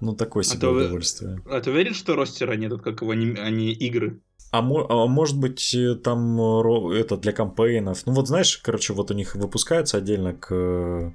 ну 0.00 0.14
такое 0.14 0.42
себе 0.42 0.68
а 0.68 0.70
удовольствие. 0.70 1.40
Ты, 1.44 1.50
а 1.50 1.60
ты 1.60 1.70
уверен, 1.70 1.94
что 1.94 2.14
ростера 2.14 2.54
нет, 2.54 2.80
как 2.82 3.02
его, 3.02 3.12
они, 3.12 3.36
они 3.38 3.72
игры? 3.72 4.20
А, 4.50 4.60
а 4.60 5.06
может 5.06 5.38
быть 5.38 5.74
э, 5.74 5.94
там 5.94 6.40
это 6.92 7.16
для 7.16 7.32
кампейнов? 7.32 8.06
Ну 8.06 8.12
вот 8.12 8.28
знаешь, 8.28 8.56
короче, 8.58 8.94
вот 8.94 9.10
у 9.10 9.14
них 9.14 9.34
выпускается 9.34 9.98
отдельно 9.98 10.32
к, 10.32 11.12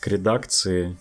к 0.00 0.06
редакции. 0.06 0.96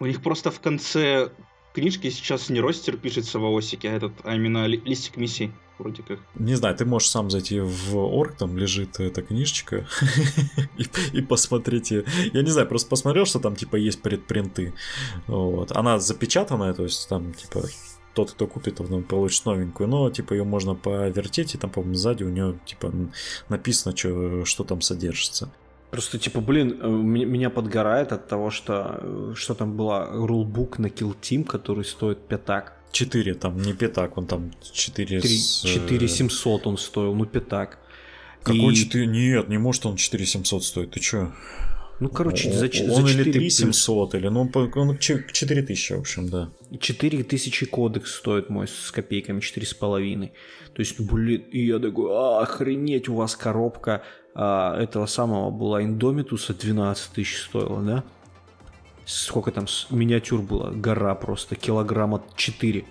У 0.00 0.06
них 0.06 0.22
просто 0.22 0.50
в 0.50 0.60
конце 0.60 1.30
книжке 1.76 2.10
сейчас 2.10 2.48
не 2.48 2.60
ростер 2.60 2.96
пишется 2.96 3.38
в 3.38 3.44
ОСике, 3.44 3.90
а 3.90 3.92
этот, 3.92 4.12
а 4.24 4.34
именно 4.34 4.66
листик 4.66 5.16
миссий 5.16 5.52
вроде 5.78 6.02
как. 6.02 6.18
Не 6.34 6.54
знаю, 6.54 6.74
ты 6.74 6.84
можешь 6.84 7.10
сам 7.10 7.30
зайти 7.30 7.60
в 7.60 7.96
орг, 7.96 8.36
там 8.36 8.56
лежит 8.56 8.98
эта 8.98 9.22
книжечка, 9.22 9.86
и, 10.78 10.86
и 11.12 11.22
посмотреть 11.22 11.90
Я 11.90 12.42
не 12.42 12.50
знаю, 12.50 12.66
просто 12.66 12.88
посмотрел, 12.88 13.26
что 13.26 13.38
там 13.38 13.56
типа 13.56 13.76
есть 13.76 14.02
предпринты. 14.02 14.72
Вот. 15.26 15.76
Она 15.76 15.98
запечатанная, 15.98 16.72
то 16.72 16.82
есть 16.82 17.08
там 17.08 17.34
типа 17.34 17.62
тот, 18.14 18.30
кто 18.30 18.46
купит, 18.46 18.80
он 18.80 19.04
получит 19.04 19.44
новенькую, 19.44 19.88
но 19.88 20.10
типа 20.10 20.32
ее 20.32 20.44
можно 20.44 20.74
повертеть, 20.74 21.54
и 21.54 21.58
там, 21.58 21.70
по-моему, 21.70 21.94
сзади 21.94 22.24
у 22.24 22.30
нее 22.30 22.58
типа 22.64 22.92
написано, 23.50 23.94
что, 23.94 24.44
что 24.46 24.64
там 24.64 24.80
содержится. 24.80 25.52
Просто, 25.90 26.18
типа, 26.18 26.40
блин, 26.40 26.78
э, 26.80 26.88
меня 26.88 27.50
подгорает 27.50 28.12
от 28.12 28.28
того, 28.28 28.50
что 28.50 28.98
э, 29.00 29.34
что 29.36 29.54
там 29.54 29.76
была 29.76 30.06
рулбук 30.06 30.78
на 30.78 30.86
Kill 30.86 31.14
Team, 31.20 31.44
который 31.44 31.84
стоит 31.84 32.18
пятак. 32.28 32.72
4 32.92 33.34
там, 33.34 33.58
не 33.58 33.72
пятак, 33.72 34.18
он 34.18 34.26
там 34.26 34.52
4... 34.72 35.20
3, 35.20 35.38
с... 35.38 35.62
4 35.62 36.08
700 36.08 36.66
он 36.66 36.78
стоил, 36.78 37.14
ну 37.14 37.24
пятак. 37.26 37.78
Какой 38.42 38.72
и... 38.72 38.76
4? 38.76 39.06
Нет, 39.06 39.48
не 39.48 39.58
может 39.58 39.86
он 39.86 39.96
4 39.96 40.26
700 40.26 40.64
стоить, 40.64 40.90
ты 40.90 41.00
чё? 41.00 41.32
Ну, 41.98 42.10
короче, 42.10 42.52
за, 42.52 42.66
он 42.66 43.06
за 43.06 43.08
4 43.08 43.22
или 43.22 43.32
3 43.32 43.50
700, 43.50 44.14
или, 44.16 44.28
ну, 44.28 44.50
он 44.52 44.98
4 44.98 45.62
тысячи, 45.62 45.94
в 45.94 46.00
общем, 46.00 46.28
да. 46.28 46.50
4 46.78 47.24
тысячи 47.24 47.64
кодекс 47.64 48.14
стоит 48.16 48.50
мой 48.50 48.68
с 48.68 48.90
копейками, 48.90 49.40
4,5. 49.40 50.30
То 50.74 50.80
есть, 50.80 51.00
блин, 51.00 51.42
и 51.50 51.66
я 51.66 51.78
такой, 51.78 52.10
охренеть, 52.42 53.08
у 53.08 53.14
вас 53.14 53.34
коробка 53.34 54.02
а, 54.34 54.78
этого 54.78 55.06
самого 55.06 55.50
была 55.50 55.82
Индомитуса 55.82 56.52
12 56.52 57.12
тысяч 57.12 57.44
стоила, 57.44 57.82
да? 57.82 58.04
Сколько 59.06 59.50
там 59.50 59.66
миниатюр 59.88 60.42
было? 60.42 60.70
Гора 60.70 61.14
просто, 61.14 61.56
килограмма 61.56 62.22
4. 62.36 62.84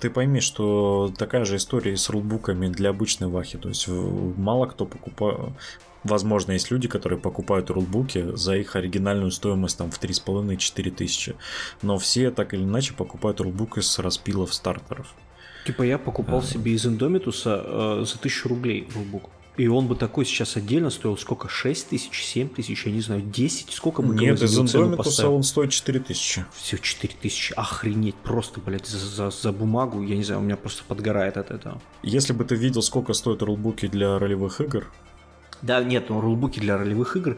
Ты 0.00 0.10
пойми, 0.10 0.40
что 0.40 1.12
такая 1.18 1.44
же 1.44 1.56
история 1.56 1.96
с 1.96 2.08
рулбуками 2.08 2.68
для 2.68 2.90
обычной 2.90 3.28
вахи. 3.28 3.58
То 3.58 3.68
есть 3.68 3.88
мало 3.88 4.66
кто 4.66 4.86
покупает... 4.86 5.52
Возможно, 6.06 6.52
есть 6.52 6.70
люди, 6.70 6.86
которые 6.86 7.18
покупают 7.18 7.68
рулбуки 7.70 8.36
за 8.36 8.56
их 8.56 8.76
оригинальную 8.76 9.32
стоимость 9.32 9.78
там 9.78 9.90
в 9.90 10.00
3,5-4 10.00 10.90
тысячи. 10.92 11.34
Но 11.82 11.98
все 11.98 12.30
так 12.30 12.54
или 12.54 12.62
иначе 12.62 12.94
покупают 12.94 13.40
рулбуки 13.40 13.80
с 13.80 13.98
распилов 13.98 14.54
стартеров. 14.54 15.12
Типа 15.66 15.82
я 15.82 15.98
покупал 15.98 16.38
а... 16.38 16.42
себе 16.42 16.72
из 16.72 16.86
Индомитуса 16.86 17.60
э, 17.64 18.04
за 18.06 18.18
1000 18.18 18.48
рублей 18.48 18.88
рулбук. 18.94 19.30
И 19.56 19.68
он 19.68 19.88
бы 19.88 19.96
такой 19.96 20.26
сейчас 20.26 20.56
отдельно 20.56 20.90
стоил 20.90 21.16
сколько? 21.16 21.48
6 21.48 21.88
тысяч, 21.88 22.24
7 22.24 22.50
тысяч, 22.50 22.86
я 22.86 22.92
не 22.92 23.00
знаю, 23.00 23.22
10? 23.22 23.70
Сколько 23.70 24.02
бы 24.02 24.14
Нет, 24.14 24.40
из 24.42 24.56
Индомитуса 24.56 25.28
он 25.28 25.42
стоит 25.42 25.70
4 25.70 26.00
тысячи. 26.00 26.44
Все, 26.54 26.76
4 26.76 27.14
тысячи. 27.20 27.54
Охренеть, 27.54 28.16
просто, 28.16 28.60
блядь, 28.60 28.86
за, 28.86 28.98
за, 28.98 29.30
за 29.30 29.52
бумагу, 29.52 30.02
я 30.02 30.16
не 30.16 30.22
знаю, 30.24 30.42
у 30.42 30.44
меня 30.44 30.56
просто 30.56 30.84
подгорает 30.86 31.36
от 31.38 31.50
этого. 31.50 31.80
Если 32.02 32.32
бы 32.32 32.44
ты 32.44 32.54
видел, 32.54 32.82
сколько 32.82 33.12
стоят 33.14 33.42
рулбуки 33.42 33.88
для 33.88 34.18
ролевых 34.18 34.60
игр, 34.60 34.92
да, 35.62 35.82
нет, 35.82 36.06
ну, 36.08 36.20
рулбуки 36.20 36.60
для 36.60 36.76
ролевых 36.76 37.16
игр 37.16 37.36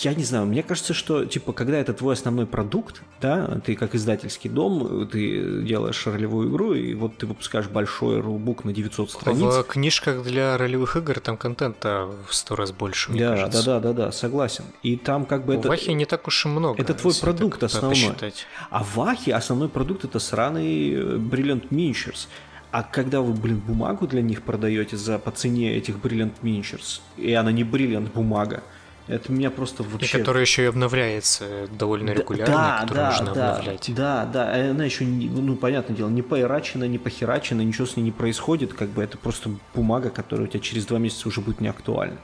я 0.00 0.14
не 0.14 0.24
знаю, 0.24 0.46
мне 0.46 0.62
кажется, 0.62 0.94
что, 0.94 1.24
типа, 1.24 1.52
когда 1.52 1.78
это 1.78 1.92
твой 1.92 2.14
основной 2.14 2.46
продукт, 2.46 3.02
да, 3.20 3.60
ты 3.64 3.76
как 3.76 3.94
издательский 3.94 4.48
дом, 4.48 5.06
ты 5.08 5.62
делаешь 5.62 6.06
ролевую 6.06 6.50
игру, 6.50 6.74
и 6.74 6.94
вот 6.94 7.18
ты 7.18 7.26
выпускаешь 7.26 7.68
большой 7.68 8.20
рулбук 8.20 8.64
на 8.64 8.72
900 8.72 9.10
страниц. 9.10 9.40
В 9.40 9.64
книжках 9.64 10.22
для 10.24 10.56
ролевых 10.56 10.96
игр 10.96 11.20
там 11.20 11.36
контента 11.36 12.08
в 12.28 12.34
сто 12.34 12.56
раз 12.56 12.72
больше, 12.72 13.12
мне 13.12 13.20
да, 13.20 13.36
кажется. 13.36 13.64
Да, 13.64 13.80
да, 13.80 13.92
да, 13.92 14.04
да, 14.06 14.12
согласен. 14.12 14.64
И 14.82 14.96
там 14.96 15.26
как 15.26 15.44
бы 15.44 15.54
У 15.54 15.58
это... 15.58 15.68
Вахи 15.68 15.90
не 15.90 16.06
так 16.06 16.26
уж 16.26 16.46
и 16.46 16.48
много. 16.48 16.80
Это 16.80 16.94
твой 16.94 17.14
продукт 17.14 17.62
основной. 17.62 17.94
Посчитать. 17.94 18.46
А 18.70 18.82
в 18.82 18.96
Вахе 18.96 19.34
основной 19.34 19.68
продукт 19.68 20.04
это 20.04 20.18
сраный 20.18 20.92
э, 20.92 21.16
Brilliant 21.16 21.68
Miniatures. 21.68 22.28
А 22.72 22.82
когда 22.82 23.20
вы, 23.20 23.34
блин, 23.34 23.58
бумагу 23.58 24.06
для 24.06 24.22
них 24.22 24.42
продаете 24.42 24.96
за 24.96 25.18
по 25.18 25.30
цене 25.30 25.76
этих 25.76 25.96
Brilliant 25.96 26.32
Miniatures, 26.42 27.00
и 27.18 27.32
она 27.34 27.52
не 27.52 27.64
Brilliant 27.64 28.10
бумага, 28.12 28.62
это 29.08 29.30
меня 29.30 29.50
просто 29.50 29.82
вообще... 29.82 30.16
И 30.16 30.20
которая 30.20 30.42
еще 30.42 30.62
и 30.62 30.66
обновляется 30.66 31.68
довольно 31.78 32.12
регулярно, 32.12 32.54
да, 32.54 32.78
которую 32.80 33.04
да, 33.04 33.10
нужно 33.10 33.34
да, 33.34 33.50
обновлять. 33.50 33.94
Да, 33.94 34.24
да, 34.24 34.70
она 34.70 34.84
еще, 34.86 35.04
ну, 35.04 35.54
понятное 35.56 35.94
дело, 35.94 36.08
не 36.08 36.22
поирачена, 36.22 36.84
не 36.84 36.96
похерачена, 36.96 37.60
ничего 37.60 37.86
с 37.86 37.96
ней 37.96 38.04
не 38.04 38.12
происходит, 38.12 38.72
как 38.72 38.88
бы 38.88 39.02
это 39.02 39.18
просто 39.18 39.50
бумага, 39.74 40.08
которая 40.08 40.46
у 40.46 40.50
тебя 40.50 40.60
через 40.60 40.86
два 40.86 40.98
месяца 40.98 41.28
уже 41.28 41.42
будет 41.42 41.60
не 41.60 41.68
актуальна. 41.68 42.16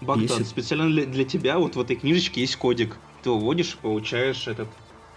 Богдан, 0.00 0.24
Если... 0.24 0.44
специально 0.44 0.86
для, 0.86 1.04
для 1.04 1.24
тебя 1.24 1.58
вот 1.58 1.76
в 1.76 1.80
этой 1.80 1.96
книжечке 1.96 2.40
есть 2.40 2.56
кодик. 2.56 2.96
Ты 3.22 3.30
вводишь 3.30 3.74
и 3.74 3.82
получаешь 3.82 4.48
этот 4.48 4.68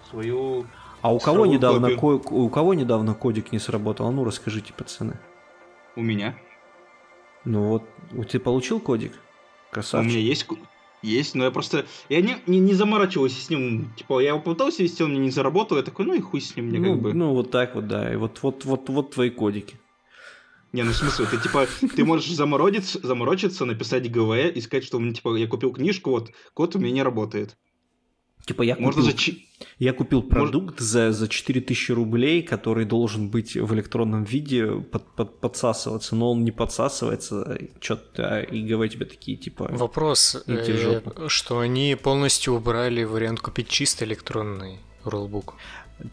свою... 0.09 0.65
А 1.01 1.13
у 1.13 1.19
кого, 1.19 1.45
недавно, 1.45 1.95
ко... 1.95 2.05
у 2.05 2.49
кого 2.49 2.73
недавно 2.73 3.13
кодик 3.13 3.51
не 3.51 3.59
сработал? 3.59 4.07
А 4.07 4.11
ну 4.11 4.23
расскажите, 4.23 4.73
пацаны. 4.73 5.17
У 5.95 6.01
меня. 6.01 6.37
Ну 7.45 7.69
вот, 7.69 7.83
у 8.13 8.23
тебя 8.23 8.41
получил 8.41 8.79
кодик? 8.79 9.13
У 9.71 9.73
Красавчик. 9.73 10.11
меня 10.11 10.19
есть, 10.19 10.45
есть, 11.01 11.35
но 11.35 11.45
я 11.45 11.51
просто, 11.51 11.85
я 12.09 12.21
не, 12.21 12.37
не, 12.47 12.59
не 12.59 12.73
заморачивался 12.73 13.39
с 13.41 13.49
ним, 13.49 13.93
типа, 13.95 14.19
я 14.19 14.29
его 14.29 14.39
пытался 14.39 14.83
вести, 14.83 15.03
он 15.03 15.11
мне 15.11 15.19
не 15.19 15.31
заработал, 15.31 15.77
я 15.77 15.83
такой, 15.83 16.05
ну 16.05 16.13
и 16.13 16.19
хуй 16.19 16.41
с 16.41 16.55
ним, 16.55 16.65
мне 16.65 16.79
ну, 16.79 16.93
как 16.93 17.01
бы. 17.01 17.13
ну, 17.13 17.33
вот 17.33 17.51
так 17.51 17.75
вот, 17.75 17.87
да. 17.87 18.11
И 18.11 18.17
вот, 18.17 18.39
вот, 18.41 18.65
вот, 18.65 18.89
вот 18.89 19.11
твои 19.11 19.29
кодики. 19.29 19.79
Не, 20.73 20.83
ну 20.83 20.91
в 20.91 20.95
смысле, 20.95 21.25
ты 21.25 21.37
типа, 21.37 21.67
ты 21.95 22.03
можешь 22.03 22.29
заморочиться, 22.29 22.99
заморочиться, 23.01 23.65
написать 23.65 24.11
ГВ 24.11 24.53
и 24.53 24.61
сказать, 24.61 24.83
что, 24.83 24.99
типа, 25.11 25.35
я 25.35 25.47
купил 25.47 25.71
книжку, 25.71 26.11
вот, 26.11 26.31
код 26.53 26.75
у 26.75 26.79
меня 26.79 26.91
не 26.91 27.03
работает. 27.03 27.57
Типа 28.49 28.63
я 28.63 28.75
Можно 28.79 29.01
купил, 29.03 29.11
за 29.11 29.17
чи- 29.17 29.45
я 29.77 29.93
купил 29.93 30.23
продукт 30.23 30.79
за, 30.79 31.11
за 31.11 31.27
4000 31.27 31.91
рублей, 31.91 32.41
который 32.41 32.85
должен 32.85 33.29
быть 33.29 33.55
в 33.55 33.73
электронном 33.75 34.23
виде 34.23 34.65
под, 34.91 35.03
под- 35.15 35.39
подсасываться, 35.39 36.15
но 36.15 36.31
он 36.31 36.43
не 36.43 36.51
подсасывается, 36.51 37.59
что-то, 37.79 38.39
и 38.39 38.61
ГВ 38.63 38.89
тебе 38.89 39.05
такие, 39.05 39.37
типа... 39.37 39.69
Вопрос, 39.71 40.35
э, 40.47 41.27
что 41.27 41.59
они 41.59 41.95
полностью 42.01 42.55
убрали 42.55 43.03
вариант 43.03 43.39
купить 43.41 43.67
чисто 43.69 44.03
электронный 44.05 44.79
рулбук. 45.03 45.53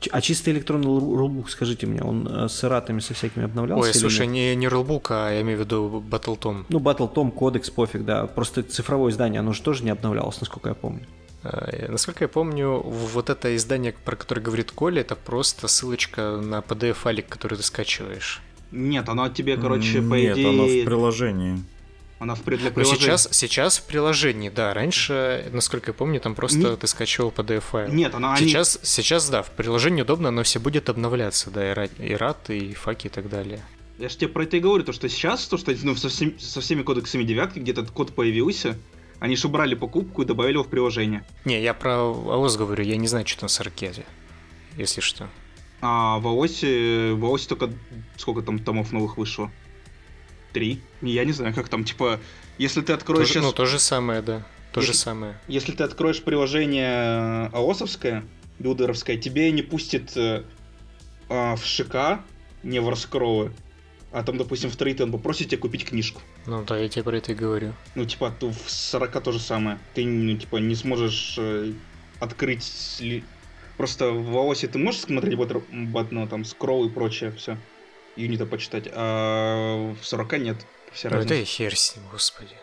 Ч- 0.00 0.10
А 0.12 0.20
чисто 0.20 0.50
электронный 0.50 0.86
рулбук, 0.86 1.48
скажите 1.48 1.86
мне, 1.86 2.02
он 2.02 2.28
э, 2.28 2.48
с 2.48 2.62
эратами 2.64 3.00
со 3.00 3.14
всякими 3.14 3.44
обновлялся 3.46 3.84
Ой, 3.84 3.90
или 3.92 3.98
слушай, 3.98 4.26
нет? 4.26 4.34
не, 4.34 4.56
не 4.56 4.68
рулбук, 4.68 5.10
а 5.10 5.30
я 5.30 5.40
имею 5.40 5.58
в 5.58 5.60
виду 5.62 6.04
Battle 6.10 6.38
Tom. 6.38 6.64
Ну, 6.68 6.80
Battle 6.80 7.10
Tom, 7.14 7.30
кодекс, 7.30 7.70
пофиг, 7.70 8.04
да. 8.04 8.26
Просто 8.26 8.62
цифровое 8.62 9.10
издание, 9.12 9.40
оно 9.40 9.52
же 9.52 9.62
тоже 9.62 9.84
не 9.84 9.90
обновлялось, 9.90 10.38
насколько 10.40 10.68
я 10.68 10.74
помню. 10.74 11.06
Э, 11.52 11.86
Насколько 11.90 12.24
я 12.24 12.28
помню, 12.28 12.80
вот 12.80 13.30
это 13.30 13.54
издание, 13.56 13.92
про 14.04 14.16
которое 14.16 14.40
говорит 14.40 14.72
Коля, 14.72 15.00
это 15.00 15.16
просто 15.16 15.68
ссылочка 15.68 16.36
на 16.42 16.60
PDF-файлик, 16.60 17.28
который 17.28 17.56
ты 17.56 17.62
скачиваешь. 17.64 18.40
Нет, 18.72 19.08
оно 19.08 19.28
тебе, 19.28 19.56
короче, 19.56 20.02
по 20.02 20.14
Нет, 20.14 20.36
идее... 20.36 20.48
оно 20.48 20.64
в 20.66 20.84
приложении. 20.84 21.62
Она 22.18 22.34
в 22.34 22.40
при- 22.42 22.56
для 22.56 22.72
Но 22.74 22.82
сейчас, 22.84 23.28
сейчас 23.30 23.78
в 23.78 23.82
приложении, 23.84 24.48
да. 24.48 24.72
Раньше, 24.72 25.48
насколько 25.52 25.90
я 25.90 25.94
помню, 25.94 26.18
там 26.18 26.34
просто 26.34 26.58
Не- 26.58 26.76
ты 26.76 26.86
скачивал 26.86 27.30
PDF-файл. 27.30 27.92
Нет, 27.92 28.14
она... 28.14 28.34
они- 28.34 28.46
Сейчас, 28.48 28.78
сейчас, 28.82 29.28
да, 29.28 29.42
в 29.42 29.50
приложении 29.50 30.00
удобно, 30.02 30.30
оно 30.30 30.42
все 30.42 30.58
будет 30.58 30.88
обновляться, 30.88 31.50
да, 31.50 31.70
и, 31.70 31.74
ра- 31.74 31.90
и 32.04 32.14
рад, 32.14 32.48
и 32.50 32.72
факи, 32.72 33.06
и 33.08 33.10
так 33.10 33.28
далее. 33.28 33.62
Я 33.98 34.08
же 34.08 34.16
тебе 34.16 34.28
про 34.28 34.42
это 34.44 34.56
и 34.56 34.60
говорю, 34.60 34.82
то 34.84 34.92
что 34.92 35.08
сейчас, 35.08 35.46
то 35.46 35.56
что 35.58 35.74
ну, 35.82 35.94
со, 35.94 36.08
всем- 36.08 36.38
со 36.40 36.60
всеми 36.60 36.82
кодексами 36.82 37.22
девятки, 37.22 37.58
где 37.58 37.72
этот 37.72 37.90
код 37.90 38.14
появился, 38.14 38.76
они 39.20 39.36
же 39.36 39.48
убрали 39.48 39.74
покупку 39.74 40.22
и 40.22 40.24
добавили 40.24 40.54
его 40.54 40.64
в 40.64 40.68
приложение. 40.68 41.24
Не, 41.44 41.60
я 41.62 41.74
про 41.74 41.92
АОС 42.10 42.56
говорю, 42.56 42.84
я 42.84 42.96
не 42.96 43.06
знаю, 43.08 43.26
что 43.26 43.40
там 43.40 43.48
с 43.48 43.60
Аркезе, 43.60 44.04
если 44.76 45.00
что. 45.00 45.28
А 45.80 46.18
в 46.18 46.26
АОСе, 46.28 47.12
в 47.12 47.24
АОСе 47.24 47.48
только 47.48 47.70
сколько 48.16 48.42
там 48.42 48.58
томов 48.58 48.92
новых 48.92 49.16
вышло? 49.18 49.50
Три? 50.52 50.80
Я 51.02 51.24
не 51.24 51.32
знаю, 51.32 51.54
как 51.54 51.68
там, 51.68 51.84
типа, 51.84 52.18
если 52.58 52.80
ты 52.80 52.92
откроешь 52.92 53.28
Тоже- 53.28 53.32
сейчас... 53.34 53.44
Ну, 53.44 53.52
то 53.52 53.66
же 53.66 53.78
самое, 53.78 54.22
да. 54.22 54.46
То 54.72 54.80
же 54.80 54.88
Если- 54.88 55.02
самое. 55.04 55.38
Если 55.48 55.72
ты 55.72 55.84
откроешь 55.84 56.22
приложение 56.22 57.46
АОСовское, 57.52 58.24
билдеровское, 58.58 59.16
тебе 59.16 59.50
не 59.50 59.62
пустит 59.62 60.16
э, 60.16 60.44
а, 61.28 61.56
в 61.56 61.64
ШК, 61.64 62.20
не 62.62 62.80
в 62.80 62.88
раскровы, 62.88 63.52
а 64.16 64.22
там, 64.22 64.38
допустим, 64.38 64.70
в 64.70 64.76
трейд 64.76 64.98
он 65.02 65.12
попросит 65.12 65.50
тебя 65.50 65.60
купить 65.60 65.84
книжку. 65.84 66.22
Ну 66.46 66.64
да, 66.64 66.78
я 66.78 66.88
тебе 66.88 67.02
про 67.04 67.18
это 67.18 67.32
и 67.32 67.34
говорю. 67.34 67.74
Ну, 67.94 68.06
типа, 68.06 68.34
tu 68.40 68.50
в 68.50 68.70
40 68.70 69.22
то 69.22 69.30
же 69.30 69.38
самое. 69.38 69.78
Ты, 69.92 70.06
ну, 70.06 70.38
типа, 70.38 70.56
не 70.56 70.74
сможешь 70.74 71.34
э, 71.36 71.72
открыть... 72.18 72.64
ли- 73.00 73.24
Просто 73.76 74.10
в 74.10 74.34
АОСе 74.38 74.68
ты 74.68 74.78
можешь 74.78 75.02
смотреть 75.02 75.36
бот, 75.36 76.12
ну, 76.12 76.26
там, 76.26 76.46
скролл 76.46 76.86
и 76.86 76.88
прочее, 76.88 77.30
все. 77.32 77.58
Юнита 78.16 78.46
почитать, 78.46 78.88
а 78.90 79.94
в 80.00 80.02
40 80.02 80.38
нет. 80.38 80.56
Вся 80.94 81.10
Ну, 81.10 81.22
да 81.22 81.34
и 81.34 81.44
хер 81.44 81.76
с 81.76 81.94
ним, 81.94 82.06
господи. 82.10 82.54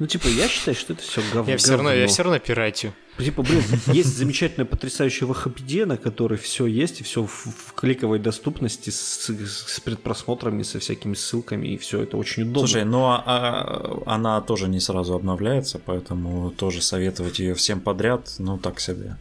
Ну, 0.00 0.08
типа, 0.08 0.26
я 0.26 0.48
считаю, 0.48 0.74
что 0.74 0.94
это 0.94 1.02
все 1.02 1.22
говно. 1.32 1.52
Я 1.52 1.56
все 1.56 1.74
равно, 1.76 1.92
я 1.92 2.08
все 2.08 2.24
равно 2.24 2.40
пиратю. 2.40 2.92
Типа, 3.24 3.42
блин, 3.42 3.62
есть 3.86 4.16
замечательная, 4.16 4.66
потрясающая 4.66 5.26
Вахабиде, 5.26 5.86
на 5.86 5.96
которой 5.96 6.38
все 6.38 6.66
есть, 6.66 7.00
и 7.00 7.04
все 7.04 7.24
в, 7.24 7.30
в 7.30 7.72
кликовой 7.74 8.18
доступности 8.18 8.90
с, 8.90 9.28
с 9.28 9.80
предпросмотрами, 9.80 10.62
со 10.62 10.78
всякими 10.78 11.14
ссылками, 11.14 11.68
и 11.68 11.76
все 11.76 12.02
это 12.02 12.16
очень 12.16 12.44
удобно. 12.44 12.68
Слушай, 12.68 12.84
ну 12.84 13.04
а, 13.06 13.22
а, 13.26 14.02
она 14.06 14.40
тоже 14.40 14.68
не 14.68 14.80
сразу 14.80 15.14
обновляется, 15.14 15.80
поэтому 15.84 16.50
тоже 16.50 16.82
советовать 16.82 17.38
ее 17.38 17.54
всем 17.54 17.80
подряд, 17.80 18.34
ну 18.38 18.58
так 18.58 18.80
себе. 18.80 19.16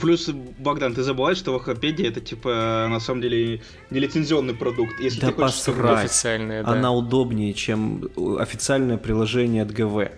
Плюс, 0.00 0.28
Богдан, 0.58 0.94
ты 0.94 1.02
забываешь, 1.04 1.38
что 1.38 1.52
Вахопедия 1.52 2.08
это, 2.08 2.20
типа, 2.20 2.88
на 2.90 2.98
самом 2.98 3.20
деле, 3.20 3.62
нелицензионный 3.90 4.54
продукт. 4.54 4.98
Если 4.98 5.20
Да 5.20 5.28
ты 5.28 5.32
хочешь... 5.34 5.56
чтобы- 5.56 5.90
Официальная, 5.90 6.64
да. 6.64 6.72
Она 6.72 6.92
удобнее, 6.92 7.54
чем 7.54 8.08
официальное 8.38 8.96
приложение 8.96 9.62
от 9.62 9.70
ГВ. 9.70 10.10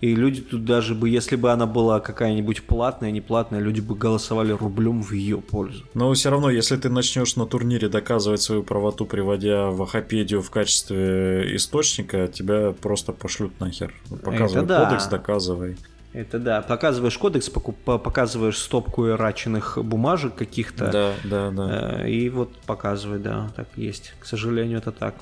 И 0.00 0.14
люди 0.14 0.42
тут 0.42 0.64
даже 0.64 0.94
бы, 0.94 1.08
если 1.08 1.36
бы 1.36 1.50
она 1.50 1.66
была 1.66 2.00
какая-нибудь 2.00 2.64
платная, 2.64 3.10
не 3.10 3.22
платная, 3.22 3.60
люди 3.60 3.80
бы 3.80 3.94
голосовали 3.94 4.52
рублем 4.52 5.02
в 5.02 5.12
ее 5.12 5.38
пользу. 5.38 5.84
Но 5.94 6.12
все 6.12 6.30
равно, 6.30 6.50
если 6.50 6.76
ты 6.76 6.90
начнешь 6.90 7.36
на 7.36 7.46
турнире 7.46 7.88
доказывать 7.88 8.42
свою 8.42 8.62
правоту, 8.62 9.06
приводя 9.06 9.70
Вахопедию 9.70 10.42
в 10.42 10.50
качестве 10.50 11.56
источника, 11.56 12.28
тебя 12.28 12.72
просто 12.72 13.12
пошлют 13.12 13.58
нахер. 13.58 13.94
Показывай 14.22 14.66
да. 14.66 14.84
кодекс, 14.84 15.06
доказывай. 15.06 15.76
Это 16.12 16.38
да. 16.38 16.62
Показываешь 16.62 17.16
кодекс, 17.16 17.50
показываешь 17.50 18.58
стопку 18.58 19.08
ираченных 19.08 19.78
бумажек 19.82 20.34
каких-то. 20.34 20.90
Да, 20.90 21.12
да, 21.24 21.50
да. 21.50 22.04
э, 22.04 22.10
И 22.10 22.28
вот 22.28 22.54
показывай, 22.66 23.18
да, 23.18 23.50
так 23.56 23.68
есть. 23.76 24.14
К 24.18 24.26
сожалению, 24.26 24.78
это 24.78 24.92
так. 24.92 25.14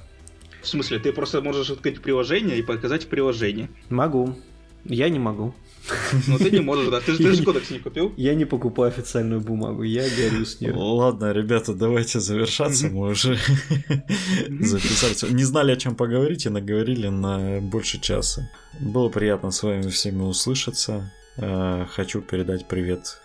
В 0.62 0.68
смысле, 0.68 0.99
ты 0.99 1.12
просто 1.12 1.43
можешь 1.43 1.70
открыть 1.70 2.01
приложение 2.01 2.59
и 2.59 2.62
показать 2.62 3.05
в 3.05 3.09
приложении. 3.09 3.68
Могу. 3.89 4.37
Я 4.85 5.09
не 5.09 5.18
могу. 5.18 5.55
Но 6.28 6.39
ты 6.39 6.51
не 6.51 6.61
можешь, 6.61 6.91
да. 6.91 7.01
Ты 7.01 7.12
же, 7.12 7.18
ты 7.18 7.32
же 7.32 7.45
кодекс 7.45 7.70
не 7.70 7.78
купил. 7.78 8.12
Я 8.16 8.35
не 8.35 8.45
покупаю 8.45 8.89
официальную 8.89 9.41
бумагу, 9.41 9.82
я 9.82 10.03
горю 10.03 10.45
с 10.45 10.61
нее. 10.61 10.74
Ладно, 10.74 11.32
ребята, 11.32 11.74
давайте 11.74 12.20
завершаться. 12.20 12.89
Мы 12.89 13.11
уже 13.11 13.35
записались. 14.61 15.22
Не 15.30 15.45
знали, 15.45 15.72
о 15.72 15.76
чем 15.76 15.95
поговорить, 15.95 16.47
и 16.47 16.49
наговорили 16.49 17.09
на 17.09 17.61
больше 17.61 18.01
часа. 18.01 18.51
Было 18.80 19.09
приятно 19.09 19.51
с 19.51 19.62
вами 19.62 19.89
всеми 19.89 20.22
услышаться. 20.22 21.12
Э, 21.37 21.87
Хочу 21.91 22.22
передать 22.22 22.66
привет 22.66 23.20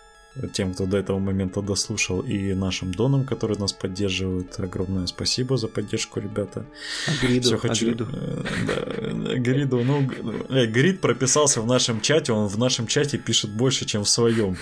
тем, 0.48 0.74
кто 0.74 0.86
до 0.86 0.96
этого 0.96 1.18
момента 1.18 1.62
дослушал, 1.62 2.20
и 2.20 2.54
нашим 2.54 2.92
донам, 2.94 3.24
которые 3.24 3.58
нас 3.58 3.72
поддерживают. 3.72 4.58
Огромное 4.58 5.06
спасибо 5.06 5.56
за 5.56 5.68
поддержку, 5.68 6.20
ребята. 6.20 6.64
Агриду, 7.08 7.46
Все 7.48 7.58
хочу. 7.58 7.86
агриду. 7.86 8.08
э, 8.12 8.42
да, 8.66 9.34
Гриду, 9.36 9.84
ну, 9.84 10.08
э, 10.48 10.66
Грид 10.66 11.00
прописался 11.00 11.60
в 11.60 11.66
нашем 11.66 12.00
чате, 12.00 12.32
он 12.32 12.48
в 12.48 12.58
нашем 12.58 12.86
чате 12.86 13.18
пишет 13.18 13.50
больше, 13.50 13.84
чем 13.84 14.04
в 14.04 14.08
своем. 14.08 14.56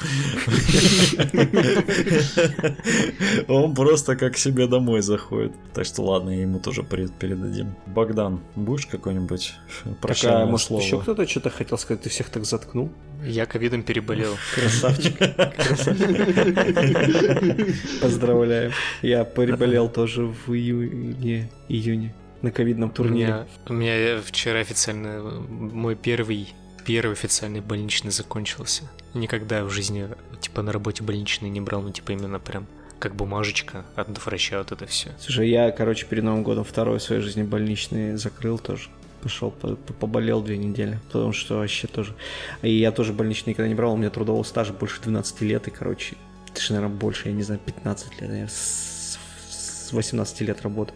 Он 3.49 3.75
просто 3.75 4.17
как 4.17 4.37
себе 4.37 4.67
домой 4.67 5.03
заходит. 5.03 5.53
Так 5.75 5.85
что 5.87 6.03
ладно, 6.03 6.31
ему 6.31 6.59
тоже 6.59 6.83
привет 6.83 7.13
передадим. 7.19 7.75
Богдан, 7.87 8.41
будешь 8.55 8.87
какой-нибудь 8.87 9.55
прощальное 10.01 10.47
может 10.47 10.67
слово? 10.67 10.83
еще 10.83 11.01
кто-то 11.01 11.27
что-то 11.27 11.51
хотел 11.51 11.79
сказать? 11.79 12.03
Ты 12.03 12.11
всех 12.11 12.29
так 12.31 12.45
заткнул? 12.45 12.91
Я 13.25 13.47
ковидом 13.47 13.83
переболел. 13.83 14.37
Красавчик. 14.55 15.19
Поздравляю. 18.01 18.73
Я 19.03 19.25
переболел 19.25 19.89
тоже 19.89 20.25
в 20.27 20.53
июне, 20.53 21.51
июне 21.69 22.15
на 22.43 22.51
ковидном 22.51 22.91
У 22.91 22.93
турнире. 22.93 23.27
меня, 23.27 23.47
у 23.69 23.73
меня 23.73 24.21
вчера 24.25 24.61
официально 24.61 25.23
мой 25.23 25.97
первый 25.97 26.49
первый 26.87 27.13
официальный 27.13 27.61
больничный 27.61 28.13
закончился. 28.13 28.85
Никогда 29.13 29.65
в 29.65 29.71
жизни 29.71 30.09
типа 30.41 30.63
на 30.63 30.73
работе 30.73 31.03
больничный 31.03 31.51
не 31.51 31.61
брал, 31.61 31.83
ну 31.83 31.91
типа 31.91 32.13
именно 32.13 32.39
прям 32.39 32.67
как 32.99 33.15
бумажечка 33.15 33.85
от 33.95 34.25
врача 34.25 34.59
вот 34.59 34.73
это 34.73 34.87
все. 34.87 35.11
Слушай, 35.21 35.51
я, 35.51 35.71
короче, 35.71 36.07
перед 36.07 36.25
Новым 36.25 36.43
годом 36.43 36.65
второй 36.65 36.99
в 36.99 37.03
своей 37.03 37.21
жизни 37.23 37.43
больничный 37.43 38.17
закрыл 38.17 38.59
тоже. 38.59 38.89
Пошел, 39.23 39.51
по- 39.51 39.75
по- 39.77 39.93
поболел 39.95 40.43
две 40.43 40.57
недели, 40.59 41.01
потому 41.09 41.33
что 41.33 41.57
вообще 41.59 41.87
тоже... 41.89 42.15
И 42.63 42.73
я 42.73 42.93
тоже 42.93 43.13
больничный 43.13 43.51
никогда 43.51 43.69
не 43.69 43.75
брал, 43.75 43.95
у 43.95 43.97
меня 43.97 44.11
трудового 44.11 44.43
стажа 44.45 44.73
больше 44.73 45.01
12 45.03 45.41
лет, 45.43 45.67
и, 45.67 45.71
короче, 45.73 46.15
ты 46.55 46.61
же, 46.61 46.73
наверное, 46.73 46.95
больше, 46.97 47.29
я 47.29 47.35
не 47.35 47.43
знаю, 47.43 47.61
15 47.65 48.13
лет, 48.13 48.21
наверное, 48.21 48.49
с, 48.49 49.19
с 49.89 49.93
18 49.93 50.41
лет 50.43 50.63
работы. 50.63 50.93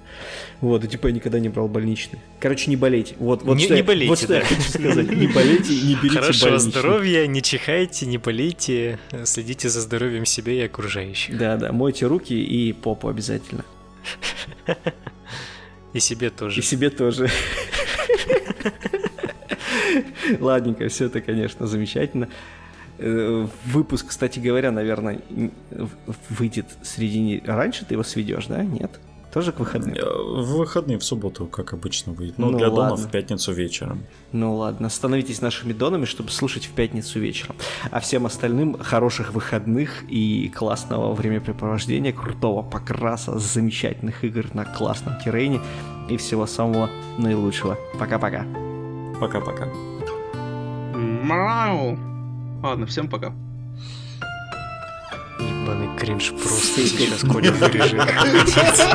Вот, 0.60 0.84
и 0.84 0.88
типа 0.88 1.08
я 1.08 1.12
никогда 1.14 1.40
не 1.40 1.48
брал 1.48 1.66
больничный. 1.66 2.20
Короче, 2.38 2.70
не 2.70 2.76
болейте. 2.76 3.16
Вот, 3.18 3.42
вот 3.42 3.56
Не- 3.56 3.64
что 3.64 3.72
не 3.74 3.78
я- 3.80 3.84
болейте, 3.84 4.08
Вот 4.08 4.18
что 4.20 4.34
я 4.34 4.40
да. 4.40 4.46
хочу 4.46 4.62
сказать. 4.68 5.10
Не 5.10 5.26
болейте, 5.34 5.74
не 5.74 5.94
берите 5.96 6.20
Хорошего 6.20 6.50
больничный. 6.50 6.70
здоровья, 6.70 7.26
не 7.26 7.42
чихайте, 7.42 8.06
не 8.06 8.18
болейте, 8.18 8.98
следите 9.24 9.68
за 9.68 9.80
здоровьем 9.80 10.26
себя 10.26 10.52
и 10.52 10.60
окружающих. 10.60 11.36
Да, 11.36 11.56
да, 11.56 11.72
мойте 11.72 12.06
руки 12.06 12.34
и 12.40 12.72
попу 12.72 13.08
обязательно. 13.08 13.64
И 15.92 16.00
себе 16.00 16.30
тоже. 16.30 16.60
И 16.60 16.62
себе 16.62 16.88
тоже. 16.88 17.28
Ладненько, 20.40 20.88
все 20.88 21.06
это, 21.06 21.20
конечно, 21.20 21.66
замечательно. 21.66 22.28
Э, 22.98 23.46
Выпуск, 23.66 24.08
кстати 24.08 24.38
говоря, 24.38 24.70
наверное, 24.70 25.20
выйдет 26.28 26.66
среди... 26.82 27.42
Раньше 27.44 27.84
ты 27.84 27.94
его 27.94 28.02
сведешь, 28.02 28.46
да? 28.46 28.62
Нет? 28.62 29.00
Тоже 29.32 29.52
к 29.52 29.60
выходным? 29.60 29.94
Э, 29.94 30.00
в 30.04 30.56
выходные, 30.58 30.98
в 30.98 31.04
субботу, 31.04 31.46
как 31.46 31.72
обычно, 31.72 32.12
выйдет. 32.12 32.38
Но 32.38 32.50
Ну, 32.50 32.58
для 32.58 32.68
ладно. 32.68 32.96
Донов 32.96 33.00
в 33.00 33.10
пятницу 33.10 33.52
вечером. 33.52 34.04
Ну 34.32 34.56
ладно, 34.56 34.90
становитесь 34.90 35.40
нашими 35.40 35.72
донами, 35.72 36.04
чтобы 36.04 36.30
слушать 36.30 36.66
в 36.66 36.72
пятницу 36.72 37.18
вечером. 37.18 37.56
А 37.90 38.00
всем 38.00 38.26
остальным 38.26 38.78
хороших 38.78 39.32
выходных 39.32 40.04
и 40.08 40.48
классного 40.54 41.14
времяпрепровождения, 41.14 42.12
крутого 42.12 42.62
покраса, 42.62 43.38
замечательных 43.38 44.22
игр 44.24 44.46
на 44.54 44.64
классном 44.64 45.18
террейне 45.24 45.60
и 46.10 46.16
всего 46.18 46.46
самого 46.46 46.90
наилучшего. 47.16 47.78
Пока-пока. 47.98 48.44
Пока-пока. 49.18 49.68
Мау. 50.94 51.98
Ладно, 52.62 52.86
всем 52.86 53.08
пока. 53.08 53.32
Ебаный 55.48 55.96
кринж 55.98 56.32
просто 56.32 56.86
сейчас 56.86 57.22
Коля 57.22 57.52
вырежет. 57.52 57.98
как 57.98 58.10
хотите. 58.10 58.86